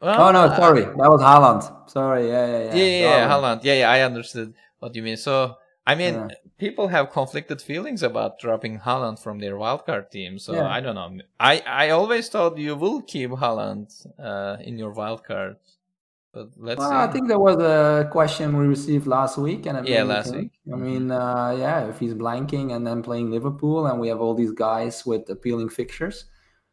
well, 0.00 0.28
oh 0.28 0.32
no, 0.32 0.44
uh, 0.44 0.56
sorry, 0.56 0.84
that 0.84 0.96
was 0.96 1.20
Haaland. 1.20 1.90
Sorry, 1.90 2.26
yeah, 2.26 2.46
yeah, 2.46 2.58
yeah. 2.58 2.74
yeah, 2.74 2.84
yeah, 2.84 3.00
yeah, 3.00 3.28
Haaland. 3.28 3.64
Yeah, 3.64 3.74
yeah, 3.80 3.90
I 3.90 4.00
understood 4.00 4.54
what 4.78 4.96
you 4.96 5.02
mean. 5.02 5.18
So, 5.18 5.58
I 5.90 5.94
mean, 6.00 6.14
Yeah. 6.14 6.28
people 6.64 6.86
have 6.96 7.06
conflicted 7.18 7.58
feelings 7.70 8.02
about 8.02 8.30
dropping 8.44 8.74
Haaland 8.86 9.18
from 9.24 9.38
their 9.42 9.54
wildcard 9.62 10.04
team. 10.16 10.38
So 10.38 10.52
Yeah. 10.52 10.76
I 10.76 10.80
don't 10.84 10.94
know. 11.00 11.10
I 11.52 11.54
I 11.84 11.90
always 11.98 12.24
thought 12.32 12.52
you 12.66 12.74
will 12.84 13.00
keep 13.12 13.30
Haaland 13.42 13.86
uh, 14.28 14.54
in 14.68 14.74
your 14.82 14.92
wildcard, 15.00 15.52
but 16.34 16.46
let's 16.66 16.78
Well, 16.80 16.90
see. 16.90 17.04
I 17.06 17.08
think 17.12 17.24
there 17.32 17.42
was 17.48 17.56
a 17.56 18.08
question 18.18 18.46
we 18.60 18.66
received 18.76 19.06
last 19.06 19.34
week, 19.46 19.62
and 19.66 19.74
it 19.78 19.84
Yeah, 19.94 20.04
last 20.14 20.30
week. 20.38 20.52
I 20.72 20.76
Mhm. 20.76 20.80
mean, 20.88 21.04
uh, 21.10 21.50
yeah, 21.64 21.88
if 21.90 21.96
he's 22.02 22.14
blanking 22.24 22.66
and 22.74 22.82
then 22.86 22.98
playing 23.08 23.28
Liverpool, 23.36 23.80
and 23.88 23.96
we 24.02 24.06
have 24.12 24.20
all 24.24 24.34
these 24.42 24.52
guys 24.66 24.94
with 25.10 25.22
appealing 25.36 25.70
fixtures, 25.80 26.18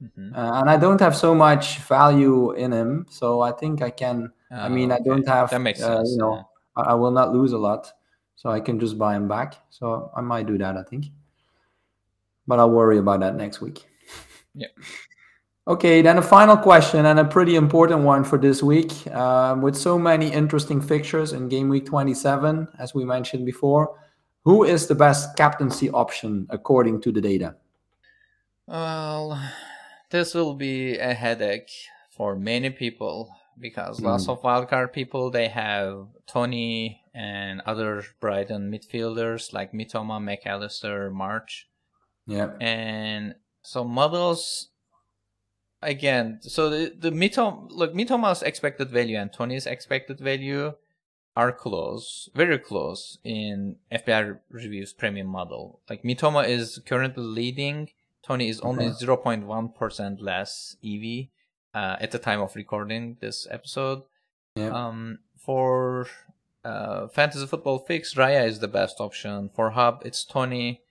Mhm. 0.06 0.28
uh, 0.40 0.60
and 0.60 0.68
I 0.70 0.78
don't 0.86 1.02
have 1.06 1.16
so 1.16 1.34
much 1.48 1.66
value 1.98 2.52
in 2.64 2.70
him, 2.80 2.92
so 3.10 3.28
I 3.50 3.52
think 3.62 3.82
I 3.82 3.92
can. 4.04 4.18
I 4.52 4.68
Ah, 4.68 4.70
mean, 4.78 4.90
I 4.92 4.96
okay. 5.00 5.10
don't 5.10 5.28
have. 5.36 5.48
That 5.50 5.62
makes 5.70 5.82
uh, 5.82 5.88
sense. 5.98 6.12
you 6.12 6.18
know, 6.24 6.34
yeah. 6.36 6.44
I, 6.80 6.82
I 6.92 6.96
will 7.02 7.12
not 7.20 7.28
lose 7.38 7.52
a 7.60 7.62
lot, 7.70 7.84
so 8.38 8.50
I 8.50 8.62
can 8.62 8.80
just 8.80 8.98
buy 8.98 9.16
him 9.18 9.28
back. 9.28 9.56
So 9.70 10.10
I 10.16 10.22
might 10.22 10.48
do 10.48 10.58
that. 10.60 10.78
I 10.78 10.84
think, 10.84 11.08
but 12.48 12.60
I'll 12.60 12.72
worry 12.72 12.98
about 13.00 13.20
that 13.20 13.36
next 13.36 13.60
week. 13.60 13.86
Yeah. 14.56 14.68
Okay, 15.68 16.02
then 16.02 16.18
a 16.18 16.22
final 16.22 16.56
question 16.56 17.06
and 17.08 17.20
a 17.20 17.26
pretty 17.26 17.58
important 17.58 18.00
one 18.04 18.24
for 18.24 18.38
this 18.38 18.64
week. 18.64 19.06
Um, 19.08 19.62
with 19.62 19.76
so 19.76 20.00
many 20.00 20.32
interesting 20.32 20.80
fixtures 20.80 21.34
in 21.34 21.50
game 21.50 21.68
week 21.68 21.86
27, 21.86 22.70
as 22.80 22.96
we 22.96 23.04
mentioned 23.04 23.46
before, 23.46 24.00
who 24.46 24.64
is 24.64 24.88
the 24.88 24.96
best 24.96 25.36
captaincy 25.36 25.90
option 25.90 26.48
according 26.52 27.02
to 27.02 27.12
the 27.12 27.20
data? 27.20 27.58
Well, 28.66 29.38
this 30.10 30.34
will 30.34 30.54
be 30.56 30.98
a 30.98 31.14
headache 31.14 31.70
for 32.16 32.38
many 32.38 32.70
people 32.70 33.30
because 33.60 34.00
lots 34.00 34.28
Mm. 34.28 34.30
of 34.30 34.42
wildcard 34.44 34.94
people 34.94 35.32
they 35.32 35.50
have 35.50 36.08
Toney 36.28 37.02
and 37.18 37.62
other 37.66 38.04
Brighton 38.20 38.72
midfielders 38.72 39.52
like 39.52 39.74
Mitoma, 39.74 40.22
Mac 40.22 40.46
Allister, 40.46 41.10
March, 41.10 41.68
Yeah. 42.28 42.52
and 42.62 43.36
so 43.64 43.84
models 43.84 44.70
again. 45.82 46.40
So 46.42 46.70
the 46.70 46.94
the 46.98 47.12
Mitoma 47.12 47.68
look 47.72 47.94
Mitoma's 47.94 48.44
expected 48.44 48.90
value 48.90 49.18
and 49.18 49.32
Toney's 49.34 49.66
expected 49.66 50.20
value 50.20 50.74
are 51.36 51.52
close, 51.52 52.30
very 52.34 52.58
close 52.58 53.20
in 53.24 53.76
FPL 53.92 54.40
reviews 54.50 54.94
premium 54.94 55.28
model. 55.28 55.82
Like 55.90 56.04
Mitoma 56.04 56.48
is 56.48 56.80
currently 56.86 57.24
leading. 57.24 57.90
Toney 58.24 58.50
is 58.50 58.60
only 58.62 58.88
0.1% 58.90 60.18
less 60.22 60.76
EV 60.84 61.28
uh, 61.74 61.96
at 62.02 62.12
the 62.12 62.20
time 62.20 62.42
of 62.42 62.56
recording 62.56 63.18
this 63.22 63.48
episode. 63.50 64.02
Yeah. 64.56 64.70
Um, 64.70 65.20
for 65.38 66.08
uh, 66.68 67.08
fantasy 67.08 67.46
football 67.48 67.80
fix, 67.80 68.14
Raya 68.16 68.46
is 68.46 68.60
the 68.60 68.68
best 68.68 69.00
option. 69.00 69.50
For 69.56 69.72
Hub, 69.72 70.02
it's 70.04 70.26
Toney. 70.26 70.82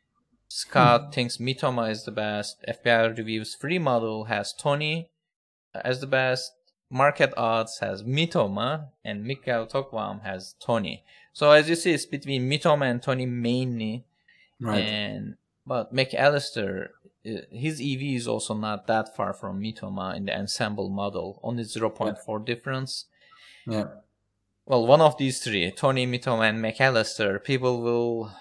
Scott 0.48 1.12
thinks 1.12 1.36
Mitoma 1.36 1.90
is 1.90 2.04
the 2.04 2.12
best. 2.12 2.64
FPL 2.66 3.16
reviews 3.16 3.54
free 3.54 3.78
model 3.78 4.24
has 4.24 4.54
Toney 4.54 5.10
as 5.74 6.00
the 6.00 6.06
best. 6.06 6.52
Market 6.88 7.34
odds 7.36 7.80
has 7.80 8.04
Mitoma 8.04 8.88
and 9.04 9.26
Mikkel 9.26 9.68
Tokvam 9.70 10.22
has 10.22 10.54
Toney. 10.60 11.04
So 11.32 11.50
as 11.50 11.68
you 11.68 11.74
see, 11.74 11.92
it's 11.92 12.06
between 12.06 12.48
Mitoma 12.48 12.88
and 12.90 13.02
Toney 13.02 13.26
mainly. 13.26 14.04
right. 14.60 14.78
And 14.78 15.34
but 15.66 15.92
Mac 15.92 16.14
Allister, 16.14 16.92
uh, 17.28 17.40
his 17.50 17.80
EV 17.80 18.02
is 18.20 18.28
also 18.28 18.54
not 18.54 18.86
that 18.86 19.14
far 19.16 19.34
from 19.34 19.60
Mitoma 19.60 20.16
in 20.16 20.26
the 20.26 20.38
ensemble 20.38 20.88
model, 20.88 21.40
only 21.42 21.64
0.4 21.64 22.46
difference. 22.46 23.06
yeah. 23.66 23.88
Well, 24.66 24.84
one 24.84 25.00
of 25.00 25.16
these 25.16 25.38
three, 25.38 25.70
Toney, 25.70 26.08
Mitoma, 26.08 26.48
and 26.48 26.60
Mac 26.60 26.80
Allister, 26.80 27.38
people 27.38 27.82
will. 27.82 28.32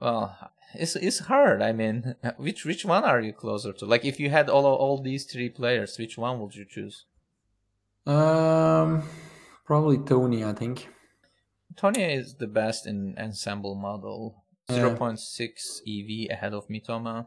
Well, 0.00 0.36
it's 0.74 0.96
it's 0.96 1.18
hard. 1.20 1.60
I 1.60 1.72
mean, 1.72 2.14
which 2.38 2.64
which 2.64 2.86
one 2.86 3.04
are 3.04 3.20
you 3.20 3.34
closer 3.34 3.74
to? 3.74 3.84
Like, 3.84 4.04
if 4.04 4.18
you 4.18 4.30
had 4.30 4.48
all 4.48 4.64
all 4.64 5.02
these 5.02 5.24
three 5.24 5.50
players, 5.50 5.98
which 5.98 6.16
one 6.16 6.40
would 6.40 6.54
you 6.54 6.64
choose? 6.64 7.04
Um, 8.06 9.02
probably 9.66 9.98
Toney, 9.98 10.42
I 10.42 10.54
think. 10.54 10.88
Toney 11.76 12.14
is 12.14 12.36
the 12.36 12.46
best 12.46 12.86
in 12.86 13.14
ensemble 13.18 13.74
model. 13.74 14.42
Yeah. 14.70 14.96
0.6 14.96 15.80
EV 15.86 16.30
ahead 16.30 16.52
of 16.52 16.68
Mitoma. 16.68 17.26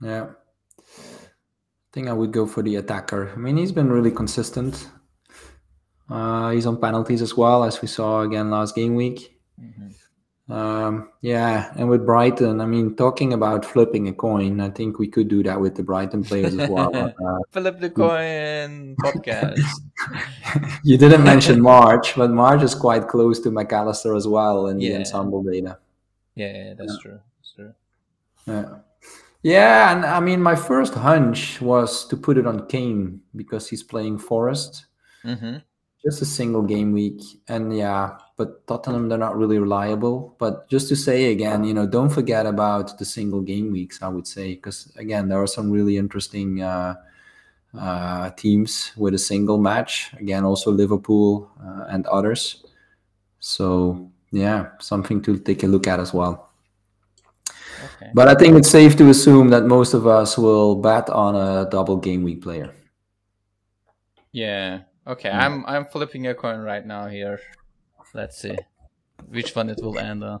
Yeah. 0.00 0.30
I 0.78 1.92
think 1.92 2.08
I 2.08 2.12
would 2.12 2.32
go 2.32 2.46
for 2.46 2.62
the 2.62 2.76
attacker. 2.76 3.30
I 3.30 3.36
mean, 3.36 3.56
he's 3.56 3.70
been 3.70 3.90
really 3.90 4.10
consistent. 4.10 4.88
Uh, 6.12 6.50
he's 6.50 6.66
on 6.66 6.76
penalties 6.76 7.22
as 7.22 7.36
well, 7.36 7.64
as 7.64 7.80
we 7.80 7.88
saw 7.88 8.20
again 8.20 8.50
last 8.50 8.74
game 8.74 8.94
week. 8.94 9.38
Mhm. 9.58 9.94
Um, 10.52 11.08
yeah, 11.22 11.72
and 11.76 11.88
with 11.88 12.04
Brighton, 12.04 12.60
I 12.60 12.66
mean, 12.66 12.94
talking 12.96 13.32
about 13.32 13.64
flipping 13.64 14.08
a 14.08 14.12
coin, 14.12 14.60
I 14.60 14.68
think 14.68 14.98
we 14.98 15.08
could 15.08 15.28
do 15.28 15.42
that 15.44 15.58
with 15.58 15.74
the 15.76 15.82
Brighton 15.82 16.22
players 16.24 16.54
as 16.58 16.68
well. 16.68 16.90
but, 16.92 17.14
uh, 17.24 17.38
Philip 17.52 17.80
the 17.80 17.88
Coin 17.88 18.96
podcast. 19.00 19.62
you 20.84 20.98
didn't 20.98 21.24
mention 21.24 21.60
March, 21.62 22.14
but 22.16 22.30
March 22.30 22.62
is 22.62 22.74
quite 22.74 23.08
close 23.08 23.40
to 23.40 23.50
Mac 23.50 23.72
Allister 23.72 24.14
as 24.14 24.26
well 24.28 24.66
in 24.66 24.76
the 24.76 24.96
ensemble 24.96 25.42
data. 25.42 25.78
Yeah, 26.34 26.52
yeah, 26.52 26.74
that's 26.74 26.98
true. 26.98 27.20
That's 27.38 27.52
true. 27.54 27.72
Yeah. 28.46 28.68
Yeah, 29.42 29.96
and 29.96 30.04
I 30.04 30.20
mean, 30.20 30.42
my 30.42 30.54
first 30.54 30.94
hunch 30.94 31.60
was 31.60 32.06
to 32.08 32.16
put 32.16 32.36
it 32.36 32.46
on 32.46 32.66
Kane 32.66 33.22
because 33.34 33.68
he's 33.70 33.82
playing 33.82 34.18
Forest. 34.18 34.86
hmm 35.22 35.56
Just 36.04 36.22
a 36.22 36.24
single 36.24 36.62
game 36.62 36.92
week. 36.92 37.20
And 37.48 37.76
yeah, 37.76 38.18
but 38.36 38.66
Tottenham, 38.66 39.08
they're 39.08 39.18
not 39.18 39.36
really 39.36 39.58
reliable. 39.58 40.34
But 40.38 40.68
just 40.68 40.88
to 40.88 40.96
say 40.96 41.30
again, 41.30 41.62
you 41.62 41.74
know, 41.74 41.86
don't 41.86 42.10
forget 42.10 42.44
about 42.44 42.98
the 42.98 43.04
single 43.04 43.40
game 43.40 43.70
weeks, 43.70 44.02
I 44.02 44.08
would 44.08 44.26
say, 44.26 44.54
because 44.54 44.92
again, 44.96 45.28
there 45.28 45.40
are 45.40 45.46
some 45.46 45.70
really 45.70 45.96
interesting 45.96 46.60
uh, 46.62 46.94
uh, 47.78 48.30
teams 48.30 48.92
with 48.96 49.14
a 49.14 49.18
single 49.18 49.58
match. 49.58 50.12
Again, 50.18 50.44
also 50.44 50.72
Liverpool 50.72 51.50
uh, 51.64 51.84
and 51.88 52.06
others. 52.06 52.64
So 53.38 54.10
yeah, 54.32 54.70
something 54.80 55.22
to 55.22 55.38
take 55.38 55.62
a 55.62 55.66
look 55.66 55.86
at 55.86 56.00
as 56.00 56.12
well. 56.12 56.50
Okay. 57.96 58.10
But 58.14 58.28
I 58.28 58.34
think 58.34 58.56
it's 58.56 58.70
safe 58.70 58.96
to 58.96 59.08
assume 59.08 59.50
that 59.50 59.66
most 59.66 59.94
of 59.94 60.06
us 60.06 60.38
will 60.38 60.76
bet 60.76 61.10
on 61.10 61.34
a 61.34 61.68
double 61.70 61.96
game 61.96 62.22
week 62.22 62.42
player. 62.42 62.72
Yeah. 64.32 64.80
Okay. 65.06 65.30
Mm. 65.30 65.34
I'm 65.34 65.66
I'm 65.66 65.84
flipping 65.86 66.26
a 66.26 66.34
coin 66.34 66.60
right 66.60 66.84
now 66.84 67.08
here. 67.08 67.40
Let's 68.14 68.38
see. 68.38 68.56
which 69.28 69.54
one 69.54 69.70
it 69.70 69.80
will 69.82 69.98
end 69.98 70.24
on. 70.24 70.40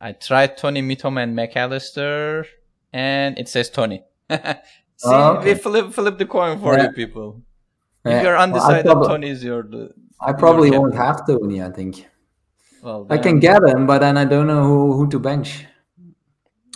I 0.00 0.12
tried 0.12 0.56
Toney 0.56 0.82
Mitoma 0.82 1.22
and 1.22 1.34
Mac 1.34 1.56
Allister, 1.56 2.46
and 2.92 3.38
it 3.38 3.48
says 3.48 3.70
Toney. 3.70 4.04
See, 4.98 5.10
oh, 5.10 5.36
okay. 5.36 5.52
we 5.52 5.58
flip 5.58 5.92
flip 5.92 6.18
the 6.18 6.26
coin 6.26 6.58
for 6.58 6.74
yeah. 6.74 6.84
you 6.84 6.92
people. 6.92 7.42
Yeah. 8.04 8.18
If 8.18 8.22
you're 8.24 8.38
undecided, 8.38 8.86
well, 8.86 9.08
Toney 9.08 9.30
is 9.30 9.44
your. 9.44 9.68
I 10.20 10.32
probably 10.32 10.70
your 10.70 10.80
won't 10.80 10.94
have 10.94 11.26
Toney. 11.26 11.62
I 11.62 11.70
think. 11.70 12.06
Well, 12.82 13.06
I 13.10 13.18
can 13.18 13.40
get 13.40 13.62
him, 13.62 13.86
but 13.86 13.98
then 14.00 14.16
I 14.16 14.24
don't 14.24 14.46
know 14.46 14.62
who, 14.62 14.92
who 14.92 15.08
to 15.08 15.18
bench. 15.18 15.66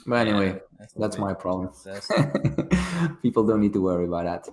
But 0.06 0.26
anyway, 0.26 0.48
yeah, 0.48 0.58
that's, 0.78 0.94
that's 0.94 1.18
my 1.18 1.34
problem. 1.34 1.70
people 3.22 3.46
don't 3.46 3.60
need 3.60 3.72
to 3.74 3.80
worry 3.80 4.06
about 4.06 4.24
that. 4.24 4.48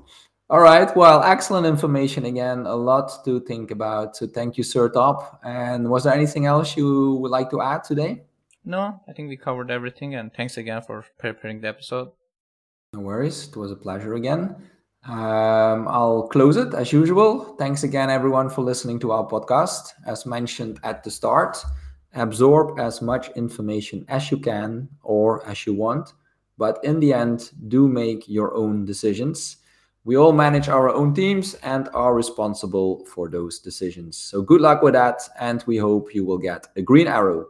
All 0.50 0.62
right. 0.62 0.95
Well, 0.95 1.24
excellent 1.24 1.66
information 1.68 2.26
again. 2.26 2.66
A 2.66 2.76
lot 2.76 3.26
to 3.26 3.41
think 3.41 3.70
about. 3.70 4.16
So 4.16 4.28
thank 4.28 4.58
you, 4.58 4.64
Sertalp. 4.64 5.38
And 5.43 5.89
was 5.89 6.06
there 6.06 6.14
anything 6.14 6.45
else 6.45 6.78
you 6.78 7.16
would 7.16 7.32
like 7.32 7.50
to 7.50 7.62
add 7.62 7.84
today? 7.84 8.24
No, 8.64 9.02
I 9.10 9.12
think 9.12 9.28
we 9.28 9.36
covered 9.36 9.70
everything. 9.70 10.16
And 10.16 10.34
thanks 10.34 10.56
again 10.56 10.82
for 10.82 11.04
preparing 11.20 11.60
the 11.60 11.68
episode. 11.68 12.12
No 12.93 13.02
worries. 13.02 13.50
It 13.50 13.58
was 13.58 13.72
a 13.72 13.76
pleasure 13.76 14.14
again. 14.14 14.56
Um, 15.06 15.88
I'll 15.88 16.30
close 16.30 16.56
it 16.56 16.74
as 16.74 16.93
usual. 16.93 17.56
Thanks 17.58 17.84
again, 17.84 18.10
everyone, 18.10 18.50
for 18.50 18.62
listening 18.62 19.00
to 19.00 19.12
our 19.12 19.28
podcast. 19.28 19.91
As 20.06 20.26
mentioned 20.26 20.80
at 20.84 21.04
the 21.04 21.12
start, 21.12 21.58
absorb 22.16 22.80
as 22.80 23.02
much 23.02 23.30
information 23.36 24.06
as 24.08 24.32
you 24.32 24.38
can 24.38 24.88
or 25.04 25.45
as 25.45 25.66
you 25.66 25.74
want. 25.74 26.14
But 26.58 26.80
in 26.84 27.02
the 27.02 27.14
end, 27.14 27.52
do 27.68 27.89
make 27.89 28.30
your 28.30 28.56
own 28.56 28.86
decisions 28.86 29.58
we 30.08 30.16
all 30.16 30.32
manage 30.32 30.70
our 30.70 30.88
own 30.88 31.14
teams 31.14 31.55
and 31.64 31.89
are 31.93 32.16
responsible 32.16 33.03
for 33.08 33.28
those 33.28 33.60
decisions. 33.60 34.16
So 34.16 34.41
good 34.41 34.62
luck 34.62 34.82
with 34.82 34.93
that, 34.93 35.20
and 35.38 35.62
we 35.68 35.76
hope 35.76 36.16
you 36.16 36.24
will 36.24 36.38
get 36.38 36.66
a 36.78 36.82
green 36.82 37.08
arrow. 37.08 37.47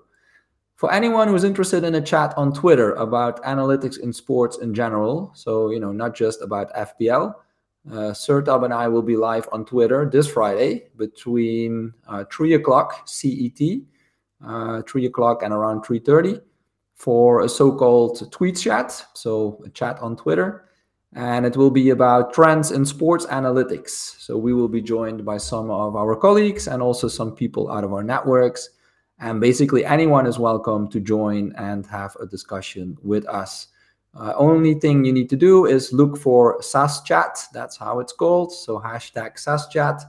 For 0.76 0.92
anyone 0.92 1.28
who's 1.28 1.44
interested 1.44 1.84
in 1.84 1.94
a 1.94 2.02
chat 2.02 2.34
on 2.36 2.52
Twitter 2.52 2.94
about 2.96 3.44
analytics 3.44 4.00
in 4.00 4.12
sports 4.12 4.58
in 4.58 4.74
general, 4.74 5.32
so 5.36 5.70
you 5.70 5.80
know, 5.80 5.92
not 5.92 6.16
just 6.16 6.42
about 6.42 6.74
FPL, 6.74 7.36
uh, 7.92 8.12
Sertalp 8.24 8.66
and 8.66 8.74
I 8.74 8.88
will 8.88 9.04
be 9.04 9.18
live 9.18 9.48
on 9.52 9.64
Twitter 9.64 10.10
this 10.10 10.28
Friday 10.28 10.88
between 10.98 11.94
uh, 12.08 12.24
three 12.32 12.56
o'clock 12.56 13.08
CET, 13.08 13.62
uh, 14.44 14.82
three 14.88 15.06
o'clock 15.06 15.44
and 15.44 15.54
around 15.54 15.84
three 15.84 16.00
thirty, 16.00 16.40
for 16.96 17.44
a 17.44 17.50
so-called 17.50 18.32
tweet 18.32 18.58
chat, 18.58 19.06
so 19.14 19.62
a 19.64 19.70
chat 19.70 20.00
on 20.00 20.16
Twitter 20.18 20.67
and 21.14 21.46
it 21.46 21.56
will 21.56 21.72
be 21.72 21.90
about 21.90 22.34
trends 22.34 22.72
in 22.72 22.86
sports 22.86 23.26
analytics. 23.28 24.20
So 24.20 24.38
we 24.38 24.54
will 24.54 24.68
be 24.68 24.82
joined 24.82 25.26
by 25.26 25.38
some 25.38 25.72
of 25.72 25.96
our 25.96 26.16
colleagues 26.16 26.68
and 26.68 26.82
also 26.82 27.08
some 27.08 27.34
people 27.34 27.72
out 27.72 27.84
of 27.84 27.94
our 27.94 28.04
networks. 28.04 28.70
And 29.20 29.42
basically, 29.42 29.84
anyone 29.86 30.28
is 30.28 30.38
welcome 30.38 30.90
to 30.90 31.00
join 31.00 31.54
and 31.58 31.86
have 31.88 32.16
a 32.20 32.26
discussion 32.26 32.98
with 33.02 33.28
us. 33.28 33.68
Uh, 34.14 34.34
only 34.36 34.74
thing 34.74 35.06
you 35.06 35.14
need 35.14 35.30
to 35.30 35.36
do 35.36 35.66
is 35.66 35.94
look 35.94 36.18
for 36.18 36.62
SAS 36.62 37.02
Chat. 37.02 37.40
That's 37.54 37.78
how 37.78 38.00
it's 38.00 38.14
called. 38.14 38.52
So 38.52 38.80
hashtag 38.80 39.40
SAS 39.40 39.68
Chat. 39.68 40.04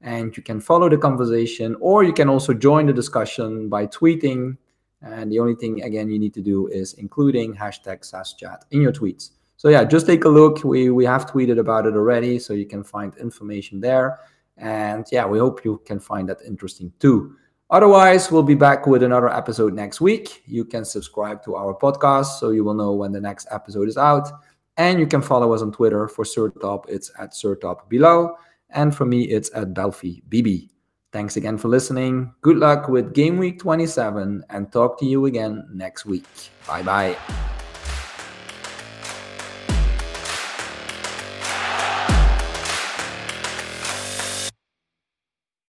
And 0.00 0.36
you 0.36 0.42
can 0.42 0.60
follow 0.60 0.88
the 0.88 0.98
conversation, 0.98 1.76
or 1.80 2.04
you 2.04 2.12
can 2.12 2.28
also 2.28 2.52
join 2.52 2.86
the 2.86 2.92
discussion 2.92 3.68
by 3.70 3.86
tweeting. 3.86 4.56
And 5.00 5.32
the 5.32 5.38
only 5.38 5.54
thing, 5.54 5.82
again, 5.82 6.10
you 6.10 6.18
need 6.18 6.34
to 6.34 6.42
do 6.42 6.68
is 6.68 6.94
including 6.94 7.54
hashtag 7.54 8.04
SAS 8.04 8.34
Chat 8.34 8.64
in 8.70 8.80
your 8.82 8.92
tweets. 8.92 9.30
So 9.64 9.70
yeah, 9.70 9.82
just 9.82 10.06
take 10.06 10.26
a 10.26 10.28
look. 10.28 10.62
We 10.62 10.90
we 10.90 11.06
have 11.06 11.24
tweeted 11.24 11.58
about 11.58 11.86
it 11.86 11.94
already, 11.94 12.38
so 12.38 12.52
you 12.52 12.66
can 12.66 12.84
find 12.84 13.16
information 13.16 13.80
there. 13.80 14.18
And 14.58 15.06
yeah, 15.10 15.24
we 15.24 15.38
hope 15.38 15.64
you 15.64 15.80
can 15.86 15.98
find 15.98 16.28
that 16.28 16.42
interesting 16.46 16.92
too. 17.00 17.34
Otherwise, 17.70 18.30
we'll 18.30 18.42
be 18.42 18.54
back 18.54 18.86
with 18.86 19.02
another 19.02 19.30
episode 19.30 19.72
next 19.72 20.02
week. 20.02 20.42
You 20.44 20.66
can 20.66 20.84
subscribe 20.84 21.42
to 21.44 21.56
our 21.56 21.72
podcast 21.74 22.38
so 22.38 22.50
you 22.50 22.62
will 22.62 22.74
know 22.74 22.92
when 22.92 23.10
the 23.10 23.22
next 23.22 23.48
episode 23.50 23.88
is 23.88 23.96
out. 23.96 24.28
And 24.76 25.00
you 25.00 25.06
can 25.06 25.22
follow 25.22 25.54
us 25.54 25.62
on 25.62 25.72
Twitter 25.72 26.08
for 26.08 26.26
Sertalp. 26.26 26.84
It's 26.86 27.10
at 27.18 27.32
Sertalp 27.32 27.88
Bilal. 27.88 28.36
And 28.68 28.94
for 28.94 29.06
me, 29.06 29.22
it's 29.22 29.50
at 29.54 29.72
Belfi 29.72 30.22
BB. 30.28 30.68
Thanks 31.10 31.38
again 31.38 31.56
for 31.56 31.68
listening. 31.68 32.34
Good 32.42 32.58
luck 32.58 32.88
with 32.88 33.14
Game 33.14 33.38
Week 33.38 33.58
27 33.58 34.44
and 34.50 34.70
talk 34.70 34.98
to 34.98 35.06
you 35.06 35.24
again 35.24 35.66
next 35.72 36.04
week. 36.04 36.26
Bye 36.66 36.82
bye. 36.82 37.16